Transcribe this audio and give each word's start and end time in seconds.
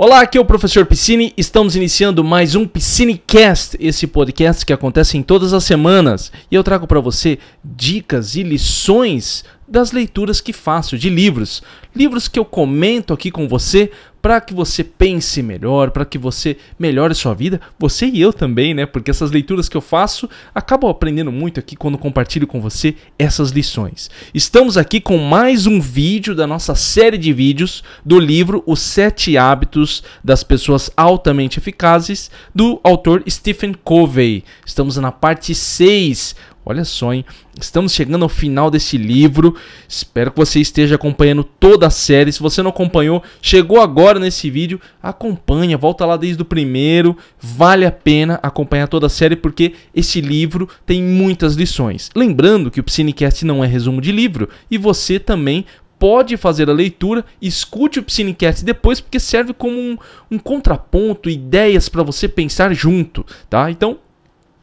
Olá, 0.00 0.20
aqui 0.20 0.38
é 0.38 0.40
o 0.40 0.44
professor 0.44 0.86
Piscine. 0.86 1.34
Estamos 1.36 1.74
iniciando 1.74 2.22
mais 2.22 2.54
um 2.54 2.68
Piscinecast, 2.68 3.76
esse 3.80 4.06
podcast 4.06 4.64
que 4.64 4.72
acontece 4.72 5.18
em 5.18 5.24
todas 5.24 5.52
as 5.52 5.64
semanas. 5.64 6.30
E 6.48 6.54
eu 6.54 6.62
trago 6.62 6.86
para 6.86 7.00
você 7.00 7.40
dicas 7.64 8.36
e 8.36 8.44
lições 8.44 9.44
das 9.68 9.92
leituras 9.92 10.40
que 10.40 10.52
faço 10.52 10.96
de 10.96 11.10
livros. 11.10 11.62
Livros 11.94 12.26
que 12.26 12.38
eu 12.38 12.44
comento 12.44 13.12
aqui 13.12 13.30
com 13.30 13.46
você 13.46 13.90
para 14.20 14.40
que 14.40 14.52
você 14.52 14.82
pense 14.82 15.42
melhor, 15.42 15.90
para 15.90 16.04
que 16.04 16.18
você 16.18 16.56
melhore 16.78 17.14
sua 17.14 17.34
vida, 17.34 17.60
você 17.78 18.06
e 18.06 18.20
eu 18.20 18.32
também, 18.32 18.74
né? 18.74 18.84
Porque 18.84 19.10
essas 19.10 19.30
leituras 19.30 19.68
que 19.68 19.76
eu 19.76 19.80
faço 19.80 20.28
acabo 20.54 20.88
aprendendo 20.88 21.30
muito 21.30 21.60
aqui 21.60 21.76
quando 21.76 21.96
compartilho 21.96 22.46
com 22.46 22.60
você 22.60 22.96
essas 23.18 23.50
lições. 23.50 24.10
Estamos 24.34 24.76
aqui 24.76 25.00
com 25.00 25.18
mais 25.18 25.66
um 25.66 25.80
vídeo 25.80 26.34
da 26.34 26.46
nossa 26.46 26.74
série 26.74 27.18
de 27.18 27.32
vídeos 27.32 27.84
do 28.04 28.18
livro 28.18 28.62
Os 28.66 28.80
Sete 28.80 29.36
Hábitos 29.36 30.02
das 30.22 30.42
Pessoas 30.42 30.90
Altamente 30.96 31.58
Eficazes, 31.58 32.30
do 32.54 32.80
autor 32.82 33.22
Stephen 33.28 33.72
Covey. 33.84 34.44
Estamos 34.66 34.96
na 34.96 35.12
parte 35.12 35.54
6 35.54 36.34
Olha 36.68 36.84
só, 36.84 37.14
hein? 37.14 37.24
Estamos 37.58 37.94
chegando 37.94 38.24
ao 38.24 38.28
final 38.28 38.70
desse 38.70 38.98
livro. 38.98 39.56
Espero 39.88 40.30
que 40.30 40.36
você 40.36 40.60
esteja 40.60 40.96
acompanhando 40.96 41.42
toda 41.42 41.86
a 41.86 41.90
série. 41.90 42.30
Se 42.30 42.40
você 42.40 42.62
não 42.62 42.68
acompanhou, 42.68 43.22
chegou 43.40 43.80
agora 43.80 44.20
nesse 44.20 44.50
vídeo, 44.50 44.78
acompanha, 45.02 45.78
volta 45.78 46.04
lá 46.04 46.18
desde 46.18 46.42
o 46.42 46.44
primeiro. 46.44 47.16
Vale 47.40 47.86
a 47.86 47.90
pena 47.90 48.38
acompanhar 48.42 48.86
toda 48.86 49.06
a 49.06 49.08
série 49.08 49.34
porque 49.34 49.76
esse 49.94 50.20
livro 50.20 50.68
tem 50.84 51.02
muitas 51.02 51.54
lições. 51.54 52.10
Lembrando 52.14 52.70
que 52.70 52.80
o 52.80 52.84
Psinecast 52.84 53.46
não 53.46 53.64
é 53.64 53.66
resumo 53.66 54.02
de 54.02 54.12
livro 54.12 54.46
e 54.70 54.76
você 54.76 55.18
também 55.18 55.64
pode 55.98 56.36
fazer 56.36 56.68
a 56.68 56.74
leitura, 56.74 57.24
escute 57.40 57.98
o 57.98 58.02
Psinecast 58.02 58.62
depois, 58.62 59.00
porque 59.00 59.18
serve 59.18 59.54
como 59.54 59.74
um, 59.74 59.96
um 60.30 60.38
contraponto, 60.38 61.30
ideias 61.30 61.88
para 61.88 62.02
você 62.02 62.28
pensar 62.28 62.74
junto, 62.74 63.24
tá? 63.48 63.70
Então, 63.70 63.98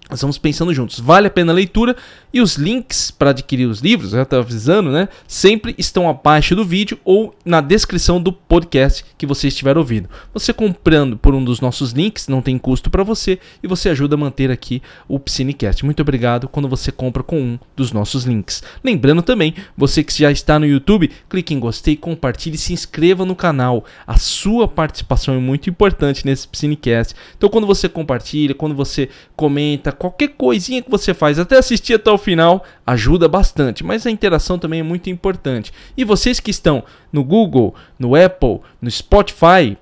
nós 0.09 0.21
vamos 0.21 0.37
pensando 0.37 0.73
juntos. 0.73 0.99
Vale 0.99 1.27
a 1.27 1.31
pena 1.31 1.51
a 1.51 1.55
leitura 1.55 1.95
e 2.36 2.41
os 2.41 2.58
links 2.58 3.11
para 3.11 3.30
adquirir 3.30 3.66
os 3.66 3.80
livros, 3.80 4.11
já 4.11 4.23
estava 4.23 4.44
avisando, 4.44 4.91
né? 4.91 5.08
Sempre 5.25 5.73
estão 5.78 6.09
abaixo 6.09 6.53
do 6.53 6.66
vídeo 6.66 7.00
ou 7.05 7.33
na 7.45 7.61
descrição 7.61 8.22
do 8.22 8.33
podcast 8.33 9.05
que 9.17 9.25
você 9.25 9.47
estiver 9.47 9.78
ouvindo. 9.78 10.09
Você 10.33 10.52
comprando 10.52 11.16
por 11.16 11.33
um 11.33 11.41
dos 11.41 11.61
nossos 11.61 11.94
links, 11.94 12.28
não 12.28 12.41
tem 12.41 12.58
custo 12.58 12.89
para 12.89 13.06
você 13.06 13.39
e 13.63 13.67
você 13.69 13.88
ajuda 13.88 14.16
a 14.16 14.17
manter 14.17 14.52
aqui 14.52 14.81
o 15.08 15.17
Psinecast. 15.17 15.86
Muito 15.86 16.02
obrigado 16.02 16.50
quando 16.50 16.67
você 16.67 16.91
compra 16.91 17.23
com 17.23 17.39
um 17.39 17.59
dos 17.73 17.94
nossos 17.94 18.25
links. 18.25 18.61
Lembrando 18.83 19.22
também, 19.22 19.56
você 19.78 20.03
que 20.03 20.11
já 20.19 20.30
está 20.30 20.59
no 20.59 20.66
YouTube, 20.66 21.09
clique 21.30 21.53
em 21.53 21.59
gostei, 21.59 21.95
compartilhe 21.95 22.56
e 22.56 22.59
se 22.59 22.73
inscreva 22.73 23.23
no 23.23 23.33
canal. 23.33 23.86
A 24.06 24.17
sua 24.17 24.67
participação 24.67 25.36
é 25.36 25.39
muito 25.39 25.69
importante 25.69 26.25
nesse 26.25 26.50
Psinecast. 26.50 27.16
Então 27.38 27.47
quando 27.47 27.66
você 27.66 27.88
compartilha, 27.88 28.53
quando 28.53 28.75
você 28.75 29.08
comenta, 29.38 29.94
qualquer 29.94 30.28
coisinha 30.38 30.81
que 30.81 30.91
você 30.91 31.13
faz, 31.13 31.39
até 31.39 31.58
assistir 31.58 31.94
até 31.94 32.11
o 32.11 32.24
final, 32.25 32.65
ajuda 32.85 33.27
bastante. 33.27 33.83
Mas 33.83 34.05
a 34.05 34.11
interação 34.11 34.59
também 34.59 34.81
é 34.81 34.83
muito 34.83 35.09
importante. 35.09 35.71
E 35.95 36.03
vocês 36.03 36.39
que 36.39 36.51
estão 36.51 36.83
no 37.13 37.23
Google, 37.23 37.73
no 37.97 38.15
Apple, 38.15 38.59
no 38.81 38.91
Spotify, 38.91 39.77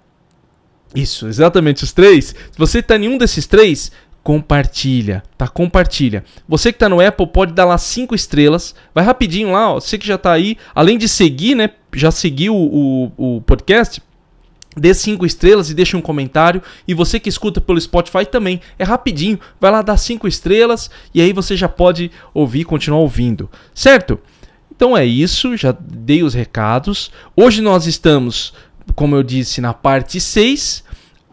isso, 0.93 1.27
exatamente 1.27 1.83
os 1.83 1.91
três. 1.91 2.35
Se 2.51 2.57
você 2.57 2.79
está 2.79 2.95
em 2.97 3.07
um 3.07 3.17
desses 3.17 3.47
três, 3.47 3.91
compartilha, 4.21 5.23
tá? 5.37 5.47
Compartilha. 5.47 6.23
Você 6.47 6.71
que 6.71 6.75
está 6.75 6.87
no 6.87 7.05
Apple 7.05 7.27
pode 7.27 7.53
dar 7.53 7.65
lá 7.65 7.77
cinco 7.77 8.13
estrelas. 8.13 8.75
Vai 8.93 9.03
rapidinho 9.03 9.51
lá, 9.51 9.73
ó. 9.73 9.79
Você 9.79 9.97
que 9.97 10.05
já 10.05 10.15
está 10.15 10.31
aí, 10.31 10.57
além 10.75 10.97
de 10.97 11.09
seguir, 11.09 11.55
né? 11.55 11.71
Já 11.95 12.11
seguiu 12.11 12.55
o, 12.55 13.11
o, 13.17 13.37
o 13.37 13.41
podcast 13.41 14.01
Dê 14.75 14.93
cinco 14.93 15.25
estrelas 15.25 15.69
e 15.69 15.73
deixe 15.73 15.95
um 15.95 16.01
comentário. 16.01 16.61
E 16.87 16.93
você 16.93 17.19
que 17.19 17.29
escuta 17.29 17.61
pelo 17.61 17.79
Spotify 17.79 18.25
também, 18.25 18.59
é 18.77 18.83
rapidinho. 18.83 19.39
Vai 19.59 19.71
lá 19.71 19.81
dar 19.81 19.97
cinco 19.97 20.27
estrelas 20.27 20.89
e 21.13 21.21
aí 21.21 21.33
você 21.33 21.55
já 21.55 21.69
pode 21.69 22.11
ouvir 22.33 22.61
e 22.61 22.65
continuar 22.65 22.99
ouvindo. 22.99 23.49
Certo? 23.73 24.19
Então 24.75 24.97
é 24.97 25.05
isso, 25.05 25.55
já 25.55 25.71
dei 25.79 26.23
os 26.23 26.33
recados. 26.33 27.11
Hoje 27.35 27.61
nós 27.61 27.85
estamos, 27.85 28.53
como 28.95 29.15
eu 29.15 29.23
disse, 29.23 29.61
na 29.61 29.73
parte 29.73 30.19
6. 30.19 30.83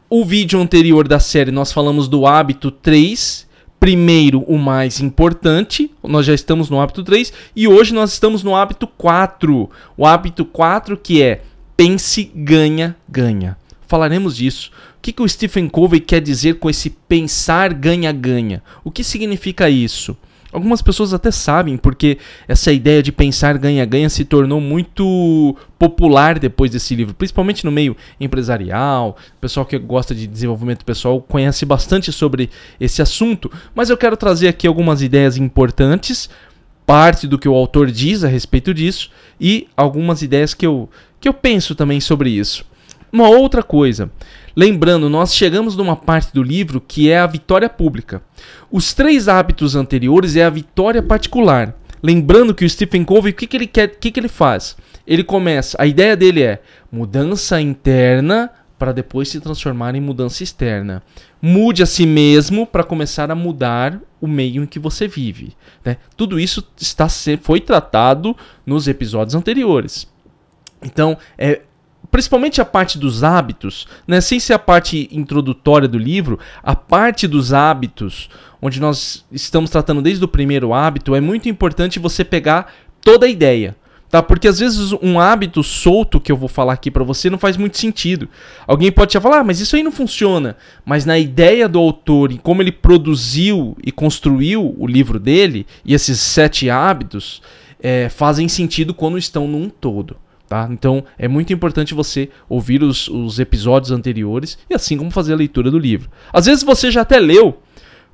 O 0.08 0.24
vídeo 0.24 0.60
anterior 0.60 1.06
da 1.08 1.18
série 1.18 1.50
nós 1.50 1.72
falamos 1.72 2.08
do 2.08 2.26
hábito 2.26 2.70
3. 2.70 3.48
Primeiro, 3.78 4.40
o 4.42 4.58
mais 4.58 5.00
importante, 5.00 5.90
nós 6.02 6.26
já 6.26 6.34
estamos 6.34 6.68
no 6.68 6.78
hábito 6.78 7.02
3 7.02 7.32
e 7.56 7.66
hoje 7.66 7.94
nós 7.94 8.12
estamos 8.12 8.42
no 8.42 8.54
hábito 8.54 8.86
4. 8.86 9.70
O 9.96 10.04
hábito 10.04 10.44
4 10.44 10.98
que 10.98 11.22
é 11.22 11.42
pense, 11.80 12.30
ganha, 12.34 12.94
ganha. 13.08 13.56
Falaremos 13.88 14.36
disso. 14.36 14.70
O 14.98 15.00
que, 15.00 15.14
que 15.14 15.22
o 15.22 15.28
Stephen 15.28 15.66
Covey 15.66 15.98
quer 15.98 16.20
dizer 16.20 16.58
com 16.58 16.68
esse 16.68 16.90
pensar, 16.90 17.72
ganha, 17.72 18.12
ganha? 18.12 18.62
O 18.84 18.90
que 18.90 19.02
significa 19.02 19.70
isso? 19.70 20.14
Algumas 20.52 20.82
pessoas 20.82 21.14
até 21.14 21.30
sabem, 21.30 21.78
porque 21.78 22.18
essa 22.46 22.70
ideia 22.70 23.02
de 23.02 23.10
pensar 23.10 23.56
ganha-ganha 23.56 24.10
se 24.10 24.26
tornou 24.26 24.60
muito 24.60 25.56
popular 25.78 26.38
depois 26.38 26.70
desse 26.70 26.94
livro, 26.94 27.14
principalmente 27.14 27.64
no 27.64 27.72
meio 27.72 27.96
empresarial. 28.20 29.16
O 29.38 29.40
pessoal 29.40 29.64
que 29.64 29.78
gosta 29.78 30.14
de 30.14 30.26
desenvolvimento 30.26 30.84
pessoal 30.84 31.22
conhece 31.22 31.64
bastante 31.64 32.12
sobre 32.12 32.50
esse 32.78 33.00
assunto. 33.00 33.50
Mas 33.74 33.88
eu 33.88 33.96
quero 33.96 34.18
trazer 34.18 34.48
aqui 34.48 34.66
algumas 34.66 35.00
ideias 35.00 35.38
importantes, 35.38 36.28
parte 36.90 37.28
do 37.28 37.38
que 37.38 37.48
o 37.48 37.54
autor 37.54 37.88
diz 37.88 38.24
a 38.24 38.28
respeito 38.28 38.74
disso 38.74 39.12
e 39.40 39.68
algumas 39.76 40.22
ideias 40.22 40.54
que 40.54 40.66
eu 40.66 40.88
que 41.20 41.28
eu 41.28 41.32
penso 41.32 41.72
também 41.72 42.00
sobre 42.00 42.30
isso. 42.30 42.64
Uma 43.12 43.28
outra 43.28 43.62
coisa, 43.62 44.10
lembrando, 44.56 45.08
nós 45.08 45.32
chegamos 45.32 45.76
numa 45.76 45.94
parte 45.94 46.34
do 46.34 46.42
livro 46.42 46.80
que 46.80 47.08
é 47.08 47.20
a 47.20 47.28
vitória 47.28 47.68
pública. 47.68 48.20
Os 48.72 48.92
três 48.92 49.28
hábitos 49.28 49.76
anteriores 49.76 50.34
é 50.34 50.42
a 50.42 50.50
vitória 50.50 51.00
particular. 51.00 51.76
Lembrando 52.02 52.52
que 52.52 52.64
o 52.64 52.68
Stephen 52.68 53.04
Covey, 53.04 53.30
o 53.30 53.36
que, 53.36 53.46
que 53.46 53.56
ele 53.56 53.68
quer, 53.68 53.90
o 53.90 53.98
que, 54.00 54.10
que 54.10 54.18
ele 54.18 54.28
faz? 54.28 54.76
Ele 55.06 55.22
começa, 55.22 55.76
a 55.80 55.86
ideia 55.86 56.16
dele 56.16 56.42
é 56.42 56.60
mudança 56.90 57.60
interna 57.60 58.50
para 58.76 58.90
depois 58.90 59.28
se 59.28 59.38
transformar 59.38 59.94
em 59.94 60.00
mudança 60.00 60.42
externa. 60.42 61.04
Mude 61.42 61.82
a 61.82 61.86
si 61.86 62.04
mesmo 62.06 62.66
para 62.66 62.84
começar 62.84 63.30
a 63.30 63.34
mudar 63.34 64.00
o 64.20 64.26
meio 64.26 64.62
em 64.62 64.66
que 64.66 64.78
você 64.78 65.08
vive. 65.08 65.56
Né? 65.84 65.96
Tudo 66.16 66.38
isso 66.38 66.66
está 66.78 67.08
foi 67.40 67.60
tratado 67.60 68.36
nos 68.66 68.86
episódios 68.86 69.34
anteriores. 69.34 70.06
Então, 70.82 71.16
é, 71.38 71.62
principalmente 72.10 72.60
a 72.60 72.64
parte 72.64 72.98
dos 72.98 73.22
hábitos, 73.22 73.86
né, 74.06 74.20
sem 74.20 74.40
ser 74.40 74.54
a 74.54 74.58
parte 74.58 75.08
introdutória 75.12 75.88
do 75.88 75.98
livro, 75.98 76.38
a 76.62 76.74
parte 76.74 77.26
dos 77.26 77.52
hábitos, 77.52 78.28
onde 78.60 78.80
nós 78.80 79.24
estamos 79.30 79.70
tratando 79.70 80.02
desde 80.02 80.24
o 80.24 80.28
primeiro 80.28 80.74
hábito, 80.74 81.14
é 81.14 81.20
muito 81.20 81.48
importante 81.48 81.98
você 81.98 82.24
pegar 82.24 82.72
toda 83.00 83.26
a 83.26 83.28
ideia. 83.28 83.76
Tá? 84.10 84.20
Porque 84.20 84.48
às 84.48 84.58
vezes 84.58 84.92
um 85.00 85.20
hábito 85.20 85.62
solto 85.62 86.20
que 86.20 86.32
eu 86.32 86.36
vou 86.36 86.48
falar 86.48 86.72
aqui 86.72 86.90
para 86.90 87.04
você 87.04 87.30
não 87.30 87.38
faz 87.38 87.56
muito 87.56 87.78
sentido. 87.78 88.28
Alguém 88.66 88.90
pode 88.90 89.12
te 89.12 89.20
falar, 89.20 89.38
ah, 89.38 89.44
mas 89.44 89.60
isso 89.60 89.76
aí 89.76 89.84
não 89.84 89.92
funciona. 89.92 90.56
Mas 90.84 91.04
na 91.04 91.16
ideia 91.16 91.68
do 91.68 91.78
autor 91.78 92.32
e 92.32 92.38
como 92.38 92.60
ele 92.60 92.72
produziu 92.72 93.76
e 93.84 93.92
construiu 93.92 94.74
o 94.76 94.86
livro 94.86 95.20
dele, 95.20 95.64
e 95.84 95.94
esses 95.94 96.18
sete 96.18 96.68
hábitos, 96.68 97.40
é, 97.78 98.08
fazem 98.08 98.48
sentido 98.48 98.92
quando 98.92 99.16
estão 99.16 99.46
num 99.46 99.68
todo. 99.68 100.16
Tá? 100.48 100.68
Então 100.68 101.04
é 101.16 101.28
muito 101.28 101.52
importante 101.52 101.94
você 101.94 102.28
ouvir 102.48 102.82
os, 102.82 103.06
os, 103.06 103.38
episódios 103.38 103.92
anteriores 103.92 104.58
e 104.68 104.74
assim 104.74 104.96
como 104.96 105.12
fazer 105.12 105.34
a 105.34 105.36
leitura 105.36 105.70
do 105.70 105.78
livro. 105.78 106.10
Às 106.32 106.46
vezes 106.46 106.64
você 106.64 106.90
já 106.90 107.02
até 107.02 107.20
leu, 107.20 107.62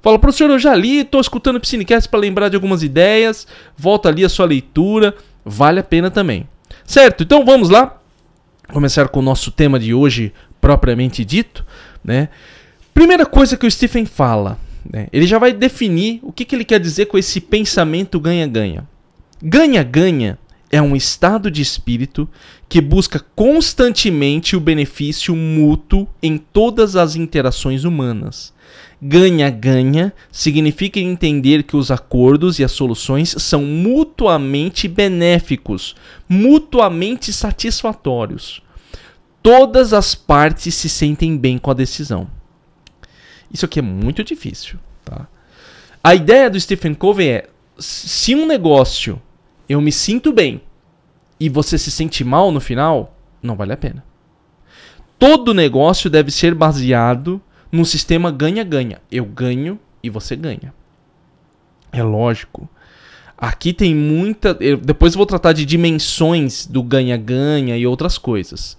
fala, 0.02 0.18
professor, 0.18 0.50
eu 0.50 0.58
já 0.58 0.76
li, 0.76 0.98
estou 0.98 1.22
escutando 1.22 1.56
o 1.56 1.60
Piscinecast 1.60 2.10
para 2.10 2.20
lembrar 2.20 2.50
de 2.50 2.54
algumas 2.54 2.82
ideias, 2.82 3.46
volta 3.74 4.10
ali 4.10 4.22
a 4.22 4.28
sua 4.28 4.44
leitura, 4.44 5.14
vale 5.46 5.78
a 5.78 5.84
pena 5.84 6.10
também. 6.10 6.48
Certo, 6.84 7.22
então 7.22 7.44
vamos 7.44 7.70
lá 7.70 8.00
começar 8.72 9.08
com 9.08 9.20
o 9.20 9.22
nosso 9.22 9.52
tema 9.52 9.78
de 9.78 9.94
hoje 9.94 10.32
propriamente 10.60 11.24
dito. 11.24 11.64
Né? 12.04 12.28
Primeira 12.92 13.24
coisa 13.24 13.56
que 13.56 13.66
o 13.66 13.70
Stephen 13.70 14.04
fala, 14.04 14.58
né? 14.92 15.06
ele 15.12 15.26
já 15.26 15.38
vai 15.38 15.52
definir 15.52 16.18
o 16.22 16.32
que, 16.32 16.44
que 16.44 16.56
ele 16.56 16.64
quer 16.64 16.80
dizer 16.80 17.06
com 17.06 17.16
esse 17.16 17.40
pensamento 17.40 18.18
ganha-ganha. 18.18 18.86
Ganha-ganha 19.40 20.36
é 20.70 20.82
um 20.82 20.96
estado 20.96 21.50
de 21.50 21.62
espírito 21.62 22.28
que 22.68 22.80
busca 22.80 23.24
constantemente 23.36 24.56
o 24.56 24.60
benefício 24.60 25.36
mútuo 25.36 26.08
em 26.20 26.36
todas 26.36 26.96
as 26.96 27.14
interações 27.14 27.84
humanas. 27.84 28.52
Ganha-ganha 29.00 30.12
significa 30.32 30.98
entender 30.98 31.62
que 31.62 31.76
os 31.76 31.90
acordos 31.90 32.58
e 32.58 32.64
as 32.64 32.72
soluções 32.72 33.34
são 33.38 33.62
mutuamente 33.62 34.88
benéficos, 34.88 35.94
mutuamente 36.28 37.32
satisfatórios. 37.32 38.62
Todas 39.42 39.92
as 39.92 40.14
partes 40.14 40.74
se 40.74 40.88
sentem 40.88 41.36
bem 41.36 41.58
com 41.58 41.70
a 41.70 41.74
decisão. 41.74 42.26
Isso 43.52 43.64
aqui 43.64 43.78
é 43.78 43.82
muito 43.82 44.24
difícil. 44.24 44.78
Tá? 45.04 45.28
A 46.02 46.14
ideia 46.14 46.48
do 46.48 46.58
Stephen 46.58 46.94
Covey 46.94 47.28
é: 47.28 47.48
se 47.78 48.34
um 48.34 48.46
negócio 48.46 49.20
eu 49.68 49.80
me 49.80 49.92
sinto 49.92 50.32
bem 50.32 50.62
e 51.38 51.48
você 51.48 51.76
se 51.76 51.90
sente 51.90 52.24
mal 52.24 52.50
no 52.50 52.60
final, 52.60 53.16
não 53.42 53.56
vale 53.56 53.72
a 53.72 53.76
pena. 53.76 54.04
todo 55.18 55.54
negócio 55.54 56.10
deve 56.10 56.30
ser 56.30 56.54
baseado 56.54 57.40
num 57.76 57.84
sistema 57.84 58.30
ganha-ganha. 58.30 59.00
Eu 59.12 59.24
ganho 59.24 59.78
e 60.02 60.10
você 60.10 60.34
ganha. 60.34 60.74
É 61.92 62.02
lógico. 62.02 62.68
Aqui 63.38 63.72
tem 63.72 63.94
muita. 63.94 64.56
Eu, 64.60 64.78
depois 64.78 65.12
eu 65.12 65.18
vou 65.18 65.26
tratar 65.26 65.52
de 65.52 65.64
dimensões 65.64 66.66
do 66.66 66.82
ganha-ganha 66.82 67.76
e 67.76 67.86
outras 67.86 68.16
coisas. 68.16 68.76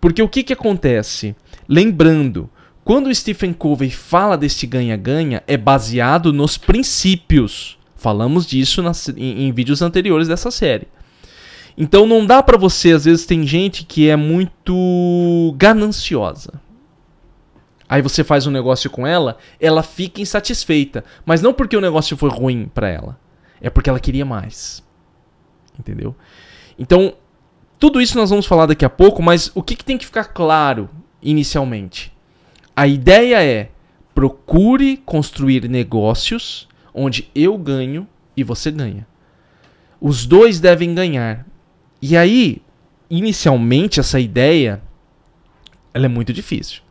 Porque 0.00 0.22
o 0.22 0.28
que, 0.28 0.42
que 0.42 0.52
acontece? 0.52 1.36
Lembrando, 1.68 2.48
quando 2.84 3.08
o 3.08 3.14
Stephen 3.14 3.52
Covey 3.52 3.90
fala 3.90 4.36
deste 4.36 4.66
ganha-ganha, 4.66 5.42
é 5.46 5.56
baseado 5.56 6.32
nos 6.32 6.56
princípios. 6.56 7.76
Falamos 7.96 8.46
disso 8.46 8.80
nas, 8.82 9.08
em, 9.10 9.46
em 9.46 9.52
vídeos 9.52 9.82
anteriores 9.82 10.28
dessa 10.28 10.50
série. 10.50 10.88
Então 11.76 12.06
não 12.06 12.24
dá 12.24 12.42
para 12.42 12.56
você, 12.56 12.92
às 12.92 13.04
vezes 13.04 13.26
tem 13.26 13.46
gente 13.46 13.84
que 13.84 14.08
é 14.08 14.16
muito 14.16 15.54
gananciosa. 15.56 16.54
Aí 17.88 18.02
você 18.02 18.22
faz 18.22 18.46
um 18.46 18.50
negócio 18.50 18.90
com 18.90 19.06
ela, 19.06 19.38
ela 19.58 19.82
fica 19.82 20.20
insatisfeita, 20.20 21.04
mas 21.24 21.40
não 21.40 21.54
porque 21.54 21.76
o 21.76 21.80
negócio 21.80 22.16
foi 22.16 22.28
ruim 22.28 22.70
para 22.72 22.88
ela, 22.88 23.18
é 23.60 23.70
porque 23.70 23.88
ela 23.88 23.98
queria 23.98 24.24
mais. 24.24 24.84
Entendeu? 25.78 26.14
Então, 26.78 27.14
tudo 27.78 28.00
isso 28.00 28.18
nós 28.18 28.30
vamos 28.30 28.46
falar 28.46 28.66
daqui 28.66 28.84
a 28.84 28.90
pouco, 28.90 29.22
mas 29.22 29.50
o 29.54 29.62
que, 29.62 29.74
que 29.74 29.84
tem 29.84 29.96
que 29.96 30.04
ficar 30.04 30.24
claro 30.24 30.90
inicialmente? 31.22 32.12
A 32.76 32.86
ideia 32.86 33.42
é 33.42 33.70
procure 34.14 34.96
construir 34.98 35.68
negócios 35.68 36.68
onde 36.92 37.30
eu 37.34 37.56
ganho 37.56 38.06
e 38.36 38.44
você 38.44 38.70
ganha. 38.70 39.06
Os 40.00 40.26
dois 40.26 40.60
devem 40.60 40.94
ganhar. 40.94 41.46
E 42.02 42.16
aí, 42.16 42.60
inicialmente, 43.08 43.98
essa 43.98 44.20
ideia 44.20 44.82
ela 45.94 46.06
é 46.06 46.08
muito 46.08 46.32
difícil. 46.32 46.82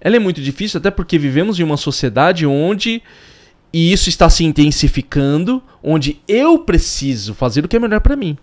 Ela 0.00 0.16
é 0.16 0.18
muito 0.18 0.40
difícil 0.40 0.78
até 0.78 0.90
porque 0.90 1.18
vivemos 1.18 1.58
em 1.58 1.62
uma 1.62 1.76
sociedade 1.76 2.46
onde 2.46 3.02
e 3.72 3.92
isso 3.92 4.08
está 4.08 4.30
se 4.30 4.44
intensificando, 4.44 5.62
onde 5.82 6.20
eu 6.26 6.60
preciso 6.60 7.34
fazer 7.34 7.64
o 7.64 7.68
que 7.68 7.76
é 7.76 7.80
melhor 7.80 8.00
para 8.00 8.16
mim. 8.16 8.36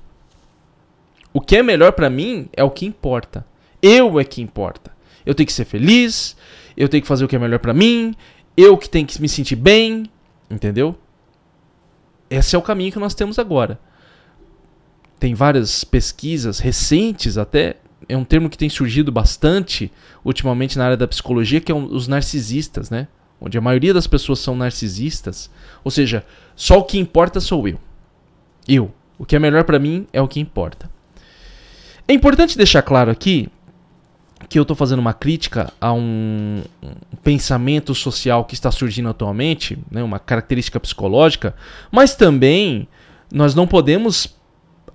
O 1.33 1.41
que 1.41 1.57
é 1.57 1.63
melhor 1.63 1.91
para 1.93 2.09
mim 2.09 2.47
é 2.53 2.63
o 2.63 2.69
que 2.69 2.85
importa. 2.85 3.45
Eu 3.81 4.19
é 4.19 4.23
que 4.23 4.41
importa. 4.41 4.91
Eu 5.25 5.33
tenho 5.33 5.47
que 5.47 5.53
ser 5.53 5.65
feliz, 5.65 6.37
eu 6.77 6.87
tenho 6.87 7.01
que 7.01 7.07
fazer 7.07 7.25
o 7.25 7.27
que 7.27 7.35
é 7.35 7.39
melhor 7.39 7.59
para 7.59 7.73
mim, 7.73 8.13
eu 8.55 8.77
que 8.77 8.87
tenho 8.87 9.07
que 9.07 9.19
me 9.19 9.27
sentir 9.27 9.55
bem, 9.55 10.09
entendeu? 10.49 10.95
Esse 12.29 12.55
é 12.55 12.59
o 12.59 12.61
caminho 12.61 12.91
que 12.91 12.99
nós 12.99 13.15
temos 13.15 13.39
agora. 13.39 13.79
Tem 15.19 15.33
várias 15.33 15.83
pesquisas 15.83 16.59
recentes 16.59 17.37
até, 17.37 17.77
é 18.07 18.15
um 18.15 18.23
termo 18.23 18.49
que 18.49 18.57
tem 18.57 18.69
surgido 18.69 19.11
bastante 19.11 19.91
ultimamente 20.23 20.77
na 20.77 20.85
área 20.85 20.97
da 20.97 21.07
psicologia, 21.07 21.61
que 21.61 21.71
é 21.71 21.75
os 21.75 22.07
narcisistas, 22.07 22.89
né? 22.89 23.07
onde 23.39 23.57
a 23.57 23.61
maioria 23.61 23.93
das 23.93 24.07
pessoas 24.07 24.39
são 24.39 24.55
narcisistas, 24.55 25.49
ou 25.83 25.91
seja, 25.91 26.25
só 26.55 26.79
o 26.79 26.83
que 26.83 26.97
importa 26.97 27.39
sou 27.39 27.67
eu. 27.67 27.79
Eu. 28.67 28.93
O 29.17 29.25
que 29.25 29.35
é 29.35 29.39
melhor 29.39 29.63
para 29.63 29.79
mim 29.79 30.07
é 30.11 30.21
o 30.21 30.27
que 30.27 30.39
importa. 30.39 30.89
É 32.07 32.13
importante 32.13 32.57
deixar 32.57 32.81
claro 32.81 33.11
aqui 33.11 33.49
que 34.49 34.59
eu 34.59 34.63
estou 34.63 34.75
fazendo 34.75 34.99
uma 34.99 35.13
crítica 35.13 35.73
a 35.79 35.91
um, 35.93 36.61
um, 36.83 37.15
pensamento 37.23 37.95
social 37.95 38.45
que 38.45 38.53
está 38.53 38.71
surgindo 38.71 39.09
atualmente, 39.09 39.77
né, 39.89 40.03
uma 40.03 40.19
característica 40.19 40.79
psicológica, 40.79 41.55
mas 41.91 42.15
também 42.15 42.87
nós 43.31 43.55
não 43.55 43.65
podemos 43.65 44.35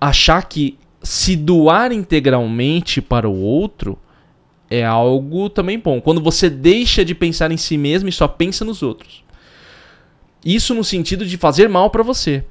achar 0.01 0.43
que 0.45 0.79
se 1.02 1.37
doar 1.37 1.93
integralmente 1.93 3.00
para 3.00 3.29
o 3.29 3.41
outro 3.41 3.99
é 4.69 4.85
algo 4.85 5.50
também 5.50 5.79
bom. 5.79 6.00
Quando 6.00 6.20
você 6.20 6.49
deixa 6.49 7.05
de 7.05 7.14
pensar 7.14 7.50
em 7.50 7.56
si 7.56 7.76
mesmo 7.76 8.08
e 8.08 8.12
só 8.12 8.29
pensa 8.29 8.64
nos 8.64 8.82
outros. 8.82 9.25
Isso 10.44 10.75
no 10.75 10.85
sentido 10.85 11.26
de 11.26 11.37
fazer 11.37 11.69
mal 11.69 11.91
para 11.91 12.02
você. 12.02 12.44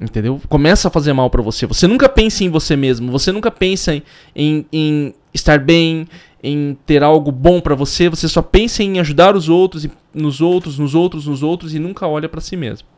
Entendeu? 0.00 0.40
Começa 0.48 0.88
a 0.88 0.90
fazer 0.90 1.12
mal 1.12 1.28
para 1.28 1.42
você. 1.42 1.66
Você 1.66 1.86
nunca 1.86 2.08
pensa 2.08 2.42
em 2.42 2.48
você 2.48 2.74
mesmo. 2.74 3.12
Você 3.12 3.30
nunca 3.30 3.50
pensa 3.50 3.94
em, 3.94 4.02
em, 4.34 4.66
em 4.72 5.14
estar 5.32 5.58
bem, 5.60 6.08
em 6.42 6.76
ter 6.86 7.02
algo 7.02 7.30
bom 7.30 7.60
para 7.60 7.74
você. 7.74 8.08
Você 8.08 8.28
só 8.28 8.40
pensa 8.40 8.82
em 8.82 8.98
ajudar 8.98 9.36
os 9.36 9.48
outros, 9.48 9.86
nos 10.12 10.40
outros, 10.40 10.78
nos 10.78 10.94
outros, 10.94 11.26
nos 11.26 11.42
outros 11.42 11.74
e 11.74 11.78
nunca 11.78 12.06
olha 12.06 12.28
para 12.28 12.40
si 12.40 12.56
mesmo. 12.56 12.88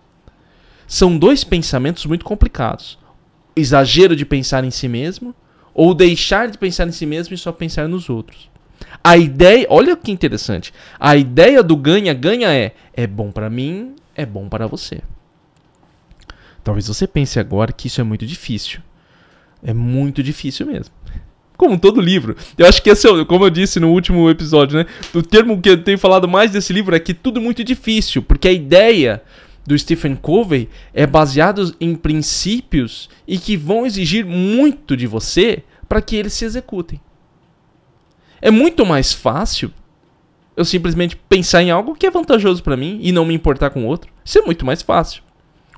São 0.87 1.19
dois 1.19 1.43
pensamentos 1.43 2.07
muito 2.07 2.25
complicados. 2.25 2.99
Exagero 3.57 4.17
de 4.17 4.25
pensar 4.25 4.65
em 4.65 4.71
si 4.71 4.89
mesmo 4.89 5.35
ou 5.73 5.95
deixar 5.95 6.49
de 6.49 6.57
pensar 6.57 6.87
em 6.87 6.93
si 6.93 7.05
mesmo 7.05 7.35
e 7.35 7.39
só 7.39 7.51
pensar 7.53 7.89
nos 7.89 8.09
outros. 8.09 8.51
A 9.03 9.17
ideia, 9.17 9.67
olha 9.69 9.97
que 9.97 10.13
interessante. 10.13 10.73
A 10.99 11.17
ideia 11.17 11.63
do 11.63 11.77
ganha-ganha 11.77 12.53
é: 12.55 12.73
é 12.95 13.07
bom 13.07 13.31
para 13.31 13.51
mim, 13.51 13.95
é 14.15 14.25
bom 14.25 14.49
para 14.49 14.67
você. 14.67 15.01
Talvez 16.63 16.87
você 16.87 17.07
pense 17.07 17.39
agora 17.39 17.73
que 17.73 17.89
isso 17.89 18.01
é 18.01 18.05
muito 18.05 18.25
difícil. 18.25 18.81
É 19.63 19.75
muito 19.75 20.23
difícil 20.23 20.67
mesmo. 20.67 20.95
Como 21.57 21.79
todo 21.79 22.01
livro. 22.01 22.37
Eu 22.57 22.67
acho 22.67 22.83
que 22.83 22.91
esse 22.91 23.07
é, 23.07 23.25
como 23.25 23.45
eu 23.45 23.51
disse 23.51 23.79
no 23.79 23.93
último 23.93 24.29
episódio, 24.29 24.79
né? 24.79 24.87
O 25.15 25.23
termo 25.23 25.61
que 25.61 25.69
eu 25.71 25.83
tenho 25.83 25.99
falado 25.99 26.27
mais 26.27 26.51
desse 26.51 26.73
livro 26.73 26.97
é 26.97 27.01
que 27.01 27.15
tudo 27.15 27.39
é 27.39 27.43
muito 27.43 27.63
difícil, 27.63 28.23
porque 28.23 28.49
a 28.49 28.53
ideia 28.53 29.23
do 29.67 29.79
Stephen 29.79 30.15
Covey 30.15 30.69
é 30.93 31.07
baseado 31.07 31.75
em 31.81 31.95
princípios 31.95 33.09
e 33.27 33.39
que 33.39 33.57
vão 33.57 33.87
exigir 33.87 34.25
muito 34.25 34.97
de 34.97 35.07
você 35.07 35.63
para 35.89 36.03
que 36.03 36.17
eles 36.17 36.33
se 36.33 36.45
executem. 36.45 37.01
É 38.41 38.51
muito 38.51 38.85
mais 38.85 39.13
fácil 39.13 39.71
eu 40.57 40.65
simplesmente 40.65 41.17
pensar 41.17 41.63
em 41.63 41.71
algo 41.71 41.95
que 41.95 42.07
é 42.07 42.11
vantajoso 42.11 42.63
para 42.63 42.77
mim 42.77 42.99
e 43.03 43.11
não 43.11 43.25
me 43.25 43.35
importar 43.35 43.71
com 43.71 43.85
o 43.85 43.87
outro. 43.87 44.13
Isso 44.25 44.39
é 44.39 44.43
muito 44.43 44.65
mais 44.65 44.83
fácil. 44.83 45.23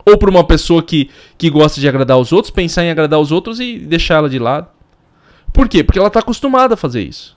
Ou 0.04 0.18
para 0.18 0.30
uma 0.30 0.44
pessoa 0.44 0.82
que, 0.82 1.10
que 1.38 1.48
gosta 1.48 1.80
de 1.80 1.88
agradar 1.88 2.18
os 2.18 2.32
outros, 2.32 2.50
pensar 2.50 2.84
em 2.84 2.90
agradar 2.90 3.18
os 3.18 3.32
outros 3.32 3.58
e 3.58 3.78
deixá-la 3.78 4.28
de 4.28 4.38
lado. 4.38 4.68
Por 5.52 5.68
quê? 5.68 5.82
Porque 5.82 5.98
ela 5.98 6.08
está 6.08 6.20
acostumada 6.20 6.74
a 6.74 6.76
fazer 6.76 7.02
isso. 7.02 7.36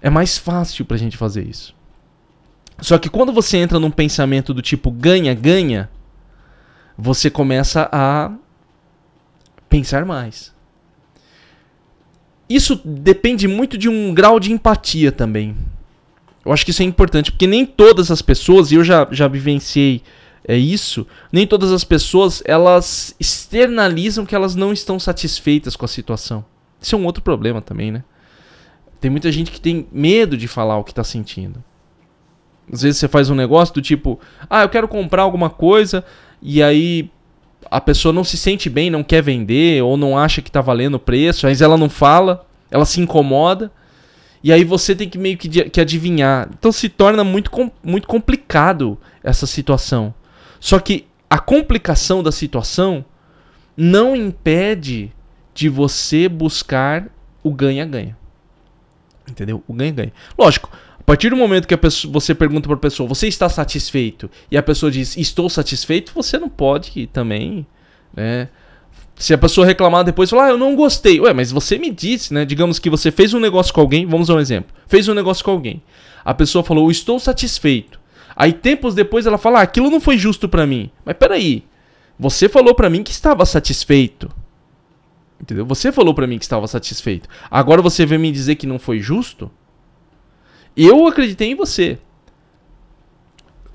É 0.00 0.10
mais 0.10 0.36
fácil 0.36 0.84
para 0.84 0.96
a 0.96 1.00
gente 1.00 1.16
fazer 1.16 1.46
isso. 1.46 1.74
Só 2.80 2.98
que 2.98 3.08
quando 3.08 3.32
você 3.32 3.56
entra 3.58 3.78
num 3.78 3.90
pensamento 3.90 4.52
do 4.52 4.62
tipo 4.62 4.90
ganha-ganha, 4.90 5.90
você 6.96 7.30
começa 7.30 7.88
a 7.92 8.32
pensar 9.68 10.04
mais. 10.04 10.52
Isso 12.48 12.80
depende 12.84 13.48
muito 13.48 13.78
de 13.78 13.88
um 13.88 14.12
grau 14.12 14.38
de 14.38 14.52
empatia 14.52 15.10
também. 15.10 15.56
Eu 16.44 16.52
acho 16.52 16.64
que 16.64 16.70
isso 16.70 16.82
é 16.82 16.84
importante, 16.84 17.30
porque 17.30 17.46
nem 17.46 17.64
todas 17.64 18.10
as 18.10 18.20
pessoas, 18.20 18.72
e 18.72 18.74
eu 18.74 18.84
já, 18.84 19.06
já 19.10 19.28
vivenciei 19.28 20.02
é 20.46 20.56
isso, 20.56 21.06
nem 21.30 21.46
todas 21.46 21.70
as 21.70 21.84
pessoas 21.84 22.42
elas 22.44 23.14
externalizam 23.18 24.26
que 24.26 24.34
elas 24.34 24.56
não 24.56 24.72
estão 24.72 24.98
satisfeitas 24.98 25.76
com 25.76 25.84
a 25.84 25.88
situação. 25.88 26.44
Isso 26.80 26.96
é 26.96 26.98
um 26.98 27.06
outro 27.06 27.22
problema 27.22 27.62
também, 27.62 27.92
né? 27.92 28.02
Tem 29.00 29.10
muita 29.10 29.30
gente 29.30 29.52
que 29.52 29.60
tem 29.60 29.86
medo 29.92 30.36
de 30.36 30.48
falar 30.48 30.76
o 30.78 30.84
que 30.84 30.90
está 30.90 31.04
sentindo. 31.04 31.62
Às 32.72 32.82
vezes 32.82 32.98
você 32.98 33.06
faz 33.06 33.28
um 33.28 33.34
negócio 33.34 33.74
do 33.74 33.82
tipo, 33.82 34.18
ah, 34.48 34.62
eu 34.62 34.68
quero 34.68 34.88
comprar 34.88 35.22
alguma 35.22 35.50
coisa 35.50 36.02
e 36.40 36.62
aí 36.62 37.10
a 37.70 37.80
pessoa 37.80 38.12
não 38.12 38.24
se 38.24 38.36
sente 38.36 38.70
bem, 38.70 38.90
não 38.90 39.04
quer 39.04 39.22
vender 39.22 39.82
ou 39.82 39.96
não 39.96 40.16
acha 40.16 40.40
que 40.40 40.48
está 40.48 40.60
valendo 40.60 40.94
o 40.94 41.00
preço, 41.00 41.46
mas 41.46 41.60
ela 41.60 41.76
não 41.76 41.88
fala, 41.88 42.46
ela 42.70 42.84
se 42.84 43.00
incomoda. 43.00 43.70
E 44.42 44.52
aí 44.52 44.64
você 44.64 44.94
tem 44.94 45.08
que 45.08 45.18
meio 45.18 45.36
que, 45.36 45.48
que 45.48 45.80
adivinhar. 45.80 46.48
Então 46.58 46.72
se 46.72 46.88
torna 46.88 47.22
muito, 47.22 47.50
muito 47.82 48.08
complicado 48.08 48.98
essa 49.22 49.46
situação. 49.46 50.12
Só 50.58 50.78
que 50.78 51.06
a 51.30 51.38
complicação 51.38 52.22
da 52.22 52.32
situação 52.32 53.04
não 53.76 54.16
impede 54.16 55.12
de 55.54 55.68
você 55.68 56.28
buscar 56.28 57.06
o 57.42 57.52
ganha-ganha. 57.52 58.16
Entendeu? 59.28 59.62
O 59.68 59.72
ganha-ganha. 59.72 60.12
Lógico, 60.38 60.70
a 61.02 61.04
partir 61.04 61.30
do 61.30 61.36
momento 61.36 61.66
que 61.66 61.76
pessoa, 61.76 62.12
você 62.12 62.32
pergunta 62.32 62.68
para 62.68 62.76
a 62.76 62.80
pessoa, 62.80 63.08
você 63.08 63.26
está 63.26 63.48
satisfeito? 63.48 64.30
E 64.48 64.56
a 64.56 64.62
pessoa 64.62 64.90
diz, 64.90 65.16
estou 65.16 65.50
satisfeito, 65.50 66.12
você 66.14 66.38
não 66.38 66.48
pode 66.48 67.08
também, 67.08 67.66
né? 68.14 68.48
Se 69.16 69.34
a 69.34 69.38
pessoa 69.38 69.66
reclamar 69.66 70.04
depois, 70.04 70.30
falar, 70.30 70.46
ah, 70.46 70.50
eu 70.50 70.58
não 70.58 70.76
gostei. 70.76 71.20
Ué, 71.20 71.32
mas 71.32 71.50
você 71.50 71.76
me 71.76 71.90
disse, 71.90 72.32
né? 72.32 72.44
Digamos 72.44 72.78
que 72.78 72.88
você 72.88 73.10
fez 73.10 73.34
um 73.34 73.40
negócio 73.40 73.74
com 73.74 73.80
alguém, 73.80 74.06
vamos 74.06 74.28
dar 74.28 74.36
um 74.36 74.40
exemplo. 74.40 74.72
Fez 74.86 75.08
um 75.08 75.14
negócio 75.14 75.44
com 75.44 75.50
alguém. 75.50 75.82
A 76.24 76.32
pessoa 76.32 76.62
falou, 76.62 76.88
estou 76.88 77.18
satisfeito. 77.18 78.00
Aí 78.36 78.52
tempos 78.52 78.94
depois 78.94 79.26
ela 79.26 79.38
fala, 79.38 79.58
ah, 79.58 79.62
aquilo 79.62 79.90
não 79.90 80.00
foi 80.00 80.16
justo 80.16 80.48
para 80.48 80.66
mim. 80.68 80.88
Mas 81.04 81.16
peraí, 81.16 81.64
você 82.16 82.48
falou 82.48 82.76
para 82.76 82.88
mim 82.88 83.02
que 83.02 83.10
estava 83.10 83.44
satisfeito. 83.44 84.30
Entendeu? 85.40 85.66
Você 85.66 85.90
falou 85.90 86.14
para 86.14 86.28
mim 86.28 86.38
que 86.38 86.44
estava 86.44 86.68
satisfeito. 86.68 87.28
Agora 87.50 87.82
você 87.82 88.06
vem 88.06 88.20
me 88.20 88.30
dizer 88.30 88.54
que 88.54 88.68
não 88.68 88.78
foi 88.78 89.00
justo? 89.00 89.50
Eu 90.76 91.06
acreditei 91.06 91.50
em 91.50 91.54
você. 91.54 91.98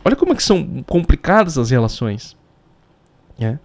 Olha 0.04 0.16
como 0.16 0.32
é 0.32 0.36
que 0.36 0.44
são 0.44 0.84
complicadas 0.88 1.58
as 1.58 1.70
relações. 1.70 2.36
É. 3.40 3.58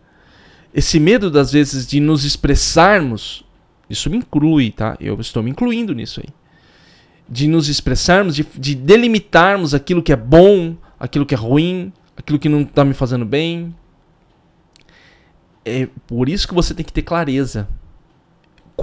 Esse 0.75 0.99
medo, 0.99 1.31
das 1.31 1.53
vezes, 1.53 1.87
de 1.87 2.01
nos 2.01 2.25
expressarmos 2.25 3.45
Isso 3.89 4.09
me 4.09 4.17
inclui, 4.17 4.71
tá? 4.71 4.97
Eu 4.99 5.21
estou 5.21 5.43
me 5.43 5.51
incluindo 5.51 5.95
nisso 5.95 6.21
aí. 6.21 6.33
De 7.29 7.47
nos 7.47 7.69
expressarmos, 7.69 8.35
de, 8.35 8.43
de 8.43 8.75
delimitarmos 8.75 9.75
aquilo 9.75 10.03
que 10.03 10.12
é 10.12 10.17
bom, 10.17 10.77
aquilo 10.99 11.27
que 11.27 11.35
é 11.35 11.39
ruim, 11.39 11.93
aquilo 12.17 12.39
que 12.39 12.49
não 12.49 12.62
está 12.62 12.85
me 12.85 12.95
fazendo 12.95 13.25
bem. 13.25 13.75
É 15.65 15.89
por 16.07 16.29
isso 16.29 16.49
que 16.49 16.55
você 16.55 16.75
tem 16.75 16.85
que 16.85 16.93
ter 16.93 17.03
clareza. 17.03 17.69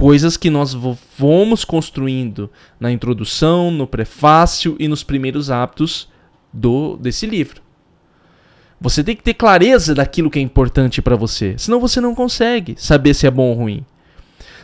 Coisas 0.00 0.38
que 0.38 0.48
nós 0.48 0.74
vamos 1.18 1.62
construindo 1.62 2.48
na 2.80 2.90
introdução, 2.90 3.70
no 3.70 3.86
prefácio 3.86 4.74
e 4.78 4.88
nos 4.88 5.02
primeiros 5.02 5.50
hábitos 5.50 6.08
do 6.50 6.96
desse 6.96 7.26
livro. 7.26 7.60
Você 8.80 9.04
tem 9.04 9.14
que 9.14 9.22
ter 9.22 9.34
clareza 9.34 9.94
daquilo 9.94 10.30
que 10.30 10.38
é 10.38 10.42
importante 10.42 11.02
para 11.02 11.16
você, 11.16 11.54
senão 11.58 11.78
você 11.78 12.00
não 12.00 12.14
consegue 12.14 12.76
saber 12.78 13.12
se 13.12 13.26
é 13.26 13.30
bom 13.30 13.50
ou 13.50 13.54
ruim. 13.54 13.84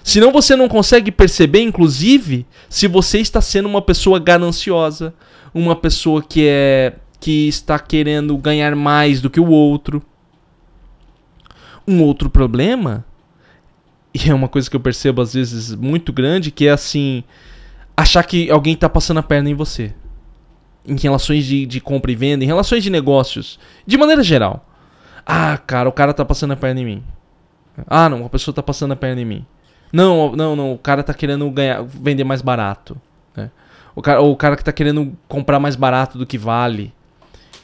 Senão 0.03 0.33
você 0.33 0.57
não 0.57 0.69
consegue 0.69 1.13
perceber, 1.13 1.61
inclusive, 1.61 2.47
se 2.67 2.89
você 2.89 3.19
está 3.19 3.43
sendo 3.43 3.69
uma 3.69 3.83
pessoa 3.83 4.19
gananciosa, 4.19 5.13
uma 5.53 5.77
pessoa 5.77 6.23
que 6.23 6.47
é 6.49 6.95
que 7.21 7.47
está 7.47 7.79
querendo 7.79 8.35
ganhar 8.39 8.75
mais 8.75 9.21
do 9.21 9.29
que 9.29 9.39
o 9.39 9.51
outro. 9.51 10.03
Um 11.87 12.03
outro 12.03 12.31
problema, 12.31 13.05
e 14.25 14.31
é 14.31 14.35
uma 14.35 14.49
coisa 14.49 14.69
que 14.71 14.77
eu 14.77 14.81
percebo 14.81 15.21
às 15.23 15.35
vezes 15.35 15.75
muito 15.75 16.13
grande, 16.13 16.51
que 16.51 16.67
é 16.67 16.71
assim, 16.71 17.25
achar 17.97 18.23
que 18.23 18.51
alguém 18.51 18.75
está 18.75 18.89
passando 18.89 19.19
a 19.19 19.23
perna 19.23 19.51
em 19.51 19.55
você 19.55 19.93
em 20.87 20.97
relações 20.97 21.45
de, 21.45 21.67
de 21.67 21.81
compra 21.81 22.13
e 22.13 22.15
venda, 22.15 22.45
em 22.45 22.47
relações 22.47 22.83
de 22.83 22.91
negócios, 22.91 23.59
de 23.87 23.99
maneira 23.99 24.23
geral. 24.23 24.65
Ah, 25.27 25.59
cara, 25.59 25.89
o 25.89 25.93
cara 25.93 26.15
tá 26.15 26.25
passando 26.25 26.53
a 26.53 26.57
perna 26.57 26.81
em 26.81 26.85
mim. 26.85 27.05
Ah, 27.87 28.09
não, 28.09 28.25
a 28.25 28.29
pessoa 28.29 28.55
tá 28.55 28.63
passando 28.63 28.93
a 28.93 28.97
perna 28.97 29.21
em 29.21 29.25
mim. 29.25 29.47
Não, 29.93 30.33
não, 30.33 30.55
não, 30.55 30.73
o 30.73 30.79
cara 30.79 31.03
tá 31.03 31.13
querendo 31.13 31.51
ganhar, 31.51 31.83
vender 31.83 32.25
mais 32.25 32.41
barato. 32.41 32.97
Né? 33.37 33.51
O, 33.95 34.01
cara, 34.01 34.21
o 34.21 34.37
cara 34.37 34.57
que 34.57 34.65
tá 34.65 34.73
querendo 34.73 35.17
comprar 35.27 35.59
mais 35.59 35.75
barato 35.75 36.17
do 36.17 36.27
que 36.27 36.39
vale. 36.39 36.95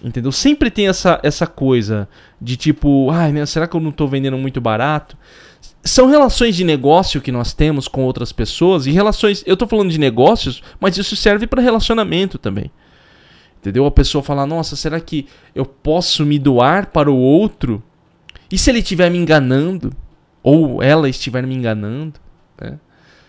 Entendeu? 0.03 0.33
Sempre 0.33 0.69
tem 0.69 0.89
essa, 0.89 1.21
essa 1.23 1.47
coisa 1.47 2.09
de 2.41 2.57
tipo, 2.57 3.09
ai, 3.13 3.39
ah, 3.39 3.47
será 3.47 3.69
que 3.69 3.77
eu 3.77 3.81
não 3.81 3.93
tô 3.93 4.09
vendendo 4.09 4.37
muito 4.37 4.61
barato? 4.61 5.17
São 5.85 6.07
relações 6.07 6.55
de 6.55 6.65
negócio 6.65 7.21
que 7.21 7.33
nós 7.33 7.53
temos 7.53 7.89
com 7.89 8.05
outras 8.05 8.33
pessoas 8.33 8.87
e 8.87 8.93
relações. 8.93 9.43
Eu 9.47 9.57
tô 9.57 9.67
falando 9.67 9.91
de 9.91 9.99
negócios, 9.99 10.63
mas 10.79 10.97
isso 10.97 11.17
serve 11.17 11.47
para 11.47 11.61
relacionamento 11.61 12.39
também. 12.39 12.71
Entendeu? 13.59 13.85
A 13.85 13.91
pessoa 13.91 14.23
fala: 14.23 14.47
Nossa, 14.47 14.77
será 14.77 15.01
que 15.01 15.27
eu 15.55 15.65
posso 15.65 16.25
me 16.25 16.39
doar 16.39 16.87
para 16.87 17.11
o 17.11 17.17
outro? 17.17 17.83
E 18.51 18.57
se 18.57 18.71
ele 18.71 18.79
estiver 18.79 19.11
me 19.11 19.19
enganando? 19.19 19.93
Ou 20.43 20.83
ela 20.83 21.09
estiver 21.09 21.47
me 21.47 21.55
enganando? 21.55 22.21
Né? 22.61 22.79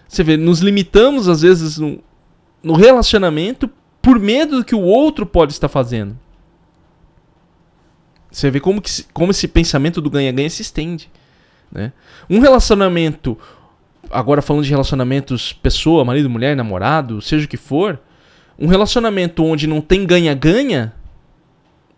Você 0.07 0.23
vê, 0.23 0.37
nos 0.37 0.59
limitamos 0.59 1.27
às 1.27 1.41
vezes 1.41 1.77
no, 1.77 1.99
no 2.61 2.73
relacionamento 2.73 3.69
por 4.01 4.19
medo 4.19 4.57
do 4.57 4.65
que 4.65 4.75
o 4.75 4.81
outro 4.81 5.25
pode 5.25 5.53
estar 5.53 5.69
fazendo. 5.69 6.17
Você 8.29 8.49
vê 8.49 8.59
como, 8.59 8.81
que, 8.81 9.03
como 9.13 9.31
esse 9.31 9.47
pensamento 9.47 10.01
do 10.01 10.09
ganha-ganha 10.09 10.49
se 10.49 10.61
estende. 10.61 11.09
Né? 11.73 11.91
Um 12.29 12.39
relacionamento, 12.39 13.37
agora 14.11 14.41
falando 14.41 14.63
de 14.63 14.69
relacionamentos 14.69 15.51
pessoa, 15.51 16.05
marido, 16.05 16.29
mulher, 16.29 16.55
namorado, 16.55 17.21
seja 17.21 17.45
o 17.45 17.47
que 17.47 17.57
for, 17.57 17.99
um 18.59 18.67
relacionamento 18.67 19.43
onde 19.43 19.65
não 19.65 19.81
tem 19.81 20.05
ganha-ganha, 20.05 20.93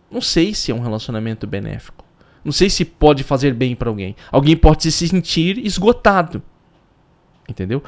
não 0.10 0.22
sei 0.22 0.54
se 0.54 0.72
é 0.72 0.76
um 0.76 0.80
relacionamento 0.80 1.46
benéfico. 1.46 2.06
Não 2.44 2.52
sei 2.52 2.70
se 2.70 2.86
pode 2.86 3.24
fazer 3.24 3.54
bem 3.54 3.76
para 3.76 3.90
alguém. 3.90 4.16
Alguém 4.32 4.56
pode 4.56 4.84
se 4.84 4.92
sentir 4.92 5.58
esgotado. 5.58 6.42
Entendeu? 7.50 7.84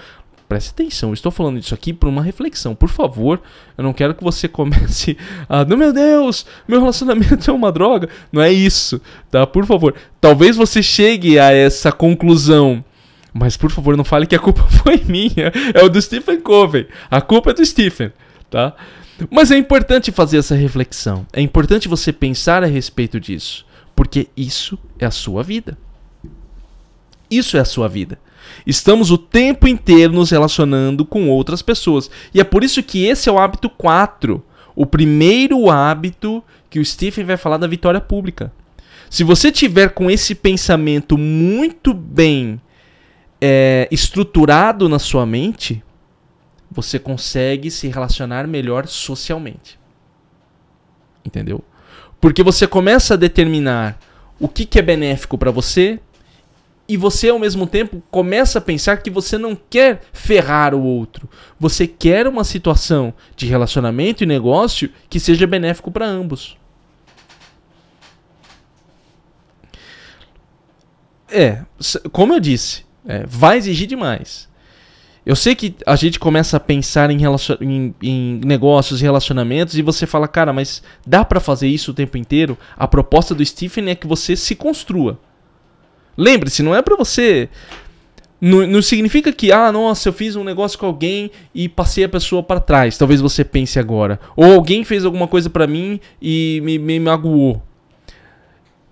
Preste 0.48 0.70
atenção, 0.70 1.14
estou 1.14 1.32
falando 1.32 1.60
isso 1.60 1.74
aqui 1.74 1.92
por 1.92 2.08
uma 2.08 2.22
reflexão. 2.22 2.74
Por 2.74 2.88
favor, 2.88 3.42
eu 3.78 3.84
não 3.84 3.92
quero 3.92 4.16
que 4.16 4.24
você 4.24 4.48
comece 4.50 5.18
a. 5.50 5.66
Meu 5.66 5.92
Deus, 5.92 6.46
meu 6.68 6.80
relacionamento 6.80 7.50
é 7.50 7.54
uma 7.54 7.72
droga. 7.72 8.08
Não 8.32 8.42
é 8.42 8.52
isso, 8.52 9.02
tá? 9.30 9.46
Por 9.46 9.66
favor. 9.66 9.94
Talvez 10.22 10.56
você 10.56 10.82
chegue 10.82 11.38
a 11.38 11.52
essa 11.52 11.92
conclusão. 11.92 12.84
Mas 13.34 13.58
por 13.58 13.70
favor, 13.70 13.96
não 13.98 14.06
fale 14.06 14.26
que 14.26 14.36
a 14.36 14.40
culpa 14.40 14.64
foi 14.84 15.04
minha. 15.08 15.52
É 15.74 15.84
o 15.84 15.90
do 15.90 16.02
Stephen 16.02 16.40
Covey. 16.40 16.88
A 17.12 17.22
culpa 17.22 17.52
é 17.52 17.54
do 17.54 17.66
Stephen 17.66 18.12
tá? 18.50 18.76
Mas 19.30 19.52
é 19.52 19.58
importante 19.58 20.12
fazer 20.12 20.38
essa 20.38 20.56
reflexão. 20.56 21.26
É 21.34 21.42
importante 21.42 21.88
você 21.88 22.14
pensar 22.14 22.64
a 22.64 22.68
respeito 22.68 23.20
disso, 23.20 23.66
porque 23.96 24.28
isso 24.36 24.78
é 25.00 25.06
a 25.06 25.12
sua 25.12 25.44
vida. 25.44 25.78
Isso 27.30 27.58
é 27.58 27.60
a 27.60 27.66
sua 27.66 27.88
vida. 27.88 28.20
Estamos 28.66 29.12
o 29.12 29.18
tempo 29.18 29.68
inteiro 29.68 30.14
nos 30.14 30.32
relacionando 30.32 31.06
com 31.06 31.30
outras 31.30 31.62
pessoas. 31.62 32.10
E 32.34 32.40
é 32.40 32.44
por 32.44 32.64
isso 32.64 32.82
que 32.84 33.06
esse 33.06 33.30
é 33.30 33.32
o 33.32 33.40
hábito 33.40 33.70
4. 33.70 34.44
O 34.76 34.86
primeiro 34.86 35.70
hábito 35.70 36.44
que 36.70 36.80
o 36.80 36.86
Stephen 36.86 37.26
vai 37.26 37.38
falar 37.38 37.58
da 37.58 37.68
vitória 37.68 38.02
pública. 38.02 38.52
Se 39.10 39.24
você 39.24 39.52
tiver 39.52 39.90
com 39.90 40.12
esse 40.12 40.36
pensamento 40.36 41.18
muito 41.18 41.94
bem 41.94 42.62
é, 43.42 43.88
estruturado 43.90 44.90
na 44.90 45.00
sua 45.00 45.26
mente, 45.26 45.84
você 46.70 47.00
consegue 47.00 47.72
se 47.72 47.88
relacionar 47.88 48.48
melhor 48.48 48.88
socialmente. 48.88 49.80
Entendeu? 51.24 51.64
Porque 52.20 52.44
você 52.44 52.68
começa 52.68 53.14
a 53.14 53.18
determinar 53.18 53.98
o 54.40 54.48
que, 54.48 54.66
que 54.66 54.80
é 54.80 54.82
benéfico 54.82 55.38
para 55.38 55.52
você 55.52 56.00
e 56.88 56.96
você 56.96 57.30
ao 57.30 57.40
mesmo 57.40 57.68
tempo 57.68 58.02
começa 58.10 58.60
a 58.60 58.62
pensar 58.62 58.98
que 58.98 59.10
você 59.10 59.38
não 59.38 59.56
quer 59.56 60.02
ferrar 60.14 60.74
o 60.74 60.82
outro. 60.82 61.30
Você 61.60 61.86
quer 61.86 62.28
uma 62.28 62.44
situação 62.44 63.14
de 63.36 63.46
relacionamento 63.46 64.24
e 64.24 64.28
negócio 64.28 64.90
que 65.10 65.20
seja 65.20 65.46
benéfico 65.46 65.92
para 65.92 66.06
ambos. 66.06 66.58
É, 71.30 71.62
como 72.12 72.34
eu 72.34 72.40
disse, 72.40 72.86
é, 73.06 73.26
vai 73.28 73.58
exigir 73.58 73.88
demais. 73.88 74.48
Eu 75.26 75.36
sei 75.36 75.56
que 75.56 75.76
a 75.86 75.98
gente 75.98 76.18
começa 76.20 76.56
a 76.56 76.60
pensar 76.60 77.12
em, 77.12 77.20
em, 77.60 77.96
em 78.02 78.42
negócios 78.46 79.02
e 79.02 79.04
relacionamentos 79.04 79.78
e 79.78 79.82
você 79.82 80.08
fala, 80.08 80.26
cara, 80.26 80.54
mas 80.54 80.82
dá 81.06 81.26
para 81.26 81.42
fazer 81.42 81.68
isso 81.68 81.92
o 81.92 81.94
tempo 81.94 82.18
inteiro? 82.18 82.58
A 82.78 82.88
proposta 82.88 83.36
do 83.36 83.46
Stephen 83.46 83.90
é 83.90 83.96
que 83.96 84.08
você 84.08 84.38
se 84.38 84.56
construa. 84.56 85.20
Lembre-se, 86.18 86.64
não 86.64 86.74
é 86.74 86.82
para 86.82 86.96
você. 86.96 87.50
Não, 88.40 88.68
não, 88.68 88.82
significa 88.82 89.32
que, 89.32 89.52
ah, 89.52 89.72
nossa, 89.72 90.10
eu 90.10 90.14
fiz 90.14 90.36
um 90.36 90.44
negócio 90.44 90.78
com 90.78 90.86
alguém 90.86 91.32
e 91.54 91.68
passei 91.68 92.04
a 92.04 92.10
pessoa 92.10 92.44
para 92.44 92.60
trás. 92.60 92.98
Talvez 92.98 93.20
você 93.20 93.44
pense 93.44 93.80
agora. 93.80 94.20
Ou 94.36 94.54
alguém 94.54 94.84
fez 94.84 95.06
alguma 95.06 95.28
coisa 95.28 95.50
para 95.50 95.68
mim 95.68 96.00
e 96.22 96.62
me, 96.64 96.78
me 96.78 97.00
magoou. 97.00 97.62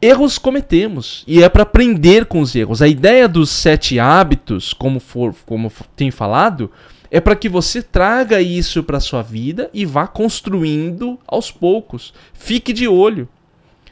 Erros 0.01 0.37
cometemos 0.37 1.23
e 1.27 1.41
é 1.41 1.49
para 1.49 1.63
aprender 1.63 2.25
com 2.25 2.39
os 2.39 2.55
erros. 2.55 2.81
A 2.81 2.87
ideia 2.87 3.27
dos 3.27 3.49
sete 3.49 3.99
hábitos, 3.99 4.73
como 4.73 4.99
for, 4.99 5.33
como 5.45 5.71
tem 5.95 6.11
falado, 6.11 6.69
é 7.09 7.21
para 7.21 7.35
que 7.35 7.47
você 7.47 7.81
traga 7.81 8.41
isso 8.41 8.83
para 8.83 8.99
sua 8.99 9.21
vida 9.21 9.69
e 9.73 9.85
vá 9.85 10.05
construindo 10.07 11.19
aos 11.25 11.51
poucos. 11.51 12.13
Fique 12.33 12.73
de 12.73 12.87
olho. 12.87 13.27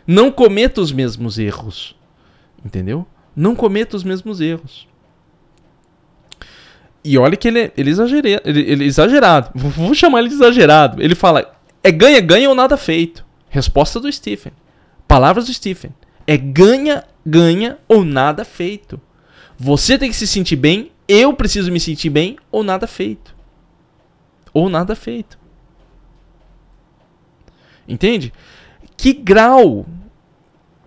Não 0.05 0.31
cometa 0.31 0.81
os 0.81 0.91
mesmos 0.91 1.39
erros. 1.39 1.95
Entendeu? 2.65 3.07
Não 3.35 3.55
cometa 3.55 3.95
os 3.95 4.03
mesmos 4.03 4.39
erros. 4.41 4.87
E 7.03 7.17
olha 7.17 7.35
que 7.35 7.47
ele, 7.47 7.59
é, 7.59 7.71
ele, 7.75 7.89
exagere, 7.89 8.39
ele, 8.45 8.61
ele 8.61 8.83
é 8.85 8.87
exagerado. 8.87 9.51
Vou 9.53 9.93
chamar 9.93 10.19
ele 10.19 10.29
de 10.29 10.35
exagerado. 10.35 11.01
Ele 11.01 11.15
fala: 11.15 11.53
é 11.83 11.91
ganha-ganha 11.91 12.47
ou 12.49 12.55
nada 12.55 12.77
feito. 12.77 13.25
Resposta 13.49 13.99
do 13.99 14.11
Stephen. 14.11 14.53
Palavras 15.07 15.45
do 15.45 15.53
Stephen. 15.53 15.91
É 16.25 16.37
ganha, 16.37 17.03
ganha 17.25 17.77
ou 17.87 18.05
nada 18.05 18.45
feito. 18.45 18.99
Você 19.57 19.97
tem 19.97 20.09
que 20.09 20.15
se 20.15 20.25
sentir 20.25 20.55
bem, 20.55 20.91
eu 21.07 21.33
preciso 21.33 21.71
me 21.71 21.79
sentir 21.79 22.09
bem 22.09 22.37
ou 22.51 22.63
nada 22.63 22.87
feito. 22.87 23.35
Ou 24.53 24.69
nada 24.69 24.95
feito. 24.95 25.37
Entende? 27.87 28.31
Que 28.95 29.11
grau 29.11 29.85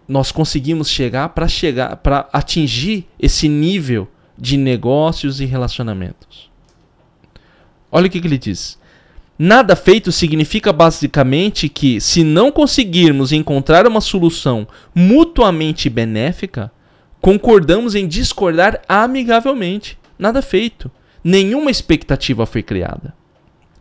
nós 0.08 0.30
conseguimos 0.30 0.88
chegar 0.88 1.30
para 1.30 1.48
chegar 1.48 1.96
para 1.96 2.28
atingir 2.32 3.06
esse 3.18 3.48
nível 3.48 4.08
de 4.38 4.56
negócios 4.56 5.40
e 5.40 5.44
relacionamentos? 5.44 6.50
Olha 7.90 8.06
o 8.06 8.10
que, 8.10 8.20
que 8.20 8.26
ele 8.26 8.38
diz. 8.38 8.78
Nada 9.38 9.76
feito 9.76 10.10
significa 10.10 10.72
basicamente 10.72 11.68
que, 11.68 12.00
se 12.00 12.24
não 12.24 12.50
conseguirmos 12.50 13.32
encontrar 13.32 13.86
uma 13.86 14.00
solução 14.00 14.66
mutuamente 14.94 15.90
benéfica, 15.90 16.72
concordamos 17.20 17.94
em 17.94 18.08
discordar 18.08 18.80
amigavelmente. 18.88 19.98
Nada 20.18 20.40
feito. 20.40 20.90
Nenhuma 21.22 21.70
expectativa 21.70 22.46
foi 22.46 22.62
criada. 22.62 23.14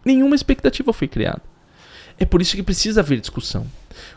Nenhuma 0.03 0.35
expectativa 0.35 0.91
foi 0.91 1.07
criada. 1.07 1.41
É 2.19 2.25
por 2.25 2.41
isso 2.41 2.55
que 2.55 2.63
precisa 2.63 2.99
haver 2.99 3.19
discussão. 3.19 3.65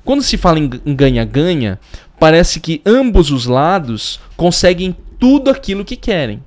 Quando 0.04 0.23
se 0.23 0.37
fala 0.37 0.58
em 0.58 0.68
ganha-ganha, 0.94 1.78
parece 2.18 2.61
que 2.61 2.82
ambos 2.85 3.30
os 3.30 3.47
lados 3.47 4.20
conseguem 4.37 4.97
tudo 5.18 5.50
aquilo 5.50 5.85
que 5.85 5.97
querem. 5.97 6.42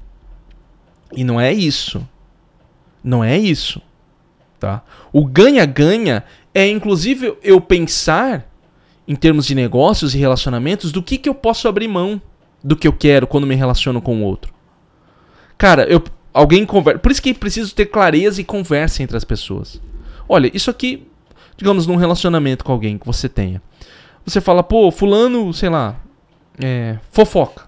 E 1.13 1.23
não 1.23 1.39
é 1.39 1.51
isso. 1.51 2.07
Não 3.03 3.23
é 3.23 3.38
isso. 3.38 3.81
Tá? 4.59 4.83
O 5.11 5.25
ganha-ganha 5.25 6.23
é 6.53 6.67
inclusive 6.67 7.35
eu 7.43 7.59
pensar 7.59 8.47
em 9.07 9.15
termos 9.15 9.45
de 9.45 9.55
negócios 9.55 10.13
e 10.13 10.17
relacionamentos 10.17 10.91
do 10.91 11.01
que, 11.01 11.17
que 11.17 11.27
eu 11.27 11.35
posso 11.35 11.67
abrir 11.67 11.88
mão 11.88 12.21
do 12.63 12.75
que 12.75 12.88
eu 12.88 12.93
quero 12.93 13.25
quando 13.25 13.47
me 13.47 13.55
relaciono 13.55 14.01
com 14.01 14.21
o 14.21 14.23
outro. 14.23 14.53
Cara, 15.57 15.83
eu 15.83 16.03
alguém 16.33 16.65
conversa, 16.65 17.00
por 17.00 17.11
isso 17.11 17.21
que 17.21 17.33
preciso 17.33 17.73
ter 17.75 17.88
clareza 17.88 18.41
e 18.41 18.43
conversa 18.43 19.03
entre 19.03 19.17
as 19.17 19.23
pessoas. 19.23 19.81
Olha, 20.27 20.50
isso 20.53 20.69
aqui, 20.69 21.07
digamos 21.62 21.86
num 21.86 21.96
relacionamento 21.96 22.65
com 22.65 22.72
alguém 22.72 22.98
que 22.98 23.06
você 23.06 23.30
tenha. 23.30 23.62
Você 24.25 24.41
fala, 24.41 24.63
pô, 24.63 24.89
fulano, 24.89 25.53
sei 25.53 25.70
lá, 25.70 25.96
é, 26.60 26.98
fofoca. 27.12 27.65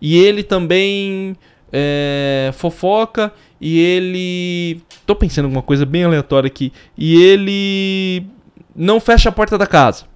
E 0.00 0.18
ele 0.18 0.42
também 0.42 1.36
é, 1.72 2.50
fofoca 2.54 3.32
e 3.60 3.78
ele. 3.78 4.82
Tô 5.06 5.14
pensando 5.14 5.44
em 5.44 5.46
alguma 5.46 5.62
coisa 5.62 5.86
bem 5.86 6.02
aleatória 6.02 6.48
aqui. 6.48 6.72
E 6.98 7.22
ele 7.22 8.26
não 8.74 8.98
fecha 8.98 9.28
a 9.28 9.32
porta 9.32 9.56
da 9.56 9.66
casa. 9.66 10.06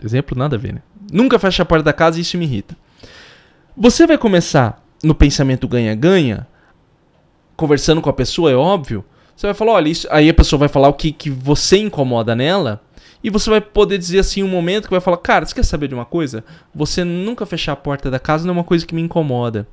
Exemplo 0.00 0.38
nada 0.38 0.54
a 0.54 0.58
ver, 0.58 0.74
né? 0.74 0.82
Nunca 1.10 1.40
fecha 1.40 1.64
a 1.64 1.66
porta 1.66 1.82
da 1.82 1.92
casa 1.92 2.18
e 2.18 2.22
isso 2.22 2.38
me 2.38 2.44
irrita. 2.44 2.76
Você 3.76 4.06
vai 4.06 4.16
começar 4.16 4.80
no 5.02 5.14
pensamento 5.14 5.66
ganha-ganha, 5.66 6.46
conversando 7.56 8.00
com 8.00 8.08
a 8.08 8.12
pessoa, 8.12 8.48
é 8.48 8.54
óbvio. 8.54 9.04
Você 9.36 9.46
vai 9.46 9.54
falar, 9.54 9.72
olha, 9.72 9.88
isso. 9.88 10.06
Aí 10.10 10.28
a 10.28 10.34
pessoa 10.34 10.58
vai 10.58 10.68
falar 10.68 10.88
o 10.88 10.94
que, 10.94 11.12
que 11.12 11.28
você 11.28 11.78
incomoda 11.78 12.34
nela. 12.34 12.80
E 13.22 13.30
você 13.30 13.48
vai 13.48 13.60
poder 13.60 13.98
dizer 13.98 14.18
assim 14.18 14.42
um 14.42 14.48
momento 14.48 14.84
que 14.84 14.90
vai 14.90 15.00
falar, 15.00 15.16
cara, 15.16 15.46
você 15.46 15.54
quer 15.54 15.64
saber 15.64 15.88
de 15.88 15.94
uma 15.94 16.04
coisa? 16.04 16.44
Você 16.74 17.02
nunca 17.04 17.46
fechar 17.46 17.72
a 17.72 17.76
porta 17.76 18.10
da 18.10 18.18
casa 18.18 18.44
não 18.44 18.52
é 18.52 18.58
uma 18.58 18.64
coisa 18.64 18.86
que 18.86 18.94
me 18.94 19.00
incomoda. 19.00 19.66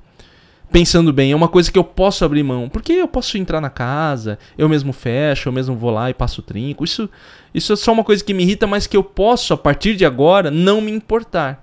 Pensando 0.72 1.12
bem, 1.12 1.34
é 1.34 1.36
uma 1.36 1.50
coisa 1.50 1.70
que 1.70 1.78
eu 1.78 1.84
posso 1.84 2.24
abrir 2.24 2.44
mão. 2.44 2.70
Porque 2.70 2.94
eu 2.94 3.10
posso 3.10 3.38
entrar 3.38 3.60
na 3.60 3.70
casa, 3.70 4.40
eu 4.58 4.70
mesmo 4.70 4.94
fecho, 4.94 5.50
eu 5.50 5.54
mesmo 5.54 5.76
vou 5.76 5.92
lá 5.92 6.10
e 6.10 6.14
passo 6.14 6.40
o 6.40 6.44
trinco. 6.44 6.86
Isso, 6.86 7.10
isso 7.54 7.74
é 7.74 7.76
só 7.76 7.92
uma 7.92 8.06
coisa 8.06 8.24
que 8.24 8.34
me 8.34 8.44
irrita, 8.44 8.66
mas 8.66 8.88
que 8.88 8.96
eu 8.96 9.04
posso, 9.04 9.54
a 9.54 9.58
partir 9.58 9.98
de 9.98 10.06
agora, 10.06 10.50
não 10.50 10.80
me 10.80 10.92
importar. 10.92 11.62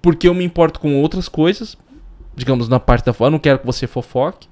Porque 0.00 0.28
eu 0.28 0.34
me 0.34 0.44
importo 0.44 0.78
com 0.78 1.00
outras 1.02 1.28
coisas, 1.28 1.76
digamos, 2.36 2.68
na 2.68 2.78
parte 2.78 3.04
da 3.04 3.12
fora, 3.12 3.30
não 3.30 3.40
quero 3.40 3.58
que 3.58 3.66
você 3.66 3.88
fofoque 3.88 4.51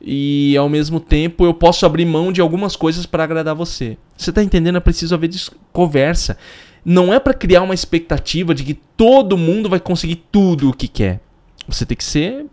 e 0.00 0.56
ao 0.56 0.68
mesmo 0.68 0.98
tempo 0.98 1.44
eu 1.44 1.52
posso 1.52 1.84
abrir 1.84 2.06
mão 2.06 2.32
de 2.32 2.40
algumas 2.40 2.74
coisas 2.74 3.04
para 3.04 3.24
agradar 3.24 3.54
você. 3.54 3.98
Você 4.16 4.32
tá 4.32 4.42
entendendo? 4.42 4.76
É 4.76 4.80
preciso 4.80 5.14
haver 5.14 5.30
conversa. 5.72 6.38
Não 6.84 7.12
é 7.12 7.20
para 7.20 7.34
criar 7.34 7.62
uma 7.62 7.74
expectativa 7.74 8.54
de 8.54 8.64
que 8.64 8.74
todo 8.74 9.36
mundo 9.36 9.68
vai 9.68 9.78
conseguir 9.78 10.24
tudo 10.32 10.70
o 10.70 10.72
que 10.72 10.88
quer. 10.88 11.20
Você 11.68 11.84
tem 11.84 11.96
que 11.96 12.04
ser 12.04 12.46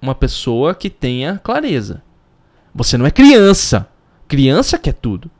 uma 0.00 0.14
pessoa 0.14 0.74
que 0.74 0.88
tenha 0.88 1.40
clareza. 1.44 2.02
Você 2.74 2.96
não 2.96 3.06
é 3.06 3.10
criança. 3.10 3.86
Criança 4.26 4.78
quer 4.78 4.94
tudo. 4.94 5.30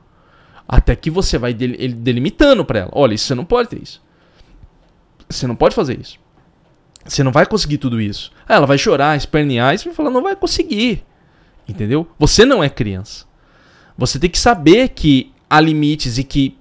Até 0.69 0.95
que 0.95 1.11
você 1.11 1.39
vai 1.39 1.55
delimitando 1.55 2.65
para 2.65 2.81
ela. 2.81 2.91
Olha, 2.93 3.15
isso 3.15 3.27
você 3.27 3.35
não 3.35 3.45
pode 3.45 3.71
ter 3.71 3.83
isso. 3.83 4.03
Você 5.29 5.47
não 5.47 5.57
pode 5.57 5.75
fazer 5.75 5.99
isso. 5.99 6.21
Você 7.05 7.25
não 7.25 7.33
vai 7.33 7.47
conseguir 7.47 7.79
tudo 7.79 8.01
isso. 8.01 8.31
Aí 8.47 8.57
ela 8.57 8.67
vai 8.67 8.79
chorar, 8.79 9.17
espernear 9.17 9.75
e 9.75 9.79
vai 9.79 9.95
falar, 9.95 10.11
não 10.11 10.23
vai 10.23 10.37
conseguir. 10.37 11.05
Entendeu? 11.69 12.09
Você 12.19 12.45
não 12.45 12.62
é 12.62 12.69
criança. 12.69 13.25
Você 13.97 14.19
tem 14.19 14.31
que 14.31 14.38
saber 14.38 14.88
que 14.88 15.33
há 15.49 15.61
limites 15.61 16.19
e 16.19 16.25
que 16.25 16.57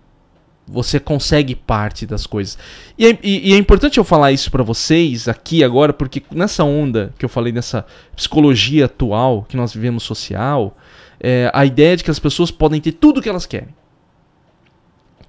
você 0.67 0.99
consegue 0.99 1.55
parte 1.55 2.05
das 2.05 2.25
coisas. 2.25 2.57
E 2.97 3.05
é, 3.05 3.19
e, 3.21 3.49
e 3.49 3.53
é 3.53 3.57
importante 3.57 3.97
eu 3.97 4.03
falar 4.03 4.31
isso 4.31 4.49
para 4.49 4.63
vocês 4.63 5.27
aqui 5.27 5.63
agora, 5.63 5.91
porque 5.91 6.23
nessa 6.31 6.63
onda 6.63 7.13
que 7.17 7.25
eu 7.25 7.29
falei, 7.29 7.51
nessa 7.51 7.85
psicologia 8.15 8.85
atual 8.85 9.43
que 9.43 9.57
nós 9.57 9.73
vivemos 9.73 10.03
social, 10.03 10.77
é, 11.19 11.51
a 11.53 11.65
ideia 11.65 11.97
de 11.97 12.03
que 12.03 12.11
as 12.11 12.19
pessoas 12.19 12.51
podem 12.51 12.79
ter 12.79 12.93
tudo 12.93 13.19
o 13.19 13.21
que 13.21 13.29
elas 13.29 13.45
querem. 13.45 13.75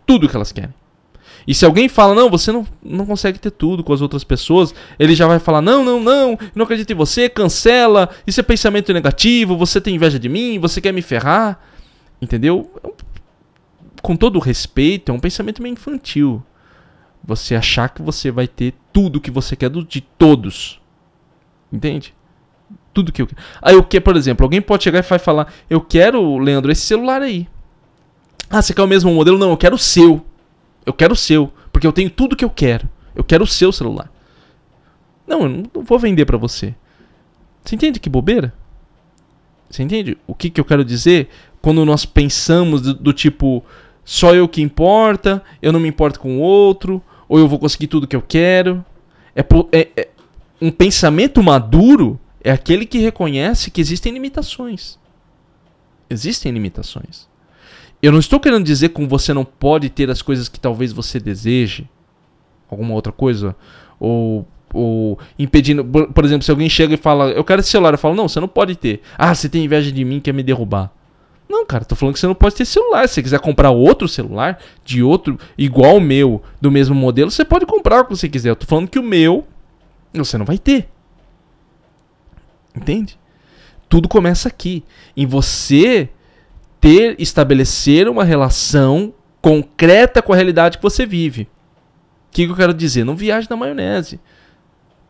Tudo 0.06 0.26
o 0.26 0.28
que 0.28 0.36
elas 0.36 0.52
querem. 0.52 0.74
E 1.46 1.54
se 1.54 1.64
alguém 1.64 1.88
fala, 1.88 2.14
não, 2.14 2.30
você 2.30 2.52
não, 2.52 2.66
não 2.82 3.04
consegue 3.04 3.38
ter 3.38 3.50
tudo 3.50 3.82
com 3.82 3.92
as 3.92 4.00
outras 4.00 4.24
pessoas, 4.24 4.74
ele 4.98 5.14
já 5.14 5.26
vai 5.26 5.38
falar, 5.38 5.60
não, 5.60 5.84
não, 5.84 6.00
não, 6.00 6.38
não 6.54 6.64
acredito 6.64 6.92
em 6.92 6.96
você, 6.96 7.28
cancela, 7.28 8.08
isso 8.26 8.40
é 8.40 8.42
pensamento 8.42 8.92
negativo, 8.92 9.56
você 9.56 9.80
tem 9.80 9.94
inveja 9.94 10.18
de 10.18 10.28
mim, 10.28 10.58
você 10.58 10.80
quer 10.80 10.92
me 10.92 11.02
ferrar. 11.02 11.60
Entendeu? 12.20 12.70
Com 14.00 14.14
todo 14.14 14.38
respeito, 14.38 15.10
é 15.10 15.14
um 15.14 15.18
pensamento 15.18 15.60
meio 15.62 15.72
infantil. 15.72 16.42
Você 17.24 17.54
achar 17.54 17.88
que 17.88 18.02
você 18.02 18.30
vai 18.30 18.46
ter 18.46 18.74
tudo 18.92 19.20
que 19.20 19.30
você 19.30 19.56
quer 19.56 19.70
de 19.70 20.00
todos. 20.00 20.80
Entende? 21.72 22.14
Tudo 22.92 23.10
que 23.10 23.22
eu 23.22 23.26
quero. 23.26 23.40
Aí 23.60 23.74
eu 23.74 23.82
quero, 23.82 24.04
por 24.04 24.16
exemplo, 24.16 24.44
alguém 24.44 24.60
pode 24.60 24.84
chegar 24.84 25.00
e 25.00 25.18
falar: 25.18 25.52
Eu 25.70 25.80
quero, 25.80 26.38
Leandro, 26.38 26.70
esse 26.70 26.82
celular 26.82 27.22
aí. 27.22 27.48
Ah, 28.50 28.60
você 28.60 28.74
quer 28.74 28.82
o 28.82 28.88
mesmo 28.88 29.12
modelo? 29.12 29.38
Não, 29.38 29.50
eu 29.50 29.56
quero 29.56 29.76
o 29.76 29.78
seu. 29.78 30.24
Eu 30.84 30.92
quero 30.92 31.12
o 31.12 31.16
seu, 31.16 31.52
porque 31.72 31.86
eu 31.86 31.92
tenho 31.92 32.10
tudo 32.10 32.36
que 32.36 32.44
eu 32.44 32.50
quero. 32.50 32.88
Eu 33.14 33.22
quero 33.22 33.44
o 33.44 33.46
seu 33.46 33.70
celular. 33.72 34.10
Não, 35.26 35.42
eu 35.42 35.48
não 35.48 35.82
vou 35.82 35.98
vender 35.98 36.24
para 36.24 36.36
você. 36.36 36.74
Você 37.64 37.76
entende 37.76 38.00
que 38.00 38.10
bobeira? 38.10 38.52
Você 39.70 39.82
entende 39.82 40.18
o 40.26 40.34
que, 40.34 40.50
que 40.50 40.60
eu 40.60 40.64
quero 40.64 40.84
dizer 40.84 41.28
quando 41.60 41.84
nós 41.84 42.04
pensamos 42.04 42.82
do, 42.82 42.94
do 42.94 43.12
tipo 43.12 43.64
só 44.04 44.34
eu 44.34 44.48
que 44.48 44.60
importa, 44.60 45.42
eu 45.60 45.72
não 45.72 45.78
me 45.78 45.88
importo 45.88 46.18
com 46.18 46.38
o 46.38 46.40
outro, 46.40 47.02
ou 47.28 47.38
eu 47.38 47.48
vou 47.48 47.58
conseguir 47.58 47.86
tudo 47.86 48.06
que 48.06 48.16
eu 48.16 48.22
quero? 48.22 48.84
É, 49.34 49.40
é, 49.72 49.88
é 49.96 50.08
um 50.60 50.70
pensamento 50.70 51.42
maduro 51.42 52.18
é 52.44 52.50
aquele 52.50 52.84
que 52.84 52.98
reconhece 52.98 53.70
que 53.70 53.80
existem 53.80 54.12
limitações. 54.12 54.98
Existem 56.10 56.52
limitações. 56.52 57.28
Eu 58.02 58.10
não 58.10 58.18
estou 58.18 58.40
querendo 58.40 58.64
dizer 58.64 58.88
com 58.88 59.06
você 59.06 59.32
não 59.32 59.44
pode 59.44 59.88
ter 59.88 60.10
as 60.10 60.20
coisas 60.20 60.48
que 60.48 60.58
talvez 60.58 60.92
você 60.92 61.20
deseje, 61.20 61.88
alguma 62.68 62.94
outra 62.94 63.12
coisa, 63.12 63.54
ou, 64.00 64.44
ou 64.74 65.16
impedindo. 65.38 65.84
Por 65.84 66.24
exemplo, 66.24 66.42
se 66.42 66.50
alguém 66.50 66.68
chega 66.68 66.94
e 66.94 66.96
fala, 66.96 67.30
eu 67.30 67.44
quero 67.44 67.60
esse 67.60 67.70
celular, 67.70 67.94
eu 67.94 67.98
falo, 67.98 68.16
não, 68.16 68.28
você 68.28 68.40
não 68.40 68.48
pode 68.48 68.74
ter. 68.74 69.02
Ah, 69.16 69.32
você 69.32 69.48
tem 69.48 69.64
inveja 69.64 69.92
de 69.92 70.04
mim, 70.04 70.18
quer 70.18 70.34
me 70.34 70.42
derrubar. 70.42 70.92
Não, 71.48 71.64
cara, 71.64 71.84
tô 71.84 71.94
falando 71.94 72.14
que 72.14 72.20
você 72.20 72.26
não 72.26 72.34
pode 72.34 72.56
ter 72.56 72.64
celular. 72.64 73.06
Se 73.06 73.14
você 73.14 73.22
quiser 73.22 73.38
comprar 73.38 73.70
outro 73.70 74.08
celular, 74.08 74.58
de 74.84 75.00
outro, 75.02 75.38
igual 75.56 75.98
o 75.98 76.00
meu, 76.00 76.42
do 76.60 76.72
mesmo 76.72 76.96
modelo, 76.96 77.30
você 77.30 77.44
pode 77.44 77.66
comprar 77.66 78.00
o 78.00 78.04
que 78.06 78.16
você 78.16 78.28
quiser. 78.28 78.50
Eu 78.50 78.56
tô 78.56 78.66
falando 78.66 78.88
que 78.88 78.98
o 78.98 79.02
meu, 79.02 79.46
você 80.12 80.36
não 80.36 80.46
vai 80.46 80.58
ter. 80.58 80.88
Entende? 82.74 83.16
Tudo 83.88 84.08
começa 84.08 84.48
aqui. 84.48 84.82
Em 85.16 85.26
você 85.26 86.08
ter, 86.82 87.14
estabelecer 87.20 88.08
uma 88.08 88.24
relação 88.24 89.14
concreta 89.40 90.20
com 90.20 90.32
a 90.32 90.36
realidade 90.36 90.78
que 90.78 90.82
você 90.82 91.06
vive. 91.06 91.42
O 91.42 91.48
que, 92.32 92.44
que 92.44 92.52
eu 92.52 92.56
quero 92.56 92.74
dizer? 92.74 93.04
Não 93.04 93.14
viaje 93.14 93.48
na 93.48 93.56
maionese. 93.56 94.18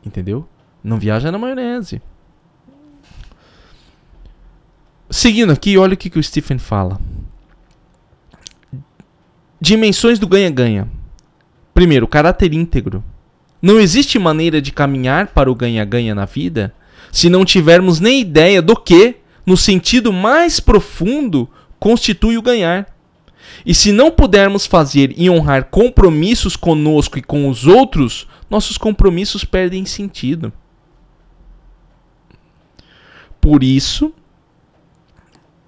Entendeu? 0.05 0.47
Não 0.85 0.99
viaja 0.99 1.33
na 1.33 1.39
maionese. 1.39 2.03
Seguindo 5.09 5.51
aqui, 5.51 5.79
olha 5.79 5.95
o 5.95 5.97
que, 5.97 6.11
que 6.11 6.19
o 6.19 6.23
Stephen 6.23 6.59
fala. 6.59 7.01
Dimensões 9.59 10.19
do 10.19 10.27
ganha-ganha. 10.29 10.89
Primeiro, 11.73 12.07
caráter 12.07 12.53
íntegro. 12.53 13.03
Não 13.63 13.81
existe 13.81 14.19
maneira 14.19 14.61
de 14.61 14.73
caminhar 14.73 15.29
para 15.29 15.51
o 15.51 15.55
ganha-ganha 15.55 16.15
na 16.15 16.27
vida 16.27 16.75
se 17.11 17.31
não 17.31 17.45
tivermos 17.45 18.01
nem 18.01 18.21
ideia 18.21 18.61
do 18.61 18.75
que, 18.75 19.17
no 19.47 19.57
sentido 19.57 20.13
mais 20.13 20.59
profundo, 20.59 21.49
constitui 21.83 22.39
o 22.39 22.43
ganhar. 22.43 22.87
E 23.67 23.75
se 23.75 23.91
não 23.91 24.09
pudermos 24.09 24.67
fazer 24.67 25.13
e 25.17 25.29
honrar 25.29 25.65
compromissos 25.65 26.55
conosco 26.55 27.19
e 27.19 27.23
com 27.23 27.49
os 27.49 27.67
outros, 27.67 28.29
nossos 28.49 28.79
compromissos 28.79 29.45
perdem 29.45 29.85
sentido. 29.85 30.53
Por 33.41 33.65
isso, 33.65 34.15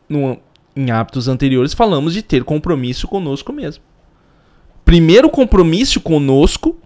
no, 0.09 0.39
em 0.77 0.93
hábitos 0.93 1.27
anteriores, 1.27 1.75
falamos 1.75 2.15
de 2.15 2.23
ter 2.23 2.45
compromisso 2.45 3.09
conosco 3.09 3.53
mesmo. 3.53 3.83
Primeiro 4.85 5.29
compromisso 5.29 6.01
conosco, 6.01 6.79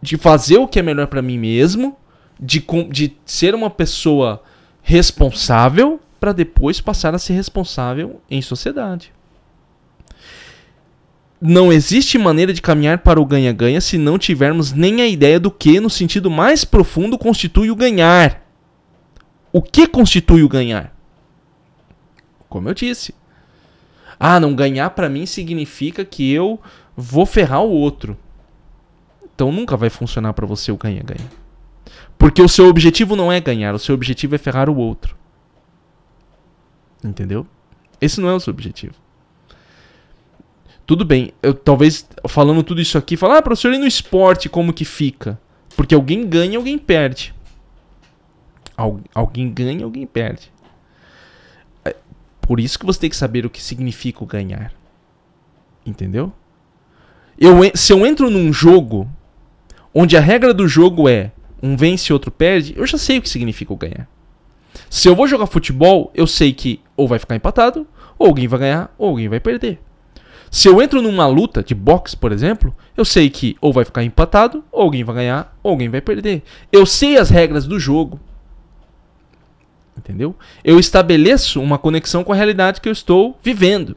de 0.00 0.16
fazer 0.16 0.56
o 0.56 0.66
que 0.66 0.78
é 0.78 0.82
melhor 0.82 1.08
para 1.08 1.20
mim 1.20 1.36
mesmo, 1.36 1.98
de, 2.40 2.64
de 2.90 3.14
ser 3.26 3.54
uma 3.54 3.68
pessoa 3.68 4.42
responsável 4.80 6.00
para 6.18 6.32
depois 6.32 6.80
passar 6.80 7.14
a 7.14 7.18
ser 7.18 7.34
responsável 7.34 8.20
em 8.30 8.42
sociedade. 8.42 9.12
Não 11.40 11.72
existe 11.72 12.18
maneira 12.18 12.52
de 12.52 12.60
caminhar 12.60 12.98
para 12.98 13.20
o 13.20 13.24
ganha-ganha 13.24 13.80
se 13.80 13.96
não 13.96 14.18
tivermos 14.18 14.72
nem 14.72 15.00
a 15.00 15.06
ideia 15.06 15.38
do 15.38 15.52
que, 15.52 15.78
no 15.78 15.88
sentido 15.88 16.28
mais 16.28 16.64
profundo, 16.64 17.16
constitui 17.16 17.70
o 17.70 17.76
ganhar. 17.76 18.42
O 19.52 19.62
que 19.62 19.86
constitui 19.86 20.42
o 20.42 20.48
ganhar? 20.48 20.92
Como 22.48 22.68
eu 22.68 22.74
disse. 22.74 23.14
Ah, 24.18 24.40
não 24.40 24.54
ganhar 24.54 24.90
para 24.90 25.08
mim 25.08 25.26
significa 25.26 26.04
que 26.04 26.32
eu 26.32 26.60
vou 26.96 27.24
ferrar 27.24 27.62
o 27.62 27.70
outro. 27.70 28.18
Então 29.32 29.52
nunca 29.52 29.76
vai 29.76 29.88
funcionar 29.88 30.32
para 30.32 30.44
você 30.46 30.72
o 30.72 30.76
ganha-ganha. 30.76 31.30
Porque 32.18 32.42
o 32.42 32.48
seu 32.48 32.66
objetivo 32.66 33.14
não 33.14 33.30
é 33.30 33.40
ganhar, 33.40 33.72
o 33.74 33.78
seu 33.78 33.94
objetivo 33.94 34.34
é 34.34 34.38
ferrar 34.38 34.68
o 34.68 34.76
outro. 34.76 35.16
Entendeu? 37.02 37.46
Esse 38.00 38.20
não 38.20 38.28
é 38.28 38.34
o 38.34 38.40
seu 38.40 38.52
objetivo. 38.52 38.94
Tudo 40.86 41.04
bem, 41.04 41.32
eu 41.42 41.52
talvez 41.52 42.08
falando 42.28 42.62
tudo 42.62 42.80
isso 42.80 42.96
aqui, 42.96 43.16
falar, 43.16 43.38
ah, 43.38 43.42
professor, 43.42 43.74
e 43.74 43.78
no 43.78 43.86
esporte 43.86 44.48
como 44.48 44.72
que 44.72 44.86
fica? 44.86 45.38
Porque 45.76 45.94
alguém 45.94 46.26
ganha, 46.26 46.56
alguém 46.56 46.78
perde. 46.78 47.34
Al 48.76 49.00
alguém 49.14 49.52
ganha, 49.52 49.84
alguém 49.84 50.06
perde. 50.06 50.50
É, 51.84 51.94
por 52.40 52.58
isso 52.58 52.78
que 52.78 52.86
você 52.86 53.00
tem 53.00 53.10
que 53.10 53.16
saber 53.16 53.44
o 53.44 53.50
que 53.50 53.62
significa 53.62 54.24
o 54.24 54.26
ganhar. 54.26 54.72
Entendeu? 55.84 56.32
Eu, 57.38 57.56
se 57.74 57.92
eu 57.92 58.06
entro 58.06 58.30
num 58.30 58.52
jogo 58.52 59.08
onde 59.94 60.16
a 60.16 60.20
regra 60.20 60.54
do 60.54 60.66
jogo 60.66 61.08
é 61.08 61.32
um 61.62 61.76
vence 61.76 62.10
e 62.10 62.14
outro 62.14 62.30
perde, 62.30 62.74
eu 62.76 62.86
já 62.86 62.96
sei 62.96 63.18
o 63.18 63.22
que 63.22 63.28
significa 63.28 63.72
o 63.72 63.76
ganhar. 63.76 64.08
Se 64.90 65.08
eu 65.08 65.14
vou 65.14 65.26
jogar 65.26 65.46
futebol, 65.46 66.10
eu 66.14 66.26
sei 66.26 66.52
que 66.52 66.80
ou 66.96 67.06
vai 67.06 67.18
ficar 67.18 67.36
empatado, 67.36 67.86
ou 68.18 68.28
alguém 68.28 68.48
vai 68.48 68.60
ganhar, 68.60 68.94
ou 68.98 69.10
alguém 69.10 69.28
vai 69.28 69.40
perder. 69.40 69.80
Se 70.50 70.66
eu 70.68 70.80
entro 70.80 71.02
numa 71.02 71.26
luta 71.26 71.62
de 71.62 71.74
boxe, 71.74 72.16
por 72.16 72.32
exemplo, 72.32 72.74
eu 72.96 73.04
sei 73.04 73.28
que 73.28 73.56
ou 73.60 73.72
vai 73.72 73.84
ficar 73.84 74.02
empatado, 74.02 74.64
ou 74.72 74.82
alguém 74.82 75.04
vai 75.04 75.14
ganhar, 75.14 75.56
ou 75.62 75.72
alguém 75.72 75.88
vai 75.88 76.00
perder. 76.00 76.42
Eu 76.72 76.86
sei 76.86 77.18
as 77.18 77.28
regras 77.28 77.66
do 77.66 77.78
jogo. 77.78 78.18
Entendeu? 79.96 80.34
Eu 80.64 80.78
estabeleço 80.78 81.60
uma 81.60 81.78
conexão 81.78 82.24
com 82.24 82.32
a 82.32 82.36
realidade 82.36 82.80
que 82.80 82.88
eu 82.88 82.92
estou 82.92 83.38
vivendo. 83.42 83.96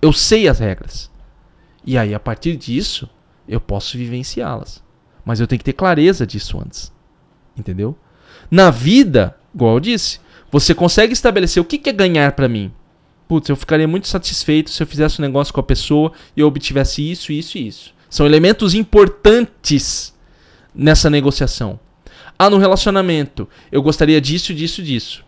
Eu 0.00 0.12
sei 0.12 0.48
as 0.48 0.58
regras. 0.58 1.10
E 1.84 1.96
aí, 1.96 2.14
a 2.14 2.20
partir 2.20 2.56
disso, 2.56 3.08
eu 3.46 3.60
posso 3.60 3.96
vivenciá-las. 3.96 4.82
Mas 5.24 5.38
eu 5.38 5.46
tenho 5.46 5.58
que 5.58 5.64
ter 5.64 5.72
clareza 5.72 6.26
disso 6.26 6.58
antes. 6.58 6.92
Entendeu? 7.56 7.96
Na 8.50 8.70
vida, 8.70 9.36
igual 9.54 9.74
eu 9.74 9.80
disse, 9.80 10.20
você 10.50 10.74
consegue 10.74 11.12
estabelecer 11.12 11.62
o 11.62 11.64
que 11.64 11.88
é 11.88 11.92
ganhar 11.92 12.32
para 12.32 12.48
mim. 12.48 12.72
Putz, 13.26 13.48
eu 13.48 13.56
ficaria 13.56 13.88
muito 13.88 14.08
satisfeito 14.08 14.70
se 14.70 14.82
eu 14.82 14.86
fizesse 14.86 15.20
um 15.20 15.22
negócio 15.22 15.54
com 15.54 15.60
a 15.60 15.64
pessoa 15.64 16.12
e 16.36 16.40
eu 16.40 16.46
obtivesse 16.46 17.08
isso, 17.10 17.32
isso 17.32 17.56
e 17.56 17.66
isso. 17.66 17.94
São 18.10 18.26
elementos 18.26 18.74
importantes 18.74 20.14
nessa 20.74 21.08
negociação. 21.08 21.80
Ah, 22.38 22.50
no 22.50 22.58
relacionamento, 22.58 23.48
eu 23.70 23.82
gostaria 23.82 24.20
disso, 24.20 24.52
disso, 24.52 24.82
disso. 24.82 25.24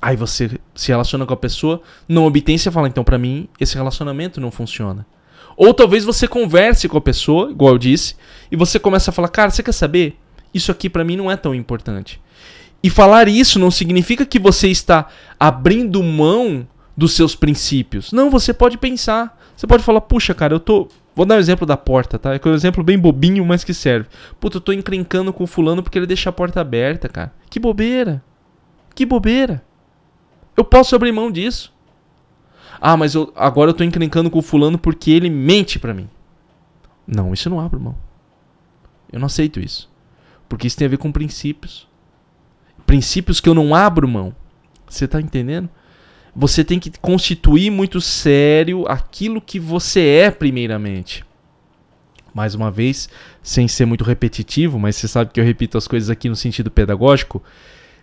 Aí 0.00 0.16
você 0.16 0.58
se 0.74 0.88
relaciona 0.88 1.26
com 1.26 1.34
a 1.34 1.36
pessoa, 1.36 1.82
não 2.08 2.24
obtém, 2.24 2.56
você 2.56 2.70
fala, 2.70 2.88
então 2.88 3.04
para 3.04 3.18
mim 3.18 3.48
esse 3.60 3.74
relacionamento 3.74 4.40
não 4.40 4.50
funciona. 4.50 5.06
Ou 5.56 5.74
talvez 5.74 6.04
você 6.04 6.26
converse 6.26 6.88
com 6.88 6.96
a 6.96 7.00
pessoa, 7.00 7.50
igual 7.50 7.74
eu 7.74 7.78
disse, 7.78 8.16
e 8.50 8.56
você 8.56 8.78
começa 8.78 9.10
a 9.10 9.12
falar, 9.12 9.28
cara, 9.28 9.50
você 9.50 9.62
quer 9.62 9.72
saber? 9.72 10.16
Isso 10.54 10.72
aqui 10.72 10.88
para 10.88 11.04
mim 11.04 11.16
não 11.16 11.30
é 11.30 11.36
tão 11.36 11.54
importante. 11.54 12.20
E 12.82 12.90
falar 12.90 13.28
isso 13.28 13.58
não 13.58 13.70
significa 13.70 14.26
que 14.26 14.38
você 14.38 14.68
está 14.68 15.08
abrindo 15.38 16.02
mão 16.02 16.66
dos 16.96 17.12
seus 17.12 17.34
princípios. 17.34 18.12
Não, 18.12 18.30
você 18.30 18.52
pode 18.52 18.76
pensar. 18.76 19.38
Você 19.56 19.66
pode 19.66 19.82
falar, 19.82 20.00
puxa, 20.00 20.34
cara, 20.34 20.54
eu 20.54 20.60
tô. 20.60 20.88
Vou 21.14 21.26
dar 21.26 21.36
um 21.36 21.38
exemplo 21.38 21.66
da 21.66 21.76
porta, 21.76 22.18
tá? 22.18 22.34
É 22.34 22.40
um 22.44 22.54
exemplo 22.54 22.82
bem 22.82 22.98
bobinho, 22.98 23.44
mas 23.44 23.62
que 23.62 23.74
serve. 23.74 24.08
Puta, 24.40 24.56
eu 24.56 24.60
tô 24.60 24.72
encrencando 24.72 25.32
com 25.32 25.44
o 25.44 25.46
fulano 25.46 25.82
porque 25.82 25.98
ele 25.98 26.06
deixa 26.06 26.30
a 26.30 26.32
porta 26.32 26.60
aberta, 26.60 27.08
cara. 27.08 27.32
Que 27.50 27.60
bobeira. 27.60 28.22
Que 28.94 29.04
bobeira. 29.04 29.62
Eu 30.56 30.64
posso 30.64 30.96
abrir 30.96 31.12
mão 31.12 31.30
disso. 31.30 31.72
Ah, 32.80 32.96
mas 32.96 33.14
eu, 33.14 33.32
agora 33.36 33.70
eu 33.70 33.74
tô 33.74 33.84
encrencando 33.84 34.30
com 34.30 34.42
fulano 34.42 34.78
porque 34.78 35.10
ele 35.10 35.30
mente 35.30 35.78
para 35.78 35.94
mim. 35.94 36.08
Não, 37.06 37.32
isso 37.32 37.48
eu 37.48 37.50
não 37.50 37.60
abro 37.60 37.78
mão. 37.78 37.96
Eu 39.12 39.20
não 39.20 39.26
aceito 39.26 39.60
isso. 39.60 39.90
Porque 40.48 40.66
isso 40.66 40.76
tem 40.76 40.86
a 40.86 40.90
ver 40.90 40.98
com 40.98 41.12
princípios. 41.12 41.86
Princípios 42.86 43.40
que 43.40 43.48
eu 43.48 43.54
não 43.54 43.74
abro 43.74 44.08
mão. 44.08 44.34
Você 44.88 45.08
tá 45.08 45.20
entendendo? 45.20 45.68
Você 46.34 46.64
tem 46.64 46.78
que 46.78 46.90
constituir 47.00 47.70
muito 47.70 48.00
sério 48.00 48.86
aquilo 48.88 49.40
que 49.40 49.58
você 49.58 50.00
é 50.00 50.30
primeiramente. 50.30 51.24
Mais 52.34 52.54
uma 52.54 52.70
vez, 52.70 53.08
sem 53.42 53.68
ser 53.68 53.84
muito 53.84 54.04
repetitivo, 54.04 54.78
mas 54.78 54.96
você 54.96 55.06
sabe 55.06 55.30
que 55.32 55.38
eu 55.38 55.44
repito 55.44 55.76
as 55.76 55.86
coisas 55.86 56.08
aqui 56.08 56.28
no 56.28 56.36
sentido 56.36 56.70
pedagógico 56.70 57.42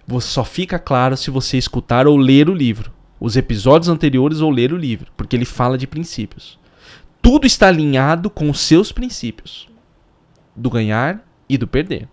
você 0.09 0.27
só 0.27 0.43
fica 0.43 0.79
claro 0.79 1.15
se 1.15 1.29
você 1.29 1.55
escutar 1.55 2.07
ou 2.07 2.17
ler 2.17 2.49
o 2.49 2.53
livro, 2.53 2.91
os 3.19 3.37
episódios 3.37 3.89
anteriores 3.89 4.41
ou 4.41 4.49
ler 4.49 4.73
o 4.73 4.77
livro, 4.77 5.11
porque 5.15 5.35
ele 5.35 5.45
fala 5.45 5.77
de 5.77 5.85
princípios. 5.85 6.57
Tudo 7.21 7.45
está 7.45 7.67
alinhado 7.67 8.27
com 8.27 8.49
os 8.49 8.59
seus 8.59 8.91
princípios 8.91 9.69
do 10.55 10.67
ganhar 10.67 11.23
e 11.47 11.59
do 11.59 11.67
perder. 11.67 12.07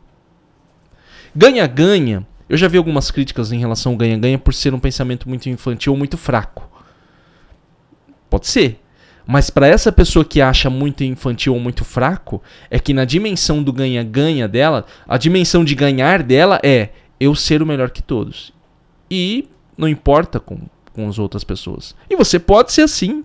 Ganha-ganha, 1.34 2.26
eu 2.48 2.56
já 2.56 2.68
vi 2.68 2.78
algumas 2.78 3.10
críticas 3.10 3.50
em 3.52 3.58
relação 3.58 3.92
ao 3.92 3.98
ganha-ganha 3.98 4.38
por 4.38 4.54
ser 4.54 4.72
um 4.72 4.78
pensamento 4.78 5.28
muito 5.28 5.48
infantil 5.48 5.92
ou 5.92 5.98
muito 5.98 6.16
fraco. 6.16 6.70
Pode 8.30 8.46
ser. 8.46 8.80
Mas 9.26 9.50
para 9.50 9.66
essa 9.66 9.90
pessoa 9.90 10.24
que 10.24 10.40
acha 10.40 10.70
muito 10.70 11.02
infantil 11.02 11.54
ou 11.54 11.60
muito 11.60 11.84
fraco, 11.84 12.40
é 12.70 12.78
que 12.78 12.94
na 12.94 13.04
dimensão 13.04 13.60
do 13.62 13.72
ganha-ganha 13.72 14.46
dela, 14.46 14.86
a 15.08 15.18
dimensão 15.18 15.64
de 15.64 15.74
ganhar 15.74 16.22
dela 16.22 16.60
é 16.62 16.90
eu 17.18 17.34
ser 17.34 17.60
o 17.60 17.66
melhor 17.66 17.90
que 17.90 18.02
todos. 18.02 18.52
E 19.10 19.48
não 19.76 19.88
importa 19.88 20.38
com, 20.38 20.60
com 20.92 21.08
as 21.08 21.18
outras 21.18 21.42
pessoas. 21.42 21.96
E 22.08 22.14
você 22.14 22.38
pode 22.38 22.72
ser 22.72 22.82
assim. 22.82 23.24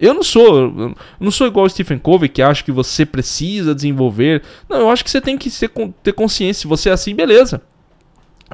Eu 0.00 0.14
não 0.14 0.22
sou, 0.22 0.56
eu 0.56 0.96
não 1.18 1.30
sou 1.30 1.46
igual 1.46 1.66
o 1.66 1.68
Stephen 1.68 1.98
Covey 1.98 2.28
que 2.28 2.40
acha 2.40 2.64
que 2.64 2.72
você 2.72 3.04
precisa 3.04 3.74
desenvolver. 3.74 4.42
Não, 4.68 4.78
eu 4.78 4.90
acho 4.90 5.04
que 5.04 5.10
você 5.10 5.20
tem 5.20 5.36
que 5.36 5.50
ser, 5.50 5.70
ter 6.02 6.12
consciência. 6.12 6.62
Se 6.62 6.66
você 6.68 6.88
é 6.88 6.92
assim, 6.92 7.14
beleza. 7.14 7.60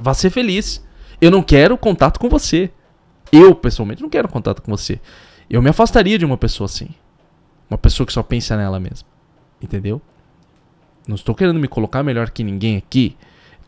Vá 0.01 0.15
ser 0.15 0.31
feliz. 0.31 0.85
Eu 1.21 1.31
não 1.31 1.43
quero 1.43 1.77
contato 1.77 2.19
com 2.19 2.29
você. 2.29 2.71
Eu, 3.33 3.55
pessoalmente, 3.55 4.03
não 4.03 4.09
quero 4.09 4.29
contato 4.29 4.63
com 4.63 4.71
você. 4.71 5.01
Eu 5.49 5.63
me 5.63 5.71
afastaria 5.71 6.19
de 6.19 6.25
uma 6.25 6.37
pessoa 6.37 6.67
assim. 6.67 6.89
Uma 7.71 7.79
pessoa 7.79 8.07
que 8.07 8.13
só 8.13 8.23
pensa 8.23 8.57
nela 8.57 8.79
mesma. 8.79 9.09
Entendeu? 9.61 10.01
Não 11.07 11.15
estou 11.15 11.35
querendo 11.35 11.59
me 11.59 11.69
colocar 11.69 12.03
melhor 12.03 12.31
que 12.31 12.45
ninguém 12.45 12.77
aqui 12.77 13.17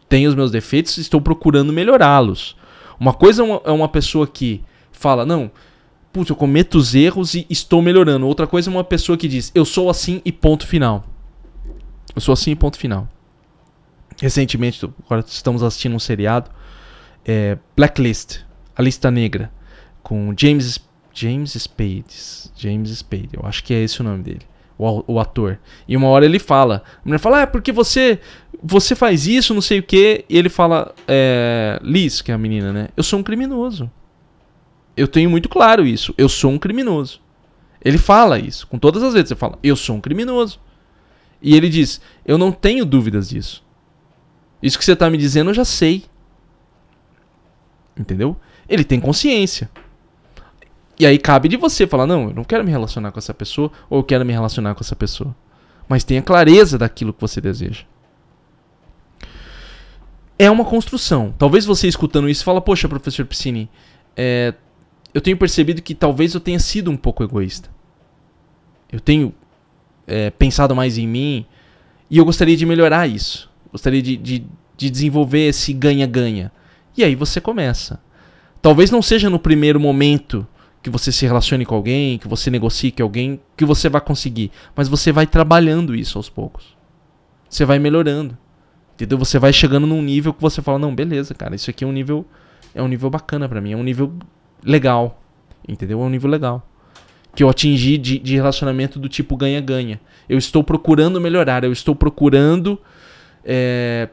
tenho 0.08 0.28
os 0.28 0.34
meus 0.34 0.50
defeitos 0.50 0.96
e 0.96 1.00
estou 1.00 1.20
procurando 1.20 1.72
melhorá-los. 1.72 2.56
Uma 2.98 3.12
coisa 3.12 3.42
é 3.64 3.70
uma 3.70 3.88
pessoa 3.88 4.26
que 4.26 4.64
fala, 4.90 5.24
não, 5.24 5.50
putz, 6.12 6.30
eu 6.30 6.36
cometo 6.36 6.76
os 6.76 6.94
erros 6.94 7.34
e 7.34 7.46
estou 7.48 7.80
melhorando. 7.80 8.26
Outra 8.26 8.46
coisa 8.46 8.70
é 8.70 8.72
uma 8.72 8.82
pessoa 8.82 9.16
que 9.16 9.28
diz, 9.28 9.52
eu 9.54 9.64
sou 9.64 9.88
assim 9.88 10.20
e 10.24 10.32
ponto 10.32 10.66
final. 10.66 11.04
Eu 12.14 12.20
sou 12.20 12.32
assim 12.32 12.52
e 12.52 12.56
ponto 12.56 12.76
final. 12.76 13.08
Recentemente, 14.20 14.84
agora 15.04 15.24
estamos 15.26 15.62
assistindo 15.62 15.94
um 15.94 15.98
seriado, 15.98 16.50
é 17.24 17.56
Blacklist, 17.76 18.40
a 18.74 18.82
lista 18.82 19.10
negra, 19.10 19.50
com 20.02 20.34
James 20.36 20.80
James 21.12 21.52
Spade, 21.52 22.50
James 22.56 22.90
Spade, 22.90 23.30
eu 23.32 23.44
acho 23.44 23.64
que 23.64 23.74
é 23.74 23.82
esse 23.82 24.00
o 24.00 24.04
nome 24.04 24.22
dele 24.22 24.46
o, 24.78 25.14
o 25.14 25.20
ator. 25.20 25.58
E 25.86 25.96
uma 25.96 26.06
hora 26.08 26.24
ele 26.24 26.38
fala, 26.38 26.82
a 26.98 27.00
mulher 27.04 27.18
fala, 27.18 27.38
ah, 27.38 27.40
é 27.42 27.46
porque 27.46 27.72
você 27.72 28.20
você 28.60 28.96
faz 28.96 29.26
isso, 29.26 29.54
não 29.54 29.60
sei 29.60 29.78
o 29.78 29.82
que, 29.82 30.24
e 30.28 30.36
ele 30.36 30.48
fala, 30.48 30.92
é, 31.06 31.78
Liz, 31.82 32.20
que 32.20 32.32
é 32.32 32.34
a 32.34 32.38
menina, 32.38 32.72
né? 32.72 32.88
Eu 32.96 33.04
sou 33.04 33.18
um 33.18 33.22
criminoso. 33.22 33.90
Eu 34.96 35.06
tenho 35.06 35.30
muito 35.30 35.48
claro 35.48 35.86
isso. 35.86 36.12
Eu 36.18 36.28
sou 36.28 36.50
um 36.50 36.58
criminoso. 36.58 37.20
Ele 37.84 37.98
fala 37.98 38.36
isso. 38.36 38.66
Com 38.66 38.76
todas 38.76 39.00
as 39.02 39.14
vezes 39.14 39.30
ele 39.30 39.38
fala, 39.38 39.58
eu 39.62 39.76
sou 39.76 39.94
um 39.94 40.00
criminoso. 40.00 40.58
E 41.40 41.54
ele 41.54 41.68
diz, 41.68 42.00
eu 42.26 42.36
não 42.36 42.50
tenho 42.50 42.84
dúvidas 42.84 43.28
disso. 43.28 43.62
Isso 44.62 44.78
que 44.78 44.84
você 44.84 44.92
está 44.92 45.08
me 45.08 45.16
dizendo 45.16 45.50
eu 45.50 45.54
já 45.54 45.64
sei. 45.64 46.04
Entendeu? 47.96 48.36
Ele 48.68 48.84
tem 48.84 49.00
consciência. 49.00 49.70
E 50.98 51.06
aí 51.06 51.18
cabe 51.18 51.48
de 51.48 51.56
você 51.56 51.86
falar: 51.86 52.06
não, 52.06 52.28
eu 52.28 52.34
não 52.34 52.44
quero 52.44 52.64
me 52.64 52.70
relacionar 52.70 53.12
com 53.12 53.18
essa 53.18 53.32
pessoa, 53.32 53.70
ou 53.88 54.00
eu 54.00 54.04
quero 54.04 54.24
me 54.24 54.32
relacionar 54.32 54.74
com 54.74 54.80
essa 54.80 54.96
pessoa. 54.96 55.34
Mas 55.88 56.04
tenha 56.04 56.20
clareza 56.20 56.76
daquilo 56.76 57.12
que 57.12 57.20
você 57.20 57.40
deseja. 57.40 57.84
É 60.38 60.50
uma 60.50 60.64
construção. 60.64 61.34
Talvez 61.38 61.64
você 61.64 61.88
escutando 61.88 62.28
isso 62.28 62.44
fala: 62.44 62.60
poxa, 62.60 62.88
professor 62.88 63.24
Piscini, 63.24 63.70
é, 64.16 64.54
eu 65.14 65.20
tenho 65.20 65.36
percebido 65.36 65.80
que 65.80 65.94
talvez 65.94 66.34
eu 66.34 66.40
tenha 66.40 66.58
sido 66.58 66.90
um 66.90 66.96
pouco 66.96 67.22
egoísta. 67.22 67.70
Eu 68.90 69.00
tenho 69.00 69.34
é, 70.06 70.30
pensado 70.30 70.74
mais 70.74 70.98
em 70.98 71.06
mim 71.06 71.46
e 72.10 72.18
eu 72.18 72.24
gostaria 72.24 72.56
de 72.56 72.66
melhorar 72.66 73.06
isso. 73.06 73.47
Gostaria 73.70 74.02
de, 74.02 74.16
de, 74.16 74.46
de 74.76 74.90
desenvolver 74.90 75.48
esse 75.48 75.72
ganha-ganha. 75.72 76.52
E 76.96 77.04
aí 77.04 77.14
você 77.14 77.40
começa. 77.40 78.00
Talvez 78.60 78.90
não 78.90 79.02
seja 79.02 79.30
no 79.30 79.38
primeiro 79.38 79.78
momento 79.78 80.46
que 80.82 80.90
você 80.90 81.12
se 81.12 81.26
relacione 81.26 81.64
com 81.64 81.74
alguém, 81.74 82.18
que 82.18 82.28
você 82.28 82.50
negocie 82.50 82.90
com 82.90 83.02
alguém, 83.02 83.40
que 83.56 83.64
você 83.64 83.88
vai 83.88 84.00
conseguir. 84.00 84.50
Mas 84.74 84.88
você 84.88 85.12
vai 85.12 85.26
trabalhando 85.26 85.94
isso 85.94 86.18
aos 86.18 86.28
poucos. 86.28 86.76
Você 87.48 87.64
vai 87.64 87.78
melhorando. 87.78 88.36
Entendeu? 88.94 89.16
Você 89.18 89.38
vai 89.38 89.52
chegando 89.52 89.86
num 89.86 90.02
nível 90.02 90.34
que 90.34 90.42
você 90.42 90.60
fala, 90.60 90.78
não, 90.78 90.94
beleza, 90.94 91.34
cara, 91.34 91.54
isso 91.54 91.70
aqui 91.70 91.84
é 91.84 91.86
um 91.86 91.92
nível 91.92 92.26
é 92.74 92.82
um 92.82 92.88
nível 92.88 93.08
bacana 93.08 93.48
para 93.48 93.60
mim, 93.60 93.72
é 93.72 93.76
um 93.76 93.82
nível 93.82 94.12
legal. 94.62 95.22
Entendeu? 95.66 96.00
É 96.00 96.04
um 96.04 96.10
nível 96.10 96.30
legal. 96.30 96.66
Que 97.34 97.42
eu 97.42 97.48
atingi 97.48 97.98
de, 97.98 98.18
de 98.18 98.34
relacionamento 98.34 98.98
do 98.98 99.08
tipo 99.08 99.36
ganha-ganha. 99.36 100.00
Eu 100.28 100.38
estou 100.38 100.64
procurando 100.64 101.20
melhorar, 101.20 101.64
eu 101.64 101.72
estou 101.72 101.94
procurando 101.94 102.78
é, 103.44 104.08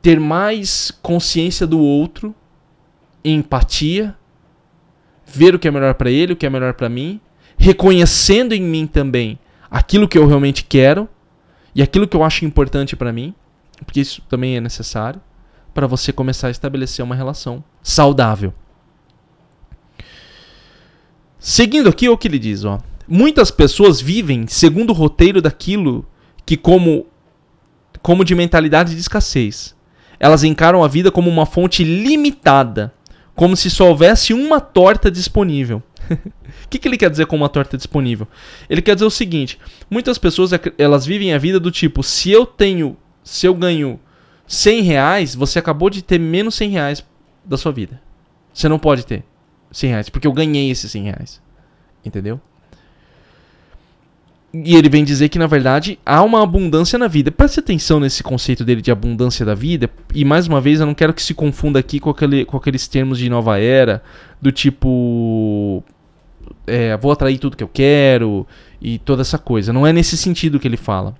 ter 0.00 0.18
mais 0.18 0.90
consciência 1.02 1.66
do 1.66 1.78
outro, 1.78 2.34
empatia, 3.24 4.16
ver 5.24 5.54
o 5.54 5.58
que 5.58 5.68
é 5.68 5.70
melhor 5.70 5.94
para 5.94 6.10
ele, 6.10 6.32
o 6.32 6.36
que 6.36 6.44
é 6.44 6.50
melhor 6.50 6.74
para 6.74 6.88
mim, 6.88 7.20
reconhecendo 7.56 8.52
em 8.52 8.60
mim 8.60 8.86
também 8.86 9.38
aquilo 9.70 10.08
que 10.08 10.18
eu 10.18 10.26
realmente 10.26 10.64
quero 10.64 11.08
e 11.74 11.82
aquilo 11.82 12.06
que 12.06 12.16
eu 12.16 12.24
acho 12.24 12.44
importante 12.44 12.96
para 12.96 13.12
mim, 13.12 13.34
porque 13.84 14.00
isso 14.00 14.20
também 14.28 14.56
é 14.56 14.60
necessário 14.60 15.20
para 15.72 15.86
você 15.86 16.12
começar 16.12 16.48
a 16.48 16.50
estabelecer 16.50 17.04
uma 17.04 17.14
relação 17.14 17.64
saudável. 17.82 18.52
Seguindo 21.38 21.88
aqui 21.88 22.08
o 22.08 22.18
que 22.18 22.28
ele 22.28 22.38
diz, 22.38 22.64
ó. 22.64 22.78
Muitas 23.08 23.50
pessoas 23.50 24.00
vivem 24.00 24.46
segundo 24.46 24.90
o 24.90 24.94
roteiro 24.94 25.42
daquilo 25.42 26.06
que 26.46 26.56
como 26.56 27.06
como 28.02 28.24
de 28.24 28.34
mentalidade 28.34 28.94
de 28.94 29.00
escassez. 29.00 29.74
Elas 30.18 30.44
encaram 30.44 30.84
a 30.84 30.88
vida 30.88 31.10
como 31.10 31.30
uma 31.30 31.46
fonte 31.46 31.84
limitada, 31.84 32.92
como 33.34 33.56
se 33.56 33.70
só 33.70 33.88
houvesse 33.88 34.34
uma 34.34 34.60
torta 34.60 35.10
disponível. 35.10 35.82
O 36.10 36.68
que, 36.68 36.78
que 36.78 36.88
ele 36.88 36.96
quer 36.96 37.10
dizer 37.10 37.26
com 37.26 37.36
uma 37.36 37.48
torta 37.48 37.76
disponível? 37.76 38.26
Ele 38.68 38.82
quer 38.82 38.94
dizer 38.94 39.06
o 39.06 39.10
seguinte: 39.10 39.58
muitas 39.90 40.18
pessoas 40.18 40.50
elas 40.76 41.06
vivem 41.06 41.32
a 41.32 41.38
vida 41.38 41.58
do 41.58 41.70
tipo, 41.70 42.02
se 42.02 42.30
eu 42.30 42.44
tenho, 42.44 42.96
se 43.22 43.46
eu 43.46 43.54
ganho 43.54 43.98
100 44.46 44.82
reais, 44.82 45.34
você 45.34 45.58
acabou 45.58 45.88
de 45.88 46.02
ter 46.02 46.18
menos 46.18 46.54
100 46.56 46.70
reais 46.70 47.04
da 47.44 47.56
sua 47.56 47.72
vida. 47.72 48.00
Você 48.52 48.68
não 48.68 48.78
pode 48.78 49.06
ter 49.06 49.24
100 49.70 49.90
reais, 49.90 50.08
porque 50.08 50.26
eu 50.26 50.32
ganhei 50.32 50.70
esses 50.70 50.90
100 50.90 51.04
reais. 51.04 51.42
Entendeu? 52.04 52.40
E 54.54 54.76
ele 54.76 54.90
vem 54.90 55.02
dizer 55.02 55.30
que, 55.30 55.38
na 55.38 55.46
verdade, 55.46 55.98
há 56.04 56.22
uma 56.22 56.42
abundância 56.42 56.98
na 56.98 57.08
vida. 57.08 57.32
Preste 57.32 57.60
atenção 57.60 57.98
nesse 57.98 58.22
conceito 58.22 58.64
dele 58.64 58.82
de 58.82 58.90
abundância 58.90 59.46
da 59.46 59.54
vida. 59.54 59.88
E, 60.14 60.26
mais 60.26 60.46
uma 60.46 60.60
vez, 60.60 60.78
eu 60.78 60.86
não 60.86 60.94
quero 60.94 61.14
que 61.14 61.22
se 61.22 61.32
confunda 61.32 61.78
aqui 61.78 61.98
com, 61.98 62.10
aquele, 62.10 62.44
com 62.44 62.58
aqueles 62.58 62.86
termos 62.86 63.18
de 63.18 63.30
nova 63.30 63.58
era, 63.58 64.02
do 64.42 64.52
tipo. 64.52 65.82
É, 66.66 66.94
vou 66.98 67.10
atrair 67.10 67.38
tudo 67.38 67.56
que 67.56 67.64
eu 67.64 67.70
quero 67.72 68.46
e 68.80 68.98
toda 68.98 69.22
essa 69.22 69.38
coisa. 69.38 69.72
Não 69.72 69.86
é 69.86 69.92
nesse 69.92 70.18
sentido 70.18 70.60
que 70.60 70.68
ele 70.68 70.76
fala. 70.76 71.14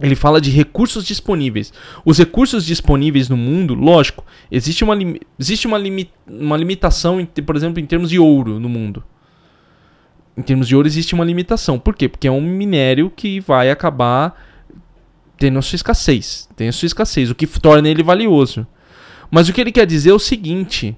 Ele 0.00 0.16
fala 0.16 0.40
de 0.40 0.50
recursos 0.50 1.04
disponíveis. 1.04 1.74
Os 2.06 2.18
recursos 2.18 2.64
disponíveis 2.64 3.28
no 3.28 3.36
mundo, 3.36 3.74
lógico, 3.74 4.24
existe 4.50 4.82
uma, 4.82 4.96
existe 5.38 5.66
uma, 5.66 5.76
limi 5.76 6.10
uma 6.26 6.56
limitação, 6.56 7.26
por 7.44 7.56
exemplo, 7.56 7.80
em 7.80 7.86
termos 7.86 8.08
de 8.08 8.18
ouro 8.18 8.58
no 8.58 8.68
mundo 8.68 9.02
em 10.36 10.42
termos 10.42 10.68
de 10.68 10.76
ouro 10.76 10.86
existe 10.86 11.14
uma 11.14 11.24
limitação. 11.24 11.78
Por 11.78 11.94
quê? 11.94 12.08
Porque 12.08 12.28
é 12.28 12.30
um 12.30 12.40
minério 12.40 13.10
que 13.10 13.40
vai 13.40 13.70
acabar 13.70 14.40
tendo 15.38 15.58
a 15.58 15.62
sua 15.62 15.76
escassez. 15.76 16.48
Tem 16.54 16.68
a 16.68 16.72
sua 16.72 16.86
escassez, 16.86 17.30
o 17.30 17.34
que 17.34 17.46
torna 17.46 17.88
ele 17.88 18.02
valioso. 18.02 18.66
Mas 19.30 19.48
o 19.48 19.52
que 19.52 19.60
ele 19.60 19.72
quer 19.72 19.86
dizer 19.86 20.10
é 20.10 20.14
o 20.14 20.18
seguinte: 20.18 20.96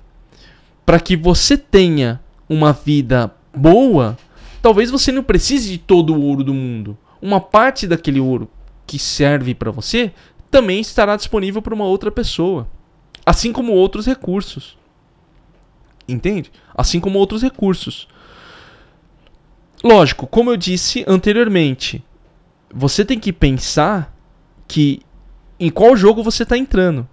para 0.85 0.98
que 0.98 1.16
você 1.16 1.57
tenha 1.57 2.20
uma 2.48 2.72
vida 2.72 3.33
boa, 3.55 4.16
talvez 4.61 4.90
você 4.90 5.12
não 5.12 5.22
precise 5.22 5.70
de 5.70 5.79
todo 5.79 6.14
o 6.14 6.22
ouro 6.22 6.42
do 6.42 6.55
mundo. 6.55 6.96
Uma 7.20 7.40
parte 7.40 7.87
daquele 7.87 8.20
ouro 8.20 8.48
que 8.87 8.98
serve 8.98 9.55
para 9.55 9.70
você 9.70 10.12
também 10.51 10.81
estará 10.81 11.14
disponível 11.14 11.61
para 11.61 11.74
uma 11.74 11.85
outra 11.85 12.11
pessoa, 12.11 12.66
assim 13.24 13.53
como 13.53 13.72
outros 13.72 14.07
recursos. 14.07 14.79
Entende? 16.09 16.51
Assim 16.74 16.98
como 16.98 17.18
outros 17.18 17.42
recursos. 17.42 18.09
Lógico, 19.83 20.27
como 20.27 20.51
eu 20.51 20.57
disse 20.57 21.05
anteriormente, 21.07 22.05
você 22.73 23.05
tem 23.05 23.19
que 23.19 23.33
pensar 23.33 24.14
que 24.67 25.01
em 25.59 25.71
qual 25.71 25.97
jogo 25.97 26.23
você 26.23 26.43
está 26.43 26.57
entrando. 26.57 27.09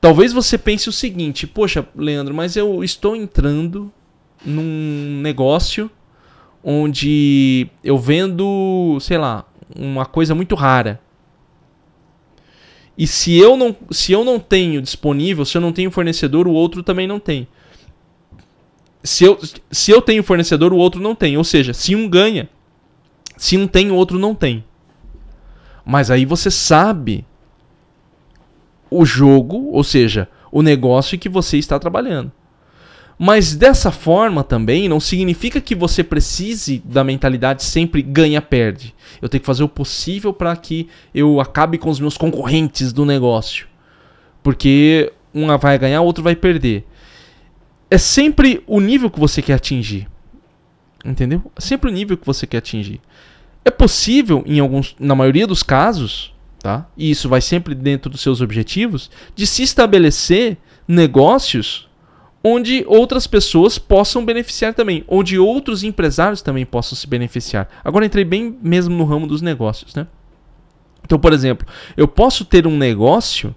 Talvez 0.00 0.32
você 0.32 0.56
pense 0.56 0.88
o 0.88 0.92
seguinte: 0.92 1.46
poxa, 1.46 1.86
Leandro, 1.94 2.34
mas 2.34 2.56
eu 2.56 2.84
estou 2.84 3.16
entrando 3.16 3.92
num 4.44 5.20
negócio 5.22 5.90
onde 6.62 7.68
eu 7.82 7.98
vendo, 7.98 8.98
sei 9.00 9.18
lá, 9.18 9.46
uma 9.74 10.04
coisa 10.04 10.34
muito 10.34 10.54
rara. 10.54 11.00
E 12.96 13.06
se 13.06 13.38
eu 13.38 13.56
não, 13.56 13.74
se 13.90 14.12
eu 14.12 14.24
não 14.24 14.38
tenho 14.38 14.82
disponível, 14.82 15.44
se 15.46 15.56
eu 15.56 15.60
não 15.60 15.72
tenho 15.72 15.90
fornecedor, 15.90 16.46
o 16.46 16.52
outro 16.52 16.82
também 16.82 17.06
não 17.06 17.18
tem 17.18 17.48
se 19.02 19.24
eu, 19.24 19.38
se 19.70 19.90
eu 19.90 20.02
tenho 20.02 20.22
fornecedor, 20.22 20.72
o 20.72 20.76
outro 20.76 21.00
não 21.00 21.14
tem. 21.14 21.36
Ou 21.36 21.44
seja, 21.44 21.72
se 21.72 21.94
um 21.94 22.08
ganha, 22.08 22.48
se 23.36 23.56
um 23.56 23.66
tem, 23.66 23.90
o 23.90 23.94
outro 23.94 24.18
não 24.18 24.34
tem. 24.34 24.64
Mas 25.84 26.10
aí 26.10 26.24
você 26.24 26.50
sabe 26.50 27.24
o 28.90 29.04
jogo, 29.04 29.70
ou 29.72 29.82
seja, 29.82 30.28
o 30.52 30.62
negócio 30.62 31.18
que 31.18 31.28
você 31.28 31.56
está 31.56 31.78
trabalhando. 31.78 32.30
Mas 33.18 33.54
dessa 33.54 33.90
forma 33.90 34.42
também 34.42 34.88
não 34.88 34.98
significa 34.98 35.60
que 35.60 35.74
você 35.74 36.02
precise 36.02 36.82
da 36.84 37.04
mentalidade 37.04 37.62
sempre 37.62 38.00
ganha-perde. 38.00 38.94
Eu 39.20 39.28
tenho 39.28 39.40
que 39.40 39.46
fazer 39.46 39.62
o 39.62 39.68
possível 39.68 40.32
para 40.32 40.56
que 40.56 40.88
eu 41.14 41.38
acabe 41.38 41.76
com 41.76 41.90
os 41.90 42.00
meus 42.00 42.16
concorrentes 42.16 42.92
do 42.92 43.04
negócio. 43.04 43.66
Porque 44.42 45.12
um 45.34 45.54
vai 45.58 45.78
ganhar, 45.78 46.00
outro 46.00 46.24
vai 46.24 46.34
perder 46.34 46.86
é 47.90 47.98
sempre 47.98 48.62
o 48.66 48.80
nível 48.80 49.10
que 49.10 49.18
você 49.18 49.42
quer 49.42 49.54
atingir. 49.54 50.08
Entendeu? 51.04 51.50
É 51.56 51.60
sempre 51.60 51.90
o 51.90 51.92
nível 51.92 52.16
que 52.16 52.26
você 52.26 52.46
quer 52.46 52.58
atingir. 52.58 53.00
É 53.64 53.70
possível, 53.70 54.42
em 54.46 54.60
alguns, 54.60 54.94
na 54.98 55.14
maioria 55.14 55.46
dos 55.46 55.62
casos, 55.62 56.32
tá? 56.60 56.86
E 56.96 57.10
isso 57.10 57.28
vai 57.28 57.40
sempre 57.40 57.74
dentro 57.74 58.10
dos 58.10 58.20
seus 58.20 58.40
objetivos, 58.40 59.10
de 59.34 59.46
se 59.46 59.62
estabelecer 59.62 60.56
negócios 60.86 61.88
onde 62.42 62.84
outras 62.86 63.26
pessoas 63.26 63.78
possam 63.78 64.24
beneficiar 64.24 64.72
também, 64.72 65.04
onde 65.06 65.38
outros 65.38 65.82
empresários 65.82 66.40
também 66.40 66.64
possam 66.64 66.96
se 66.96 67.06
beneficiar. 67.06 67.68
Agora 67.84 68.06
entrei 68.06 68.24
bem 68.24 68.56
mesmo 68.62 68.96
no 68.96 69.04
ramo 69.04 69.26
dos 69.26 69.42
negócios, 69.42 69.94
né? 69.94 70.06
Então, 71.04 71.18
por 71.18 71.32
exemplo, 71.32 71.66
eu 71.96 72.06
posso 72.06 72.44
ter 72.44 72.66
um 72.66 72.76
negócio 72.76 73.54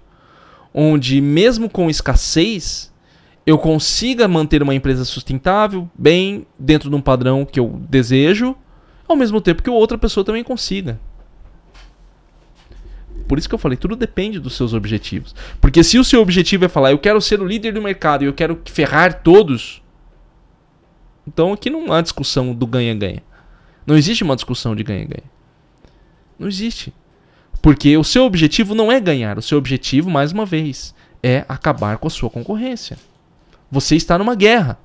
onde 0.72 1.20
mesmo 1.20 1.70
com 1.70 1.88
escassez 1.88 2.92
eu 3.46 3.58
consiga 3.58 4.26
manter 4.26 4.62
uma 4.62 4.74
empresa 4.74 5.04
sustentável, 5.04 5.88
bem 5.96 6.46
dentro 6.58 6.88
de 6.88 6.96
um 6.96 7.00
padrão 7.00 7.44
que 7.44 7.60
eu 7.60 7.80
desejo, 7.88 8.56
ao 9.06 9.16
mesmo 9.16 9.40
tempo 9.40 9.62
que 9.62 9.68
outra 9.68 9.98
pessoa 9.98 10.24
também 10.24 10.42
consiga. 10.42 10.98
Por 13.28 13.38
isso 13.38 13.48
que 13.48 13.54
eu 13.54 13.58
falei, 13.58 13.76
tudo 13.76 13.96
depende 13.96 14.38
dos 14.38 14.54
seus 14.54 14.72
objetivos. 14.72 15.34
Porque 15.60 15.82
se 15.82 15.98
o 15.98 16.04
seu 16.04 16.20
objetivo 16.20 16.64
é 16.64 16.68
falar, 16.68 16.90
eu 16.90 16.98
quero 16.98 17.20
ser 17.20 17.40
o 17.40 17.46
líder 17.46 17.72
do 17.72 17.82
mercado 17.82 18.22
e 18.22 18.26
eu 18.26 18.32
quero 18.32 18.60
ferrar 18.64 19.22
todos, 19.22 19.82
então 21.26 21.52
aqui 21.52 21.70
não 21.70 21.92
há 21.92 22.00
discussão 22.00 22.54
do 22.54 22.66
ganha-ganha. 22.66 23.22
Não 23.86 23.96
existe 23.96 24.24
uma 24.24 24.34
discussão 24.34 24.74
de 24.74 24.82
ganha-ganha. 24.82 25.30
Não 26.38 26.48
existe. 26.48 26.92
Porque 27.60 27.96
o 27.96 28.04
seu 28.04 28.24
objetivo 28.24 28.74
não 28.74 28.90
é 28.90 29.00
ganhar, 29.00 29.38
o 29.38 29.42
seu 29.42 29.56
objetivo, 29.56 30.10
mais 30.10 30.32
uma 30.32 30.44
vez, 30.44 30.94
é 31.22 31.44
acabar 31.48 31.98
com 31.98 32.06
a 32.06 32.10
sua 32.10 32.28
concorrência. 32.28 32.98
Você 33.74 33.96
está 33.96 34.16
numa 34.16 34.36
guerra. 34.36 34.78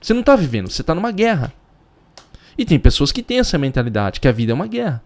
Você 0.00 0.14
não 0.14 0.20
está 0.20 0.34
vivendo, 0.34 0.70
você 0.70 0.80
está 0.80 0.94
numa 0.94 1.12
guerra. 1.12 1.52
E 2.56 2.64
tem 2.64 2.78
pessoas 2.78 3.12
que 3.12 3.22
têm 3.22 3.38
essa 3.38 3.58
mentalidade, 3.58 4.18
que 4.18 4.26
a 4.26 4.32
vida 4.32 4.52
é 4.52 4.54
uma 4.54 4.66
guerra. 4.66 5.02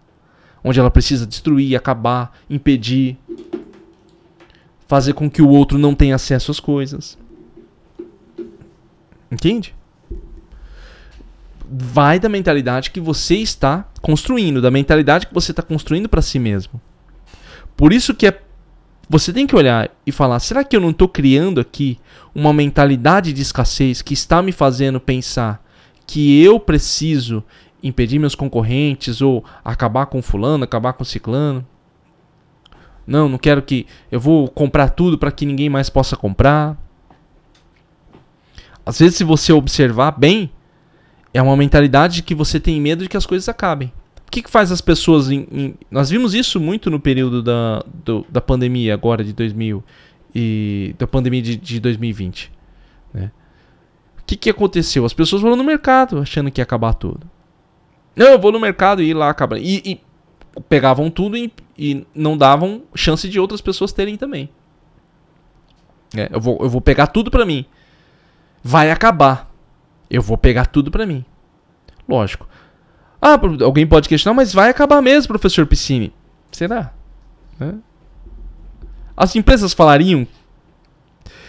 Onde 0.63 0.79
ela 0.79 0.89
precisa 0.89 1.27
destruir, 1.27 1.75
acabar, 1.75 2.39
impedir, 2.49 3.17
fazer 4.87 5.11
com 5.11 5.29
que 5.29 5.41
o 5.41 5.49
outro 5.49 5.77
não 5.77 5.93
tenha 5.93 6.15
acesso 6.15 6.49
às 6.49 6.61
coisas. 6.61 7.17
Entende? 9.29 9.75
Vai 11.69 12.21
da 12.21 12.29
mentalidade 12.29 12.89
que 12.89 13.01
você 13.01 13.35
está 13.35 13.85
construindo, 14.01 14.61
da 14.61 14.71
mentalidade 14.71 15.27
que 15.27 15.33
você 15.33 15.51
está 15.51 15.61
construindo 15.61 16.07
para 16.07 16.21
si 16.21 16.39
mesmo. 16.39 16.79
Por 17.75 17.91
isso 17.91 18.15
que 18.15 18.27
é 18.27 18.41
você 19.07 19.31
tem 19.31 19.45
que 19.45 19.55
olhar 19.55 19.89
e 20.05 20.11
falar: 20.11 20.39
será 20.39 20.63
que 20.63 20.75
eu 20.75 20.81
não 20.81 20.89
estou 20.89 21.07
criando 21.07 21.61
aqui 21.61 21.99
uma 22.33 22.53
mentalidade 22.53 23.31
de 23.31 23.41
escassez 23.41 24.01
que 24.01 24.13
está 24.13 24.41
me 24.41 24.51
fazendo 24.51 24.99
pensar 24.99 25.63
que 26.07 26.41
eu 26.43 26.59
preciso 26.59 27.43
impedir 27.81 28.19
meus 28.19 28.35
concorrentes 28.35 29.21
ou 29.21 29.43
acabar 29.63 30.07
com 30.07 30.21
fulano, 30.21 30.63
acabar 30.63 30.93
com 30.93 31.03
ciclano? 31.03 31.65
Não, 33.05 33.29
não 33.29 33.37
quero 33.37 33.61
que 33.61 33.85
eu 34.11 34.19
vou 34.19 34.47
comprar 34.47 34.89
tudo 34.89 35.17
para 35.17 35.31
que 35.31 35.45
ninguém 35.45 35.69
mais 35.69 35.89
possa 35.89 36.15
comprar. 36.15 36.75
Às 38.83 38.99
vezes, 38.99 39.15
se 39.15 39.23
você 39.23 39.53
observar 39.53 40.11
bem, 40.11 40.51
é 41.33 41.41
uma 41.41 41.55
mentalidade 41.55 42.15
de 42.15 42.23
que 42.23 42.33
você 42.33 42.59
tem 42.59 42.81
medo 42.81 43.03
de 43.03 43.09
que 43.09 43.17
as 43.17 43.25
coisas 43.25 43.47
acabem 43.47 43.91
que, 44.35 44.43
que 44.43 44.51
faz 44.51 44.69
as 44.69 44.81
pessoas. 44.81 45.31
Em, 45.31 45.47
em, 45.49 45.75
nós 45.89 46.09
vimos 46.09 46.33
isso 46.33 46.59
muito 46.59 46.89
no 46.91 46.99
período 46.99 47.41
da, 47.41 47.81
do, 48.03 48.25
da 48.29 48.41
pandemia, 48.41 48.93
agora 48.93 49.23
de 49.23 49.31
2000 49.31 49.81
e 50.33 50.93
da 50.99 51.07
pandemia 51.07 51.41
de, 51.41 51.55
de 51.55 51.79
2020. 51.79 52.51
Né? 53.13 53.31
O 54.19 54.23
que, 54.25 54.35
que 54.35 54.49
aconteceu? 54.49 55.05
As 55.05 55.13
pessoas 55.13 55.41
foram 55.41 55.55
no 55.55 55.63
mercado 55.63 56.19
achando 56.19 56.51
que 56.51 56.59
ia 56.59 56.63
acabar 56.63 56.93
tudo. 56.93 57.29
Não, 58.13 58.27
eu 58.27 58.39
vou 58.39 58.51
no 58.51 58.59
mercado 58.59 59.01
e 59.01 59.09
ir 59.09 59.13
lá 59.13 59.29
acabar. 59.29 59.57
E, 59.57 59.81
e 59.85 60.01
pegavam 60.67 61.09
tudo 61.09 61.37
e, 61.37 61.51
e 61.77 62.05
não 62.13 62.37
davam 62.37 62.83
chance 62.93 63.29
de 63.29 63.39
outras 63.39 63.61
pessoas 63.61 63.93
terem 63.93 64.17
também. 64.17 64.49
É, 66.15 66.29
eu, 66.31 66.41
vou, 66.41 66.57
eu 66.61 66.69
vou 66.69 66.81
pegar 66.81 67.07
tudo 67.07 67.31
pra 67.31 67.45
mim. 67.45 67.65
Vai 68.61 68.91
acabar. 68.91 69.49
Eu 70.09 70.21
vou 70.21 70.37
pegar 70.37 70.65
tudo 70.65 70.91
pra 70.91 71.05
mim. 71.05 71.23
Lógico. 72.07 72.49
Ah, 73.27 73.39
alguém 73.63 73.87
pode 73.87 74.07
questionar, 74.07 74.35
mas 74.35 74.53
vai 74.53 74.69
acabar 74.69 75.01
mesmo, 75.01 75.29
professor 75.29 75.65
Piscine. 75.65 76.13
Será? 76.51 76.93
Né? 77.59 77.73
As 79.17 79.35
empresas 79.35 79.73
falariam. 79.73 80.27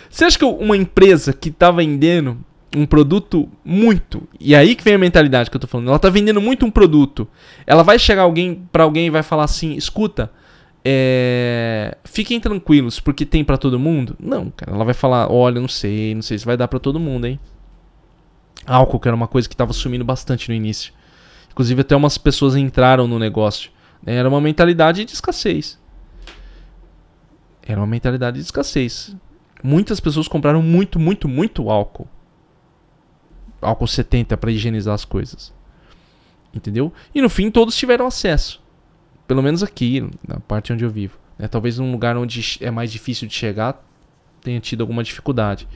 Você 0.09 0.25
acha 0.25 0.39
que 0.39 0.45
uma 0.47 0.75
empresa 0.75 1.35
que 1.35 1.51
está 1.51 1.71
vendendo 1.71 2.39
um 2.75 2.87
produto 2.87 3.47
muito, 3.63 4.27
e 4.41 4.55
aí 4.55 4.75
que 4.75 4.83
vem 4.83 4.95
a 4.95 4.99
mentalidade 4.99 5.51
que 5.51 5.57
eu 5.57 5.61
tô 5.61 5.67
falando, 5.67 5.89
ela 5.89 5.97
está 5.97 6.09
vendendo 6.09 6.41
muito 6.41 6.65
um 6.65 6.71
produto, 6.71 7.29
ela 7.67 7.83
vai 7.83 7.99
chegar 7.99 8.23
alguém 8.23 8.67
para 8.73 8.85
alguém 8.85 9.09
e 9.09 9.11
vai 9.11 9.23
falar 9.23 9.45
assim, 9.45 9.75
escuta, 9.75 10.33
é... 10.83 11.99
fiquem 12.05 12.41
tranquilos, 12.41 13.01
porque 13.01 13.27
tem 13.27 13.45
para 13.45 13.59
todo 13.59 13.79
mundo? 13.79 14.17
Não, 14.19 14.49
cara, 14.49 14.73
ela 14.73 14.85
vai 14.85 14.95
falar, 14.95 15.31
olha, 15.31 15.61
não 15.61 15.69
sei, 15.69 16.15
não 16.15 16.23
sei 16.23 16.39
se 16.39 16.47
vai 16.47 16.57
dar 16.57 16.69
para 16.69 16.79
todo 16.79 16.99
mundo, 16.99 17.27
hein? 17.27 17.39
Álcool, 18.67 18.99
que 18.99 19.09
era 19.09 19.15
uma 19.15 19.29
coisa 19.29 19.47
que 19.47 19.55
estava 19.55 19.75
sumindo 19.75 20.07
bastante 20.07 20.49
no 20.49 20.55
início. 20.55 20.96
Inclusive 21.57 21.81
até 21.81 21.97
umas 21.97 22.19
pessoas 22.19 22.55
entraram 22.55 23.09
no 23.09 23.19
negócio. 23.19 23.71
Era 24.05 24.29
uma 24.29 24.43
mentalidade 24.43 25.07
de 25.07 25.15
escassez. 25.15 25.81
Era 27.63 27.81
uma 27.81 27.87
mentalidade 27.87 28.37
de 28.37 28.43
escassez. 28.43 29.17
Muitas 29.65 29.99
pessoas 29.99 30.29
compraram 30.29 30.61
muito, 30.61 31.01
muito, 31.01 31.27
muito 31.27 31.71
álcool. 31.71 32.07
Álcool 33.63 33.87
70 33.87 34.37
para 34.37 34.53
higienizar 34.53 34.93
as 34.93 35.07
coisas. 35.07 35.51
Entendeu? 36.53 36.93
E 37.15 37.23
no 37.23 37.31
fim 37.31 37.51
todos 37.51 37.75
tiveram 37.75 38.07
acesso. 38.07 38.63
Pelo 39.27 39.43
menos 39.43 39.63
aqui, 39.63 40.07
na 40.29 40.39
parte 40.41 40.75
onde 40.75 40.85
eu 40.85 40.91
vivo. 40.91 41.19
É, 41.39 41.49
talvez 41.49 41.79
num 41.79 41.91
lugar 41.91 42.19
onde 42.19 42.59
é 42.61 42.71
mais 42.71 42.93
difícil 42.93 43.27
de 43.27 43.33
chegar, 43.33 43.83
tenha 44.43 44.61
tido 44.61 44.83
alguma 44.83 45.03
dificuldade. 45.03 45.67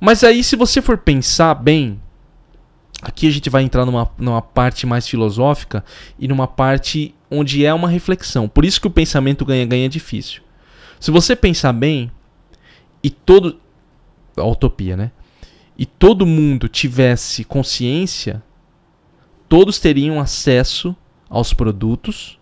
Mas 0.00 0.24
aí, 0.24 0.42
se 0.42 0.56
você 0.56 0.80
for 0.80 0.96
pensar 0.96 1.54
bem, 1.56 2.00
aqui 3.02 3.26
a 3.26 3.30
gente 3.30 3.48
vai 3.50 3.62
entrar 3.62 3.84
numa, 3.84 4.10
numa 4.18 4.42
parte 4.42 4.86
mais 4.86 5.06
filosófica 5.06 5.84
e 6.18 6.28
numa 6.28 6.46
parte 6.46 7.14
onde 7.30 7.64
é 7.64 7.72
uma 7.72 7.88
reflexão. 7.88 8.48
Por 8.48 8.64
isso 8.64 8.80
que 8.80 8.86
o 8.86 8.90
pensamento 8.90 9.44
ganha-ganha 9.44 9.86
é 9.86 9.88
difícil. 9.88 10.42
Se 10.98 11.10
você 11.10 11.34
pensar 11.34 11.72
bem, 11.72 12.10
e 13.02 13.10
todo. 13.10 13.58
A 14.36 14.44
utopia, 14.44 14.96
né? 14.96 15.10
E 15.76 15.84
todo 15.84 16.26
mundo 16.26 16.68
tivesse 16.68 17.42
consciência, 17.44 18.42
todos 19.48 19.78
teriam 19.78 20.20
acesso 20.20 20.94
aos 21.28 21.52
produtos 21.52 22.38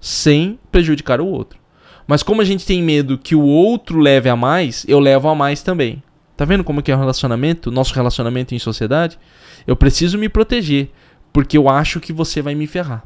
sem 0.00 0.58
prejudicar 0.70 1.20
o 1.20 1.26
outro. 1.26 1.58
Mas 2.06 2.22
como 2.22 2.40
a 2.40 2.44
gente 2.44 2.64
tem 2.64 2.82
medo 2.82 3.18
que 3.18 3.34
o 3.34 3.42
outro 3.42 3.98
leve 3.98 4.28
a 4.28 4.36
mais, 4.36 4.84
eu 4.88 5.00
levo 5.00 5.28
a 5.28 5.34
mais 5.34 5.62
também. 5.62 6.02
Tá 6.38 6.44
vendo 6.44 6.62
como 6.62 6.80
que 6.80 6.92
é 6.92 6.94
o 6.94 6.98
relacionamento, 6.98 7.68
nosso 7.68 7.92
relacionamento 7.92 8.54
em 8.54 8.60
sociedade? 8.60 9.18
Eu 9.66 9.74
preciso 9.74 10.16
me 10.16 10.28
proteger, 10.28 10.88
porque 11.32 11.58
eu 11.58 11.68
acho 11.68 11.98
que 11.98 12.12
você 12.12 12.40
vai 12.40 12.54
me 12.54 12.64
ferrar. 12.68 13.04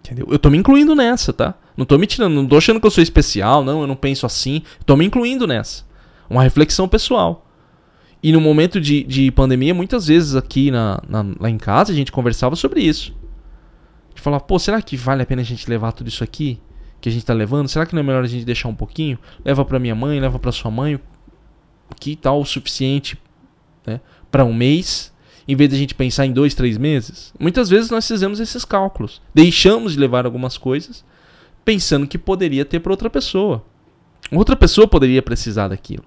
Entendeu? 0.00 0.26
Eu 0.30 0.38
tô 0.38 0.50
me 0.50 0.58
incluindo 0.58 0.94
nessa, 0.94 1.32
tá? 1.32 1.54
Não 1.74 1.86
tô 1.86 1.96
me 1.96 2.06
tirando, 2.06 2.34
não 2.34 2.46
tô 2.46 2.58
achando 2.58 2.78
que 2.78 2.86
eu 2.86 2.90
sou 2.90 3.02
especial, 3.02 3.64
não, 3.64 3.80
eu 3.80 3.86
não 3.86 3.96
penso 3.96 4.26
assim. 4.26 4.60
Tô 4.84 4.96
me 4.96 5.06
incluindo 5.06 5.46
nessa. 5.46 5.84
Uma 6.28 6.42
reflexão 6.42 6.86
pessoal. 6.86 7.48
E 8.22 8.32
no 8.32 8.40
momento 8.40 8.78
de, 8.78 9.02
de 9.04 9.30
pandemia, 9.30 9.72
muitas 9.72 10.08
vezes 10.08 10.36
aqui 10.36 10.70
na, 10.70 11.00
na, 11.08 11.24
lá 11.40 11.48
em 11.48 11.56
casa, 11.56 11.90
a 11.90 11.94
gente 11.94 12.12
conversava 12.12 12.54
sobre 12.54 12.82
isso. 12.82 13.16
De 14.14 14.20
falar, 14.20 14.40
pô, 14.40 14.58
será 14.58 14.82
que 14.82 14.94
vale 14.94 15.22
a 15.22 15.26
pena 15.26 15.40
a 15.40 15.44
gente 15.44 15.70
levar 15.70 15.92
tudo 15.92 16.08
isso 16.08 16.22
aqui 16.22 16.60
que 17.00 17.08
a 17.08 17.12
gente 17.12 17.24
tá 17.24 17.32
levando? 17.32 17.66
Será 17.66 17.86
que 17.86 17.94
não 17.94 18.00
é 18.00 18.02
melhor 18.02 18.24
a 18.24 18.28
gente 18.28 18.44
deixar 18.44 18.68
um 18.68 18.74
pouquinho? 18.74 19.18
Leva 19.42 19.64
pra 19.64 19.78
minha 19.78 19.94
mãe, 19.94 20.20
leva 20.20 20.38
pra 20.38 20.52
sua 20.52 20.70
mãe, 20.70 21.00
que 21.98 22.16
tal 22.16 22.40
o 22.40 22.44
suficiente 22.44 23.18
né, 23.86 24.00
para 24.30 24.44
um 24.44 24.54
mês 24.54 25.12
em 25.48 25.54
vez 25.54 25.70
de 25.70 25.76
a 25.76 25.78
gente 25.78 25.94
pensar 25.94 26.26
em 26.26 26.32
dois, 26.32 26.54
três 26.54 26.76
meses, 26.76 27.32
muitas 27.38 27.68
vezes 27.68 27.90
nós 27.90 28.06
fizemos 28.06 28.40
esses 28.40 28.64
cálculos. 28.64 29.22
Deixamos 29.32 29.92
de 29.92 29.98
levar 30.00 30.26
algumas 30.26 30.58
coisas 30.58 31.04
pensando 31.64 32.06
que 32.06 32.18
poderia 32.18 32.64
ter 32.64 32.80
para 32.80 32.92
outra 32.92 33.08
pessoa. 33.08 33.64
Outra 34.32 34.56
pessoa 34.56 34.88
poderia 34.88 35.22
precisar 35.22 35.68
daquilo. 35.68 36.04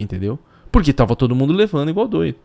Entendeu? 0.00 0.38
Porque 0.72 0.90
estava 0.90 1.14
todo 1.14 1.34
mundo 1.34 1.52
levando 1.52 1.90
igual 1.90 2.08
doido. 2.08 2.38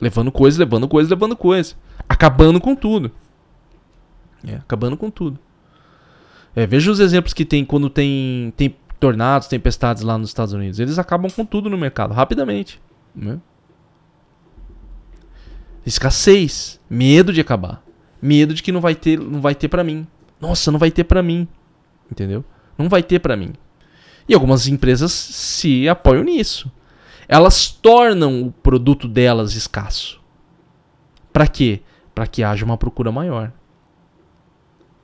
Levando 0.00 0.32
coisa, 0.32 0.58
levando 0.58 0.88
coisa, 0.88 1.10
levando 1.10 1.36
coisa. 1.36 1.74
Acabando 2.08 2.60
com 2.60 2.74
tudo. 2.74 3.12
É, 4.46 4.54
acabando 4.54 4.96
com 4.96 5.10
tudo. 5.10 5.38
É, 6.54 6.66
veja 6.66 6.90
os 6.90 6.98
exemplos 6.98 7.32
que 7.32 7.44
tem 7.44 7.64
quando 7.64 7.88
tem, 7.88 8.52
tem 8.56 8.74
tornados, 8.98 9.48
tempestades 9.48 10.02
lá 10.02 10.18
nos 10.18 10.30
Estados 10.30 10.52
Unidos. 10.54 10.78
Eles 10.78 10.98
acabam 10.98 11.30
com 11.30 11.44
tudo 11.44 11.70
no 11.70 11.78
mercado, 11.78 12.14
rapidamente. 12.14 12.80
Né? 13.14 13.38
Escassez, 15.84 16.80
medo 16.88 17.32
de 17.32 17.40
acabar, 17.40 17.82
medo 18.20 18.52
de 18.52 18.62
que 18.62 18.72
não 18.72 18.80
vai 18.80 18.94
ter, 18.94 19.18
não 19.18 19.40
vai 19.40 19.54
ter 19.54 19.68
para 19.68 19.84
mim. 19.84 20.06
Nossa, 20.40 20.70
não 20.70 20.78
vai 20.78 20.90
ter 20.90 21.04
para 21.04 21.22
mim. 21.22 21.48
Entendeu? 22.10 22.44
Não 22.76 22.88
vai 22.88 23.02
ter 23.02 23.18
para 23.18 23.36
mim. 23.36 23.52
E 24.28 24.34
algumas 24.34 24.66
empresas 24.68 25.12
se 25.12 25.88
apoiam 25.88 26.22
nisso. 26.22 26.70
Elas 27.26 27.68
tornam 27.68 28.42
o 28.42 28.52
produto 28.52 29.08
delas 29.08 29.54
escasso. 29.54 30.20
Para 31.32 31.46
quê? 31.46 31.82
Para 32.14 32.26
que 32.26 32.42
haja 32.42 32.64
uma 32.64 32.76
procura 32.76 33.12
maior. 33.12 33.52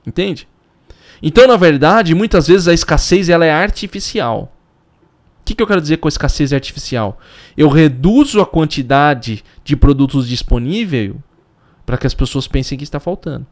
Entende? 0.05 0.47
Então, 1.21 1.47
na 1.47 1.57
verdade, 1.57 2.13
muitas 2.13 2.47
vezes 2.47 2.67
a 2.67 2.73
escassez 2.73 3.29
ela 3.29 3.45
é 3.45 3.51
artificial 3.51 4.51
que, 5.45 5.53
que 5.53 5.61
eu 5.61 5.67
quero 5.67 5.79
dizer 5.79 5.97
com 5.97 6.07
escassez 6.07 6.51
artificial? 6.51 7.19
Eu 7.55 7.69
reduzo 7.69 8.41
a 8.41 8.45
quantidade 8.45 9.43
de 9.63 9.77
produtos 9.77 10.27
disponível 10.27 11.21
para 11.85 11.97
que 11.97 12.07
as 12.07 12.15
pessoas 12.15 12.47
pensem 12.47 12.77
que 12.77 12.83
está 12.83 12.99
faltando. 12.99 13.45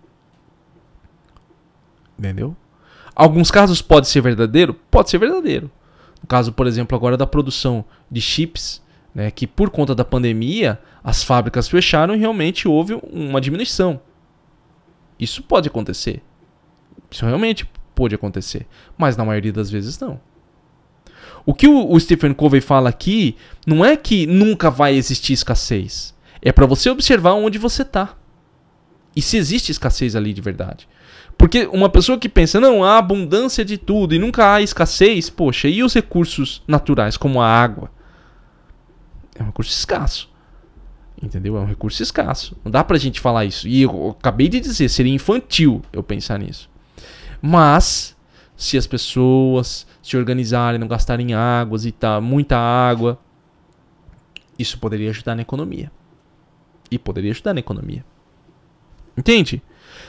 Entendeu? 2.17 2.55
Alguns 3.15 3.51
casos 3.51 3.79
pode 3.79 4.07
ser 4.07 4.21
verdadeiro? 4.21 4.73
Pode 4.73 5.11
ser 5.11 5.19
verdadeiro. 5.19 5.69
No 6.19 6.27
caso, 6.27 6.51
por 6.51 6.65
exemplo, 6.65 6.97
agora 6.97 7.15
da 7.15 7.27
produção 7.27 7.85
de 8.09 8.19
chips, 8.19 8.81
né, 9.13 9.29
que 9.29 9.45
por 9.45 9.69
conta 9.69 9.93
da 9.93 10.03
pandemia 10.03 10.81
as 11.03 11.23
fábricas 11.23 11.67
fecharam 11.67 12.15
e 12.15 12.17
realmente 12.17 12.67
houve 12.67 12.99
uma 13.03 13.39
diminuição. 13.39 14.01
Isso 15.19 15.43
pode 15.43 15.67
acontecer. 15.67 16.23
Isso 17.13 17.25
realmente 17.25 17.69
pode 17.93 18.15
acontecer. 18.15 18.65
Mas 18.97 19.15
na 19.15 19.23
maioria 19.23 19.53
das 19.53 19.69
vezes 19.69 19.99
não. 19.99 20.19
O 21.45 21.53
que 21.53 21.67
o, 21.67 21.99
Stephen 21.99 22.33
Covey 22.33 22.59
fala 22.59 22.89
aqui 22.89 23.35
não 23.67 23.85
é 23.85 23.95
que 23.95 24.25
nunca 24.25 24.71
vai 24.71 24.95
existir 24.95 25.33
escassez. 25.33 26.13
É 26.41 26.51
para 26.51 26.65
você 26.65 26.89
observar 26.89 27.33
onde 27.33 27.57
você 27.57 27.83
está. 27.83 28.15
E 29.15 29.21
se 29.21 29.37
existe 29.37 29.71
escassez 29.71 30.15
ali 30.15 30.33
de 30.33 30.41
verdade. 30.41 30.87
Porque 31.37 31.67
uma 31.71 31.89
pessoa 31.89 32.17
que 32.17 32.29
pensa, 32.29 32.59
não, 32.59 32.83
há 32.83 32.97
abundância 32.97 33.63
de 33.63 33.77
tudo 33.77 34.15
e 34.15 34.19
nunca 34.19 34.53
há 34.53 34.61
escassez, 34.61 35.29
poxa, 35.29 35.67
e 35.67 35.83
os 35.83 35.93
recursos 35.93 36.63
naturais, 36.67 37.17
como 37.17 37.41
a 37.41 37.47
água? 37.47 37.91
É 39.35 39.43
um 39.43 39.47
recurso 39.47 39.71
escasso. 39.71 40.31
Entendeu? 41.21 41.57
É 41.57 41.59
um 41.59 41.65
recurso 41.65 42.01
escasso. 42.01 42.57
Não 42.63 42.71
dá 42.71 42.83
pra 42.83 42.97
gente 42.97 43.19
falar 43.19 43.45
isso. 43.45 43.67
E 43.67 43.81
eu 43.81 44.15
acabei 44.19 44.47
de 44.47 44.59
dizer, 44.59 44.89
seria 44.89 45.13
infantil 45.13 45.81
eu 45.91 46.01
pensar 46.01 46.39
nisso. 46.39 46.72
Mas, 47.45 48.15
se 48.55 48.77
as 48.77 48.87
pessoas 48.87 49.85
se 50.01 50.15
organizarem, 50.15 50.79
não 50.79 50.87
gastarem 50.87 51.33
águas 51.33 51.85
e 51.85 51.91
tá 51.91 52.21
muita 52.21 52.57
água. 52.57 53.19
Isso 54.57 54.79
poderia 54.79 55.09
ajudar 55.09 55.35
na 55.35 55.41
economia. 55.41 55.91
E 56.89 56.97
poderia 56.97 57.31
ajudar 57.31 57.53
na 57.53 57.59
economia. 57.59 58.05
Entende? 59.17 59.61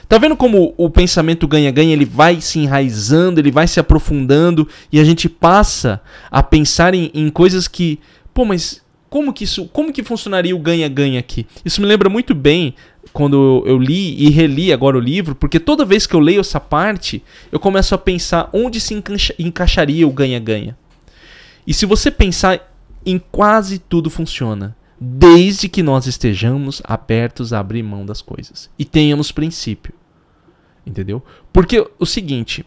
Tá 0.07 0.17
vendo 0.17 0.37
como 0.37 0.73
o 0.77 0.89
pensamento 0.89 1.45
ganha-ganha, 1.45 1.91
ele 1.91 2.05
vai 2.05 2.39
se 2.39 2.59
enraizando, 2.59 3.41
ele 3.41 3.51
vai 3.51 3.67
se 3.67 3.81
aprofundando 3.81 4.65
e 4.89 4.97
a 4.97 5.03
gente 5.03 5.27
passa 5.27 6.01
a 6.31 6.41
pensar 6.41 6.93
em, 6.93 7.11
em 7.13 7.29
coisas 7.29 7.67
que, 7.67 7.99
pô, 8.33 8.45
mas 8.45 8.81
como 9.09 9.33
que 9.33 9.43
isso, 9.43 9.67
como 9.67 9.91
que 9.91 10.03
funcionaria 10.03 10.55
o 10.55 10.59
ganha-ganha 10.59 11.19
aqui? 11.19 11.45
Isso 11.63 11.81
me 11.81 11.87
lembra 11.87 12.09
muito 12.09 12.33
bem 12.33 12.75
quando 13.15 13.63
eu 13.65 13.77
li 13.77 14.21
e 14.21 14.29
reli 14.29 14.73
agora 14.73 14.97
o 14.97 14.99
livro, 14.99 15.35
porque 15.35 15.57
toda 15.57 15.85
vez 15.85 16.05
que 16.05 16.13
eu 16.13 16.19
leio 16.19 16.41
essa 16.41 16.59
parte, 16.59 17.23
eu 17.49 17.57
começo 17.57 17.95
a 17.95 17.97
pensar 17.97 18.49
onde 18.51 18.77
se 18.81 18.93
encaixa, 18.93 19.33
encaixaria 19.39 20.05
o 20.05 20.11
ganha-ganha. 20.11 20.77
E 21.65 21.73
se 21.73 21.85
você 21.85 22.11
pensar 22.11 22.69
em 23.05 23.17
quase 23.17 23.79
tudo 23.79 24.09
funciona, 24.09 24.75
desde 24.99 25.69
que 25.69 25.81
nós 25.81 26.07
estejamos 26.07 26.81
abertos 26.83 27.53
a 27.53 27.59
abrir 27.59 27.83
mão 27.83 28.05
das 28.05 28.21
coisas 28.21 28.69
e 28.77 28.83
tenhamos 28.83 29.31
princípio. 29.31 29.93
Entendeu? 30.85 31.23
Porque 31.53 31.89
o 31.97 32.05
seguinte, 32.05 32.65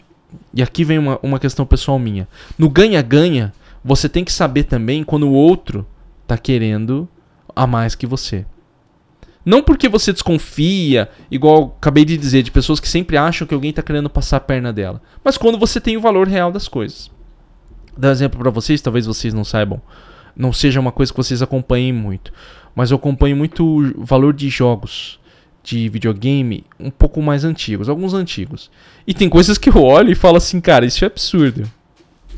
e 0.55 0.63
aqui 0.63 0.83
vem 0.83 0.99
uma, 0.99 1.19
uma 1.23 1.39
questão 1.39 1.67
pessoal 1.67 1.99
minha. 1.99 2.27
No 2.57 2.71
ganha-ganha, 2.71 3.53
você 3.85 4.09
tem 4.09 4.25
que 4.25 4.33
saber 4.33 4.65
também 4.65 5.05
quando 5.05 5.29
o 5.29 5.33
outro 5.35 5.87
está 6.23 6.39
querendo 6.39 7.07
a 7.55 7.67
mais 7.67 7.95
que 7.95 8.07
você. 8.07 8.47
Não 9.45 9.62
porque 9.62 9.89
você 9.89 10.12
desconfia, 10.12 11.09
igual 11.30 11.76
acabei 11.78 12.05
de 12.05 12.16
dizer, 12.16 12.43
de 12.43 12.51
pessoas 12.51 12.80
que 12.80 12.89
sempre 12.89 13.16
acham 13.16 13.47
que 13.47 13.55
alguém 13.55 13.70
está 13.70 13.82
querendo 13.82 14.11
passar 14.11 14.39
a 14.39 14.41
perna 14.41 14.72
dela, 14.72 15.01
mas 15.24 15.39
quando 15.39 15.59
você 15.59 15.80
tem 15.80 15.97
o 15.97 16.01
valor 16.01 16.28
real 16.28 16.53
das 16.53 16.68
coisas. 16.68 17.11
Dar 17.97 18.09
um 18.09 18.12
exemplo 18.12 18.39
para 18.39 18.51
vocês, 18.51 18.80
talvez 18.80 19.07
vocês 19.07 19.32
não 19.32 19.45
saibam, 19.45 19.80
não 20.36 20.53
seja 20.53 20.78
uma 20.78 20.93
coisa 20.93 21.12
que 21.12 21.16
vocês 21.16 21.43
acompanhem 21.43 21.93
muito, 21.93 22.32
mas 22.74 22.91
eu 22.91 22.97
acompanho 22.97 23.36
muito 23.36 23.64
o 23.64 24.05
valor 24.05 24.32
de 24.32 24.49
jogos 24.49 25.18
de 25.62 25.89
videogame 25.89 26.64
um 26.80 26.91
pouco 26.91 27.20
mais 27.20 27.45
antigos, 27.45 27.89
alguns 27.89 28.14
antigos. 28.14 28.70
E 29.07 29.12
tem 29.12 29.28
coisas 29.28 29.59
que 29.59 29.68
eu 29.68 29.82
olho 29.82 30.11
e 30.11 30.14
falo 30.14 30.36
assim, 30.36 30.61
cara, 30.61 30.86
isso 30.86 31.05
é 31.05 31.07
absurdo. 31.07 31.70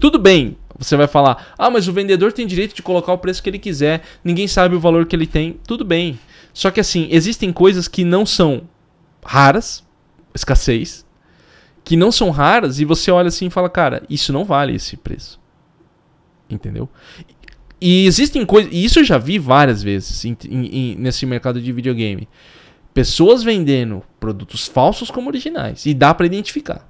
Tudo 0.01 0.19
bem, 0.19 0.57
você 0.81 0.97
vai 0.97 1.07
falar, 1.07 1.53
ah, 1.59 1.69
mas 1.69 1.89
o 1.89 1.93
vendedor 1.93 2.33
tem 2.33 2.47
direito 2.47 2.75
de 2.75 2.83
colocar 2.83 3.13
o 3.13 3.19
preço 3.19 3.43
que 3.43 3.51
ele 3.51 3.59
quiser, 3.59 4.03
ninguém 4.25 4.49
sabe 4.49 4.75
o 4.75 4.81
valor 4.81 5.05
que 5.05 5.15
ele 5.15 5.27
tem. 5.27 5.61
Tudo 5.67 5.85
bem. 5.85 6.19
Só 6.55 6.71
que 6.71 6.81
assim, 6.81 7.07
existem 7.11 7.53
coisas 7.53 7.87
que 7.87 8.03
não 8.03 8.25
são 8.25 8.63
raras, 9.23 9.87
escassez, 10.35 11.05
que 11.85 11.97
não 11.97 12.11
são 12.11 12.31
raras 12.31 12.81
e 12.81 12.87
você 12.87 13.11
olha 13.11 13.29
assim 13.29 13.49
e 13.49 13.51
fala, 13.51 13.69
cara, 13.69 14.03
isso 14.09 14.33
não 14.33 14.43
vale 14.43 14.75
esse 14.75 14.97
preço. 14.97 15.39
Entendeu? 16.49 16.89
E 17.79 18.07
existem 18.07 18.47
coisas, 18.47 18.73
e 18.73 18.83
isso 18.83 19.01
eu 19.01 19.05
já 19.05 19.19
vi 19.19 19.39
várias 19.39 19.83
vezes 19.83 20.25
em, 20.25 20.35
em, 20.49 20.95
nesse 20.97 21.27
mercado 21.27 21.61
de 21.61 21.73
videogame. 21.73 22.27
Pessoas 22.95 23.43
vendendo 23.43 24.03
produtos 24.19 24.67
falsos 24.67 25.11
como 25.11 25.29
originais. 25.29 25.85
E 25.85 25.93
dá 25.93 26.15
para 26.15 26.25
identificar. 26.25 26.89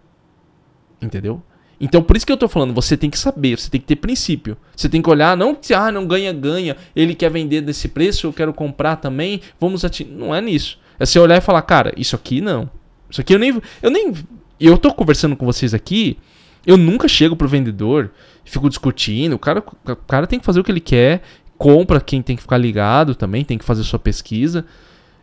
Entendeu? 1.03 1.43
Então, 1.81 2.03
por 2.03 2.15
isso 2.15 2.27
que 2.27 2.33
eu 2.33 2.37
tô 2.37 2.47
falando, 2.47 2.75
você 2.75 2.95
tem 2.95 3.09
que 3.09 3.19
saber, 3.19 3.59
você 3.59 3.71
tem 3.71 3.81
que 3.81 3.87
ter 3.87 3.97
princípio. 3.97 4.57
Você 4.77 4.87
tem 4.87 5.01
que 5.01 5.09
olhar, 5.09 5.35
não 5.35 5.55
que, 5.55 5.73
ah, 5.73 5.91
não 5.91 6.07
ganha, 6.07 6.31
ganha, 6.31 6.77
ele 6.95 7.15
quer 7.15 7.31
vender 7.31 7.63
desse 7.63 7.89
preço, 7.89 8.27
eu 8.27 8.33
quero 8.33 8.53
comprar 8.53 8.97
também, 8.97 9.41
vamos 9.59 9.83
atingir. 9.83 10.11
Não 10.11 10.35
é 10.35 10.43
nisso. 10.43 10.79
É 10.99 11.07
você 11.07 11.19
olhar 11.19 11.39
e 11.39 11.41
falar, 11.41 11.63
cara, 11.63 11.93
isso 11.97 12.15
aqui 12.15 12.43
não. 12.43 12.69
Isso 13.09 13.23
aqui 13.23 13.35
eu 13.35 13.39
nem. 13.39 13.59
Eu 13.81 13.91
nem. 13.91 14.13
Eu 14.61 14.77
tô 14.77 14.93
conversando 14.93 15.35
com 15.35 15.47
vocês 15.47 15.73
aqui, 15.73 16.19
eu 16.67 16.77
nunca 16.77 17.09
chego 17.09 17.35
pro 17.35 17.49
vendedor, 17.49 18.11
fico 18.45 18.69
discutindo. 18.69 19.33
O 19.33 19.39
cara, 19.39 19.65
o 19.87 19.97
cara 19.97 20.27
tem 20.27 20.39
que 20.39 20.45
fazer 20.45 20.61
o 20.61 20.65
que 20.65 20.71
ele 20.71 20.81
quer, 20.81 21.23
compra 21.57 21.99
quem 21.99 22.21
tem 22.21 22.37
que 22.37 22.43
ficar 22.43 22.59
ligado 22.59 23.15
também, 23.15 23.43
tem 23.43 23.57
que 23.57 23.65
fazer 23.65 23.83
sua 23.85 23.99
pesquisa. 23.99 24.67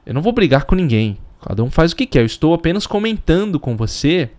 Eu 0.03 0.15
não 0.15 0.23
vou 0.23 0.33
brigar 0.33 0.65
com 0.65 0.73
ninguém. 0.73 1.19
Cada 1.39 1.63
um 1.63 1.69
faz 1.69 1.91
o 1.91 1.95
que 1.95 2.07
quer. 2.07 2.21
Eu 2.21 2.25
estou 2.25 2.55
apenas 2.55 2.87
comentando 2.87 3.59
com 3.59 3.77
você 3.77 4.31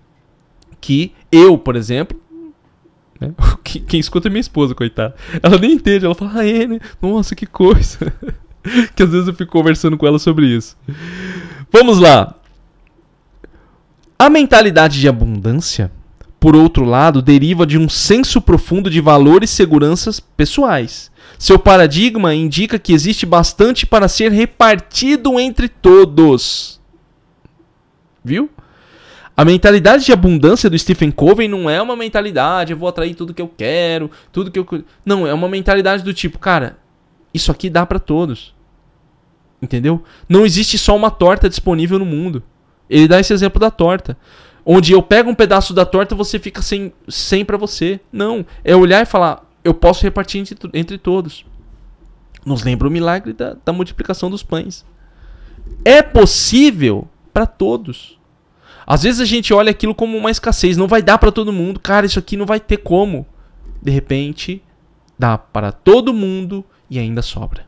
que 0.81 1.13
eu, 1.31 1.59
por 1.59 1.77
exemplo, 1.77 2.19
né? 3.21 3.33
Quem 3.63 4.01
escuta 4.01 4.29
é 4.29 4.31
minha 4.31 4.41
esposa, 4.41 4.75
coitada. 4.75 5.15
Ela 5.43 5.59
nem 5.59 5.73
entende, 5.73 6.05
ela 6.05 6.15
fala, 6.15 6.33
ah, 6.37 6.49
é, 6.49 6.67
né? 6.67 6.81
Nossa, 7.01 7.35
que 7.35 7.47
coisa. 7.47 8.13
que 8.95 9.03
às 9.03 9.11
vezes 9.11 9.29
eu 9.29 9.35
fico 9.35 9.53
conversando 9.53 9.97
com 9.97 10.07
ela 10.07 10.19
sobre 10.19 10.47
isso. 10.47 10.77
Vamos 11.73 11.99
lá. 11.99 12.35
A 14.19 14.29
mentalidade 14.29 15.01
de 15.01 15.09
abundância, 15.09 15.93
por 16.41 16.57
outro 16.57 16.85
lado, 16.85 17.23
deriva 17.23 17.67
de 17.67 17.79
um 17.79 17.89
senso 17.89 18.41
profundo 18.41 18.91
de 18.91 19.01
valores 19.01 19.51
e 19.51 19.55
seguranças 19.55 20.19
pessoais. 20.19 21.11
Seu 21.39 21.59
paradigma 21.59 22.35
indica 22.35 22.79
que 22.79 22.93
existe 22.93 23.25
bastante 23.25 23.87
para 23.87 24.09
ser 24.09 24.33
repartido 24.33 25.39
entre 25.39 25.69
todos. 25.69 26.81
Viu? 28.25 28.51
A 29.39 29.45
mentalidade 29.45 30.05
de 30.05 30.13
abundância 30.13 30.69
do 30.69 30.77
Stephen 30.77 31.13
Covey 31.13 31.47
não 31.47 31.71
é 31.71 31.81
uma 31.81 31.95
mentalidade, 31.95 32.73
eu 32.73 32.77
vou 32.77 32.89
atrair 32.89 33.15
tudo 33.15 33.33
que 33.33 33.41
eu 33.41 33.47
quero, 33.47 34.11
tudo 34.33 34.51
que 34.51 34.59
eu. 34.59 34.67
Não, 35.07 35.29
é 35.29 35.33
uma 35.33 35.49
mentalidade 35.49 36.03
do 36.03 36.13
tipo, 36.13 36.41
cara, 36.41 36.77
isso 37.33 37.53
aqui 37.53 37.71
dá 37.71 37.87
para 37.87 38.01
todos. 38.01 38.53
Entendeu? 39.63 40.03
Não 40.29 40.45
existe 40.45 40.77
só 40.77 40.97
uma 40.97 41.09
torta 41.09 41.49
disponível 41.49 42.01
no 42.01 42.05
mundo. 42.05 42.43
Ele 42.91 43.07
dá 43.07 43.21
esse 43.21 43.33
exemplo 43.33 43.61
da 43.61 43.71
torta. 43.71 44.19
Onde 44.67 44.91
eu 44.93 45.01
pego 45.01 45.31
um 45.31 45.37
pedaço 45.37 45.73
da 45.73 45.87
torta 45.87 46.17
você 46.17 46.41
fica 46.41 46.61
sem, 46.61 46.93
sem 47.07 47.45
para 47.45 47.57
você. 47.57 48.01
Não. 48.11 48.45
É 48.65 48.75
olhar 48.75 49.03
e 49.03 49.07
falar, 49.07 49.49
eu 49.63 49.73
posso 49.73 50.03
repartir 50.03 50.41
entre, 50.41 50.69
entre 50.75 50.99
todos. 50.99 51.47
Nos 52.45 52.65
lembra 52.65 52.89
o 52.89 52.91
milagre 52.91 53.33
da, 53.33 53.57
da 53.65 53.73
multiplicação 53.73 54.29
dos 54.29 54.43
pães. 54.43 54.85
É 55.85 56.03
possível 56.03 57.07
para 57.33 57.47
todos. 57.47 58.18
Às 58.91 59.03
vezes 59.03 59.21
a 59.21 59.27
gente 59.27 59.53
olha 59.53 59.71
aquilo 59.71 59.95
como 59.95 60.17
uma 60.17 60.31
escassez, 60.31 60.75
não 60.75 60.89
vai 60.89 61.03
dar 61.03 61.19
para 61.19 61.31
todo 61.31 61.53
mundo. 61.53 61.79
Cara, 61.79 62.07
isso 62.07 62.19
aqui 62.19 62.39
não 62.39 62.47
vai 62.47 62.59
ter 62.59 62.79
como. 62.79 63.27
De 63.83 63.91
repente, 63.91 64.63
dá 65.19 65.37
para 65.37 65.71
todo 65.71 66.15
mundo 66.15 66.65
e 66.89 66.99
ainda 66.99 67.21
sobra. 67.21 67.67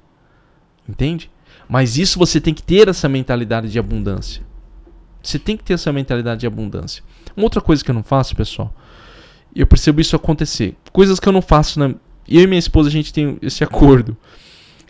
Entende? 0.89 1.31
Mas 1.69 1.99
isso 1.99 2.19
você 2.19 2.41
tem 2.41 2.55
que 2.55 2.63
ter 2.63 2.89
essa 2.89 3.07
mentalidade 3.07 3.71
de 3.71 3.79
abundância. 3.79 4.43
Você 5.23 5.39
tem 5.39 5.59
que 5.59 5.63
ter 5.63 5.75
essa 5.75 5.93
mentalidade 5.93 6.41
de 6.41 6.47
abundância. 6.47 7.05
Uma 7.37 7.45
outra 7.45 7.61
coisa 7.61 7.85
que 7.85 7.91
eu 7.91 7.95
não 7.95 8.03
faço, 8.03 8.35
pessoal, 8.35 8.75
eu 9.55 9.67
percebo 9.67 10.01
isso 10.01 10.17
acontecer. 10.17 10.75
Coisas 10.91 11.21
que 11.21 11.29
eu 11.29 11.33
não 11.35 11.43
faço 11.43 11.79
na. 11.79 11.95
Eu 12.27 12.45
e 12.45 12.47
minha 12.47 12.59
esposa 12.59 12.89
a 12.89 12.93
gente 12.93 13.13
tem 13.13 13.37
esse 13.43 13.63
acordo. 13.63 14.17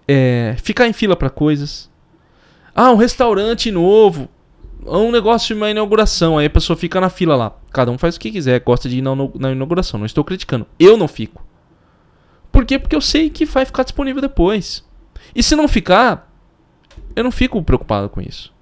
É, 0.06 0.54
ficar 0.62 0.86
em 0.86 0.92
fila 0.92 1.16
para 1.16 1.28
coisas. 1.28 1.90
Ah, 2.72 2.92
um 2.92 2.96
restaurante 2.96 3.68
novo 3.72 4.28
um 4.86 5.10
negócio, 5.10 5.56
uma 5.56 5.70
inauguração, 5.70 6.38
aí 6.38 6.46
a 6.46 6.50
pessoa 6.50 6.76
fica 6.76 7.00
na 7.00 7.10
fila 7.10 7.36
lá. 7.36 7.52
Cada 7.70 7.90
um 7.90 7.98
faz 7.98 8.16
o 8.16 8.20
que 8.20 8.30
quiser, 8.30 8.60
gosta 8.60 8.88
de 8.88 8.98
ir 8.98 9.02
na, 9.02 9.10
na 9.38 9.52
inauguração. 9.52 9.98
Não 9.98 10.06
estou 10.06 10.24
criticando. 10.24 10.66
Eu 10.78 10.96
não 10.96 11.06
fico. 11.06 11.44
Por 12.50 12.64
quê? 12.64 12.78
Porque 12.78 12.96
eu 12.96 13.00
sei 13.00 13.30
que 13.30 13.44
vai 13.44 13.64
ficar 13.64 13.82
disponível 13.82 14.20
depois. 14.20 14.84
E 15.34 15.42
se 15.42 15.54
não 15.54 15.68
ficar, 15.68 16.32
eu 17.14 17.22
não 17.22 17.30
fico 17.30 17.62
preocupado 17.62 18.08
com 18.08 18.20
isso. 18.20 18.52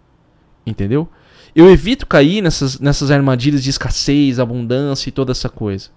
Entendeu? 0.66 1.08
Eu 1.54 1.70
evito 1.70 2.06
cair 2.06 2.42
nessas, 2.42 2.78
nessas 2.78 3.10
armadilhas 3.10 3.62
de 3.62 3.70
escassez, 3.70 4.38
abundância 4.38 5.08
e 5.08 5.12
toda 5.12 5.32
essa 5.32 5.48
coisa. 5.48 5.90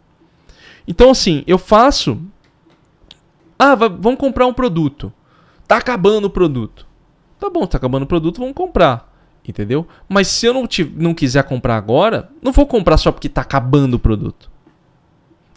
Então, 0.87 1.11
assim, 1.11 1.43
eu 1.45 1.57
faço. 1.57 2.21
Ah, 3.59 3.75
vai, 3.75 3.89
vamos 3.89 4.19
comprar 4.19 4.47
um 4.47 4.53
produto. 4.53 5.11
Tá 5.67 5.77
acabando 5.77 6.25
o 6.25 6.29
produto. 6.29 6.87
Tá 7.39 7.49
bom, 7.49 7.65
tá 7.65 7.77
acabando 7.77 8.03
o 8.03 8.07
produto, 8.07 8.39
vamos 8.39 8.53
comprar. 8.53 9.10
Entendeu? 9.47 9.87
Mas 10.07 10.27
se 10.27 10.45
eu 10.45 10.53
não, 10.53 10.67
te, 10.67 10.83
não 10.83 11.13
quiser 11.13 11.43
comprar 11.43 11.75
agora, 11.75 12.29
não 12.41 12.51
vou 12.51 12.67
comprar 12.67 12.97
só 12.97 13.11
porque 13.11 13.27
tá 13.27 13.41
acabando 13.41 13.95
o 13.95 13.99
produto. 13.99 14.51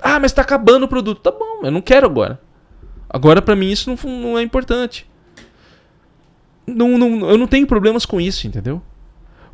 Ah, 0.03 0.19
mas 0.19 0.33
tá 0.33 0.43
acabando 0.43 0.85
o 0.85 0.89
produto. 0.89 1.21
Tá 1.21 1.31
bom, 1.31 1.61
eu 1.63 1.71
não 1.71 1.83
quero 1.83 2.07
agora. 2.07 2.41
Agora 3.09 3.43
para 3.43 3.55
mim 3.55 3.71
isso 3.71 3.91
não, 3.91 4.11
não 4.11 4.39
é 4.39 4.43
importante. 4.43 5.07
Não, 6.67 6.97
não, 6.97 7.29
eu 7.29 7.37
não 7.37 7.47
tenho 7.47 7.67
problemas 7.67 8.07
com 8.07 8.21
isso, 8.21 8.47
entendeu? 8.47 8.81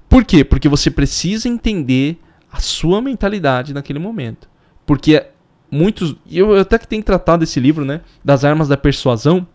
Por 0.08 0.24
quê? 0.24 0.44
Porque 0.44 0.68
você 0.68 0.90
precisa 0.90 1.48
entender 1.48 2.20
a 2.52 2.60
sua 2.60 3.00
mentalidade 3.00 3.74
naquele 3.74 3.98
momento. 3.98 4.48
Porque 4.86 5.26
muitos. 5.70 6.14
Eu 6.30 6.56
até 6.56 6.78
que 6.78 6.86
tenho 6.86 7.02
tratado 7.02 7.42
esse 7.42 7.58
livro, 7.58 7.84
né? 7.84 8.00
Das 8.24 8.44
armas 8.44 8.68
da 8.68 8.76
persuasão, 8.76 9.46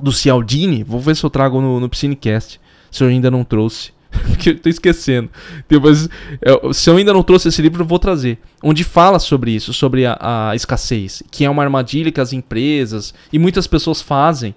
do 0.00 0.12
Cialdini. 0.12 0.82
Vou 0.82 1.00
ver 1.00 1.14
se 1.14 1.24
eu 1.24 1.30
trago 1.30 1.60
no, 1.60 1.78
no 1.78 1.88
Psinecast 1.88 2.60
se 2.94 3.02
eu 3.02 3.08
ainda 3.08 3.28
não 3.28 3.42
trouxe. 3.42 3.92
Porque 4.28 4.50
eu 4.50 4.58
tô 4.58 4.68
esquecendo. 4.68 5.28
Depois, 5.68 6.08
eu, 6.40 6.72
se 6.72 6.88
eu 6.88 6.96
ainda 6.96 7.12
não 7.12 7.24
trouxe 7.24 7.48
esse 7.48 7.60
livro, 7.60 7.82
eu 7.82 7.86
vou 7.86 7.98
trazer. 7.98 8.38
Onde 8.62 8.84
fala 8.84 9.18
sobre 9.18 9.50
isso, 9.50 9.72
sobre 9.72 10.06
a, 10.06 10.16
a 10.20 10.54
escassez. 10.54 11.20
Que 11.28 11.44
é 11.44 11.50
uma 11.50 11.64
armadilha 11.64 12.12
que 12.12 12.20
as 12.20 12.32
empresas 12.32 13.12
e 13.32 13.38
muitas 13.38 13.66
pessoas 13.66 14.00
fazem 14.00 14.54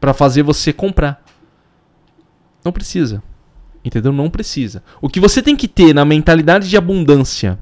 para 0.00 0.14
fazer 0.14 0.42
você 0.42 0.72
comprar. 0.72 1.22
Não 2.64 2.72
precisa. 2.72 3.22
Entendeu? 3.84 4.10
Não 4.10 4.30
precisa. 4.30 4.82
O 5.02 5.10
que 5.10 5.20
você 5.20 5.42
tem 5.42 5.54
que 5.54 5.68
ter 5.68 5.94
na 5.94 6.06
mentalidade 6.06 6.70
de 6.70 6.76
abundância 6.78 7.58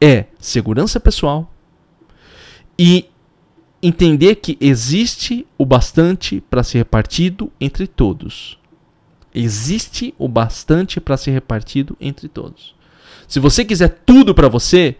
é 0.00 0.26
segurança 0.38 1.00
pessoal 1.00 1.52
e 2.78 3.06
entender 3.82 4.36
que 4.36 4.56
existe 4.60 5.44
o 5.58 5.66
bastante 5.66 6.40
para 6.48 6.62
ser 6.62 6.78
repartido 6.78 7.50
entre 7.60 7.88
todos. 7.88 8.56
Existe 9.40 10.12
o 10.18 10.26
bastante 10.26 11.00
para 11.00 11.16
ser 11.16 11.30
repartido 11.30 11.96
entre 12.00 12.26
todos. 12.26 12.74
Se 13.28 13.38
você 13.38 13.64
quiser 13.64 14.00
tudo 14.04 14.34
para 14.34 14.48
você, 14.48 14.96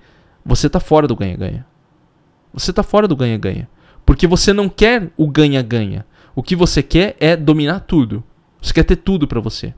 você 0.46 0.68
está 0.68 0.78
fora 0.78 1.08
do 1.08 1.16
ganha-ganha. 1.16 1.66
Você 2.54 2.70
está 2.70 2.84
fora 2.84 3.08
do 3.08 3.16
ganha-ganha. 3.16 3.68
Porque 4.06 4.28
você 4.28 4.52
não 4.52 4.68
quer 4.68 5.10
o 5.16 5.26
ganha-ganha. 5.26 6.06
O 6.36 6.42
que 6.44 6.54
você 6.54 6.84
quer 6.84 7.16
é 7.18 7.34
dominar 7.34 7.80
tudo. 7.80 8.22
Você 8.62 8.72
quer 8.72 8.84
ter 8.84 8.94
tudo 8.94 9.26
para 9.26 9.40
você. 9.40 9.74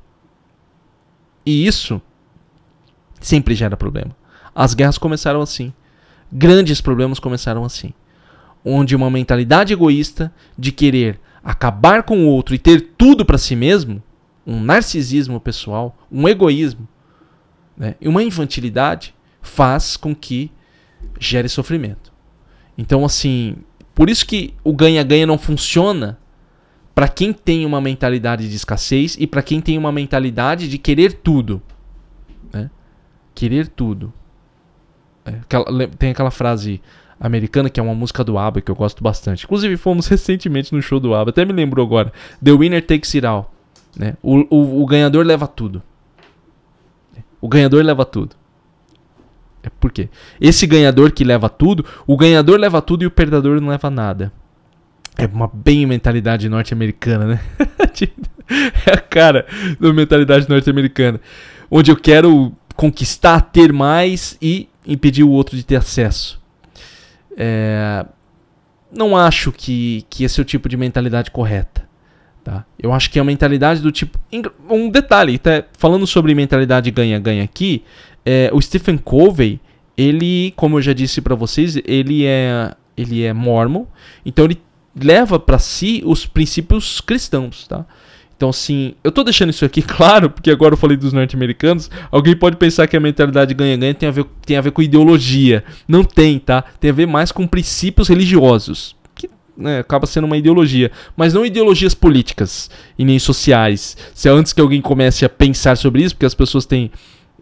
E 1.47 1.67
isso 1.67 1.99
sempre 3.19 3.55
gera 3.55 3.79
problema. 3.79 4.15
As 4.55 4.75
guerras 4.75 4.99
começaram 4.99 5.41
assim. 5.41 5.73
Grandes 6.31 6.83
problemas 6.83 7.19
começaram 7.19 7.65
assim. 7.65 7.95
Onde 8.63 8.95
uma 8.95 9.09
mentalidade 9.09 9.73
egoísta 9.73 10.31
de 10.59 10.71
querer 10.71 11.19
acabar 11.43 12.03
com 12.03 12.19
o 12.19 12.27
outro 12.27 12.55
e 12.55 12.59
ter 12.59 12.93
tudo 12.99 13.25
para 13.25 13.39
si 13.39 13.57
mesmo 13.57 14.03
um 14.47 14.61
narcisismo 14.61 15.41
pessoal, 15.41 15.97
um 16.11 16.29
egoísmo 16.29 16.89
né, 17.77 17.95
e 18.01 18.09
uma 18.09 18.23
infantilidade 18.23 19.15
faz 19.41 19.97
com 19.97 20.15
que 20.15 20.51
gere 21.19 21.49
sofrimento. 21.49 22.13
Então, 22.77 23.05
assim, 23.05 23.57
por 23.95 24.09
isso 24.09 24.27
que 24.27 24.55
o 24.65 24.73
ganha-ganha 24.73 25.27
não 25.27 25.39
funciona 25.39 26.19
para 26.95 27.09
quem 27.09 27.33
tem 27.33 27.65
uma 27.65 27.81
mentalidade 27.81 28.49
de 28.49 28.57
escassez 28.57 29.17
e 29.19 29.27
para 29.27 29.43
quem 29.43 29.61
tem 29.61 29.79
uma 29.79 29.93
mentalidade 29.93 30.69
de 30.69 30.79
querer 30.79 31.15
tudo. 31.15 31.63
Né? 32.53 32.71
Querer 33.35 33.69
tudo. 33.69 34.13
É, 35.25 35.31
aquela, 35.31 35.89
tem 35.89 36.11
aquela 36.11 36.31
frase 36.31 36.81
americana 37.19 37.69
que 37.69 37.79
é 37.79 37.83
uma 37.83 37.95
música 37.95 38.25
do 38.25 38.39
ABBA 38.39 38.63
que 38.63 38.71
eu 38.71 38.75
gosto 38.75 39.03
bastante. 39.03 39.45
Inclusive 39.45 39.77
fomos 39.77 40.07
recentemente 40.09 40.75
no 40.75 40.83
show 40.83 40.99
do 40.99 41.15
ABBA, 41.15 41.31
até 41.31 41.45
me 41.45 41.53
lembrou 41.53 41.85
agora. 41.85 42.13
The 42.43 42.53
Winner 42.53 42.85
Takes 42.85 43.15
It 43.15 43.27
All. 43.27 43.53
Né? 43.97 44.15
O, 44.23 44.47
o, 44.55 44.83
o 44.83 44.87
ganhador 44.87 45.25
leva 45.25 45.47
tudo. 45.47 45.83
O 47.41 47.49
ganhador 47.49 47.85
leva 47.85 48.05
tudo. 48.05 48.37
É 49.63 49.69
por 49.69 49.93
quê? 49.93 50.09
Esse 50.41 50.67
ganhador 50.67 51.13
que 51.13 51.25
leva 51.25 51.49
tudo, 51.49 51.85
o 52.07 52.17
ganhador 52.17 52.59
leva 52.59 52.81
tudo 52.81 53.03
e 53.03 53.07
o 53.07 53.11
perdedor 53.11 53.61
não 53.61 53.69
leva 53.69 53.91
nada. 53.91 54.33
É 55.19 55.27
uma 55.27 55.51
bem 55.53 55.85
mentalidade 55.87 56.49
norte-americana, 56.49 57.27
né? 57.27 57.41
é 58.87 58.93
a 58.93 58.99
cara 58.99 59.47
da 59.79 59.93
mentalidade 59.93 60.49
norte-americana. 60.49 61.21
Onde 61.71 61.91
eu 61.91 61.97
quero 61.97 62.53
conquistar, 62.75 63.41
ter 63.41 63.73
mais 63.73 64.37
e 64.41 64.69
impedir 64.87 65.25
o 65.25 65.31
outro 65.31 65.57
de 65.57 65.63
ter 65.63 65.77
acesso. 65.77 66.41
É... 67.37 68.07
Não 68.91 69.17
acho 69.17 69.53
que, 69.53 70.05
que 70.09 70.25
esse 70.25 70.41
é 70.41 70.43
o 70.43 70.45
tipo 70.45 70.69
de 70.69 70.77
mentalidade 70.77 71.31
correta. 71.31 71.89
Tá? 72.43 72.65
Eu 72.79 72.93
acho 72.93 73.11
que 73.11 73.19
é 73.19 73.23
uma 73.23 73.27
mentalidade 73.27 73.81
do 73.81 73.93
tipo. 73.93 74.19
Um 74.69 74.89
detalhe, 74.89 75.39
tá? 75.39 75.65
falando 75.77 76.07
sobre 76.07 76.35
mentalidade 76.35 76.91
ganha-ganha 76.91 77.45
aqui, 77.45 77.83
é, 78.25 78.51
o 78.53 78.61
Stephen 78.61 78.97
Covey, 78.97 79.61
ele, 79.97 80.53
como 80.57 80.79
eu 80.79 80.83
já 80.83 80.93
disse 80.93 81.21
para 81.21 81.35
vocês, 81.35 81.77
ele 81.85 82.25
é, 82.25 82.75
ele 82.97 83.23
é 83.23 83.33
mormon, 83.33 83.85
então 84.25 84.47
ele 84.47 84.59
leva 84.99 85.39
para 85.39 85.59
si 85.59 86.03
os 86.05 86.27
princípios 86.27 87.01
cristãos, 87.01 87.67
tá? 87.69 87.85
Então, 88.41 88.49
assim, 88.49 88.95
eu 89.05 89.13
tô 89.13 89.23
deixando 89.23 89.51
isso 89.51 89.67
aqui 89.67 89.83
claro, 89.85 90.31
porque 90.31 90.51
agora 90.51 90.73
eu 90.73 90.79
falei 90.79 90.97
dos 90.97 91.13
norte-americanos. 91.13 91.91
Alguém 92.11 92.35
pode 92.35 92.57
pensar 92.57 92.87
que 92.87 92.97
a 92.97 93.01
mentalidade 93.01 93.53
ganha-ganha 93.53 93.93
tem, 93.93 94.09
a 94.09 94.13
ver, 94.13 94.25
tem 94.47 94.57
a 94.57 94.63
ver 94.63 94.71
com 94.71 94.81
ideologia. 94.81 95.63
Não 95.87 96.03
tem, 96.03 96.39
tá? 96.39 96.65
Tem 96.81 96.91
a 96.91 96.95
ver 96.95 97.07
mais 97.07 97.31
com 97.31 97.47
princípios 97.47 98.09
religiosos. 98.09 98.97
Né, 99.61 99.81
acaba 99.81 100.07
sendo 100.07 100.25
uma 100.25 100.39
ideologia. 100.39 100.91
Mas 101.15 101.35
não 101.35 101.45
ideologias 101.45 101.95
políticas 101.95 102.71
e 102.99 103.05
nem 103.05 103.19
sociais. 103.19 103.97
Se 104.15 104.29
é 104.29 104.33
antes 104.33 104.55
que 104.55 104.61
alguém 104.61 104.81
comece 104.81 105.25
a 105.25 105.29
pensar 105.29 105.77
sobre 105.77 106.03
isso, 106.03 106.15
porque 106.15 106.27
as 106.27 106.35
pessoas 106.35 106.65
têm 106.65 106.91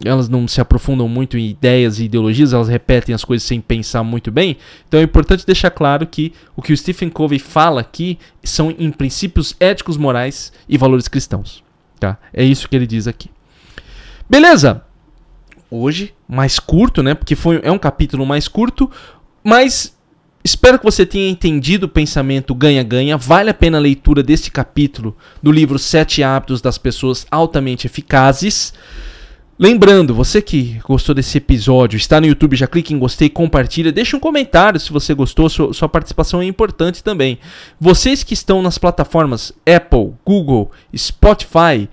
elas 0.04 0.28
não 0.28 0.46
se 0.46 0.60
aprofundam 0.60 1.08
muito 1.08 1.36
em 1.36 1.48
ideias 1.48 1.98
e 1.98 2.04
ideologias, 2.04 2.52
elas 2.52 2.68
repetem 2.68 3.14
as 3.14 3.24
coisas 3.24 3.46
sem 3.46 3.60
pensar 3.60 4.02
muito 4.02 4.30
bem. 4.30 4.56
Então 4.86 5.00
é 5.00 5.02
importante 5.02 5.44
deixar 5.44 5.70
claro 5.70 6.06
que 6.06 6.32
o 6.54 6.62
que 6.62 6.72
o 6.72 6.76
Stephen 6.76 7.08
Covey 7.08 7.38
fala 7.38 7.80
aqui 7.80 8.18
são 8.44 8.70
em 8.78 8.90
princípios 8.92 9.56
éticos, 9.58 9.96
morais 9.96 10.52
e 10.68 10.78
valores 10.78 11.08
cristãos. 11.08 11.64
Tá? 11.98 12.16
É 12.32 12.44
isso 12.44 12.68
que 12.68 12.76
ele 12.76 12.86
diz 12.86 13.08
aqui. 13.08 13.28
Beleza? 14.30 14.84
Hoje, 15.70 16.14
mais 16.28 16.58
curto, 16.58 17.02
né? 17.02 17.14
Porque 17.14 17.34
foi, 17.34 17.60
é 17.62 17.72
um 17.72 17.78
capítulo 17.78 18.24
mais 18.24 18.46
curto, 18.46 18.90
mas 19.42 19.97
espero 20.48 20.78
que 20.78 20.84
você 20.84 21.04
tenha 21.04 21.28
entendido 21.28 21.86
o 21.86 21.88
pensamento 21.90 22.54
ganha-ganha. 22.54 23.18
Vale 23.18 23.50
a 23.50 23.54
pena 23.54 23.76
a 23.76 23.80
leitura 23.80 24.22
deste 24.22 24.50
capítulo 24.50 25.14
do 25.42 25.52
livro 25.52 25.78
Sete 25.78 26.22
Hábitos 26.22 26.62
das 26.62 26.78
Pessoas 26.78 27.26
Altamente 27.30 27.86
Eficazes. 27.86 28.72
Lembrando, 29.58 30.14
você 30.14 30.40
que 30.40 30.80
gostou 30.86 31.14
desse 31.14 31.36
episódio, 31.36 31.96
está 31.96 32.20
no 32.20 32.26
YouTube, 32.26 32.56
já 32.56 32.66
clique 32.66 32.94
em 32.94 32.98
gostei, 32.98 33.28
compartilha, 33.28 33.92
deixa 33.92 34.16
um 34.16 34.20
comentário 34.20 34.78
se 34.78 34.92
você 34.92 35.12
gostou, 35.12 35.50
sua, 35.50 35.74
sua, 35.74 35.88
participação 35.88 36.40
é 36.40 36.44
importante 36.44 37.02
também. 37.02 37.38
Vocês 37.78 38.22
que 38.22 38.34
estão 38.34 38.62
nas 38.62 38.78
plataformas 38.78 39.52
Apple, 39.66 40.14
Google, 40.24 40.70
Spotify, 40.96 41.88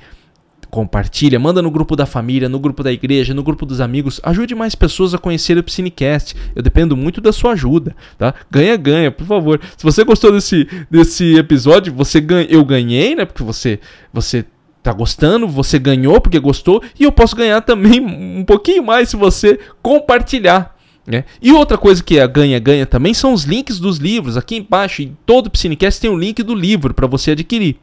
compartilha, 0.75 1.39
manda 1.39 1.61
no 1.61 1.71
grupo 1.71 1.95
da 1.95 2.05
família, 2.05 2.49
no 2.49 2.59
grupo 2.59 2.83
da 2.83 2.91
igreja, 2.91 3.33
no 3.33 3.41
grupo 3.41 3.65
dos 3.65 3.79
amigos, 3.79 4.19
ajude 4.21 4.53
mais 4.53 4.75
pessoas 4.75 5.13
a 5.13 5.17
conhecer 5.17 5.57
o 5.57 5.63
Psinecast. 5.63 6.35
Eu 6.53 6.61
dependo 6.61 6.97
muito 6.97 7.21
da 7.21 7.31
sua 7.31 7.53
ajuda, 7.53 7.95
tá? 8.17 8.33
Ganha, 8.51 8.75
ganha, 8.75 9.09
por 9.09 9.25
favor. 9.25 9.61
Se 9.77 9.83
você 9.85 10.03
gostou 10.03 10.33
desse, 10.33 10.67
desse 10.91 11.37
episódio, 11.37 11.93
você 11.93 12.19
ganha, 12.19 12.45
eu 12.49 12.65
ganhei, 12.65 13.15
né? 13.15 13.23
Porque 13.23 13.41
você 13.41 13.79
você 14.11 14.43
tá 14.83 14.91
gostando, 14.91 15.47
você 15.47 15.79
ganhou 15.79 16.19
porque 16.19 16.39
gostou, 16.39 16.83
e 16.99 17.05
eu 17.05 17.11
posso 17.11 17.37
ganhar 17.37 17.61
também 17.61 18.01
um 18.01 18.43
pouquinho 18.43 18.83
mais 18.83 19.07
se 19.07 19.15
você 19.15 19.57
compartilhar. 19.81 20.75
Né? 21.07 21.23
E 21.41 21.53
outra 21.53 21.77
coisa 21.77 22.03
que 22.03 22.19
é 22.19 22.27
ganha-ganha 22.27 22.85
também 22.85 23.13
são 23.13 23.31
os 23.31 23.45
links 23.45 23.79
dos 23.79 23.97
livros. 23.97 24.35
Aqui 24.35 24.57
embaixo, 24.57 25.03
em 25.03 25.15
todo 25.25 25.47
o 25.47 25.49
Piscinecast, 25.49 26.01
tem 26.01 26.09
o 26.09 26.15
um 26.15 26.19
link 26.19 26.43
do 26.43 26.53
livro 26.53 26.93
para 26.93 27.07
você 27.07 27.31
adquirir. 27.31 27.77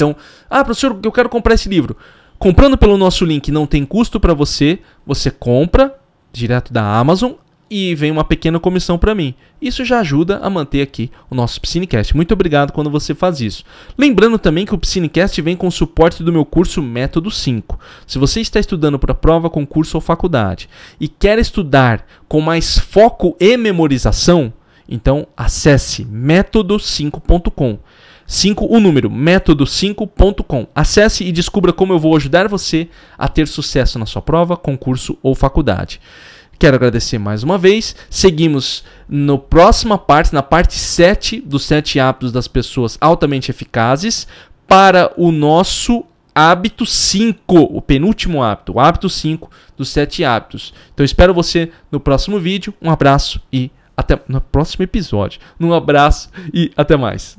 Então, 0.00 0.16
ah, 0.48 0.64
professor, 0.64 0.98
eu 1.04 1.12
quero 1.12 1.28
comprar 1.28 1.54
esse 1.54 1.68
livro. 1.68 1.94
Comprando 2.38 2.78
pelo 2.78 2.96
nosso 2.96 3.22
link 3.22 3.52
não 3.52 3.66
tem 3.66 3.84
custo 3.84 4.18
para 4.18 4.32
você, 4.32 4.78
você 5.06 5.30
compra 5.30 5.94
direto 6.32 6.72
da 6.72 6.82
Amazon, 6.82 7.32
e 7.70 7.94
vem 7.94 8.10
uma 8.10 8.24
pequena 8.24 8.58
comissão 8.58 8.98
para 8.98 9.14
mim. 9.14 9.32
Isso 9.62 9.84
já 9.84 10.00
ajuda 10.00 10.38
a 10.38 10.50
manter 10.50 10.82
aqui 10.82 11.08
o 11.30 11.36
nosso 11.36 11.60
Piscinecast. 11.60 12.16
Muito 12.16 12.32
obrigado 12.32 12.72
quando 12.72 12.90
você 12.90 13.14
faz 13.14 13.40
isso. 13.40 13.62
Lembrando 13.96 14.38
também 14.38 14.66
que 14.66 14.74
o 14.74 14.78
Piscinecast 14.78 15.40
vem 15.40 15.54
com 15.54 15.68
o 15.68 15.72
suporte 15.72 16.24
do 16.24 16.32
meu 16.32 16.44
curso 16.44 16.82
Método 16.82 17.30
5. 17.30 17.78
Se 18.08 18.18
você 18.18 18.40
está 18.40 18.58
estudando 18.58 18.98
para 18.98 19.14
prova, 19.14 19.48
concurso 19.48 19.96
ou 19.96 20.00
faculdade 20.00 20.68
e 20.98 21.06
quer 21.06 21.38
estudar 21.38 22.04
com 22.26 22.40
mais 22.40 22.76
foco 22.76 23.36
e 23.38 23.56
memorização, 23.56 24.52
então 24.88 25.28
acesse 25.36 26.04
método5.com. 26.04 27.78
5 28.30 28.64
o 28.72 28.78
número 28.78 29.10
método5.com. 29.10 30.68
Acesse 30.72 31.24
e 31.24 31.32
descubra 31.32 31.72
como 31.72 31.92
eu 31.92 31.98
vou 31.98 32.14
ajudar 32.14 32.46
você 32.46 32.86
a 33.18 33.26
ter 33.26 33.48
sucesso 33.48 33.98
na 33.98 34.06
sua 34.06 34.22
prova, 34.22 34.56
concurso 34.56 35.18
ou 35.20 35.34
faculdade. 35.34 36.00
Quero 36.56 36.76
agradecer 36.76 37.18
mais 37.18 37.42
uma 37.42 37.58
vez. 37.58 37.96
Seguimos 38.08 38.84
no 39.08 39.36
próxima 39.36 39.98
parte, 39.98 40.32
na 40.32 40.44
parte 40.44 40.74
7 40.74 41.40
dos 41.40 41.64
7 41.64 41.98
hábitos 41.98 42.30
das 42.30 42.46
pessoas 42.46 42.96
altamente 43.00 43.50
eficazes, 43.50 44.28
para 44.68 45.12
o 45.16 45.32
nosso 45.32 46.04
hábito 46.32 46.86
5, 46.86 47.36
o 47.52 47.82
penúltimo 47.82 48.44
hábito, 48.44 48.74
o 48.74 48.78
hábito 48.78 49.10
5 49.10 49.50
dos 49.76 49.88
7 49.88 50.22
hábitos. 50.22 50.72
Então 50.94 51.04
espero 51.04 51.34
você 51.34 51.72
no 51.90 51.98
próximo 51.98 52.38
vídeo. 52.38 52.72
Um 52.80 52.92
abraço 52.92 53.40
e 53.52 53.72
até 53.96 54.16
no 54.28 54.40
próximo 54.40 54.84
episódio. 54.84 55.40
Um 55.58 55.74
abraço 55.74 56.30
e 56.54 56.70
até 56.76 56.96
mais. 56.96 57.36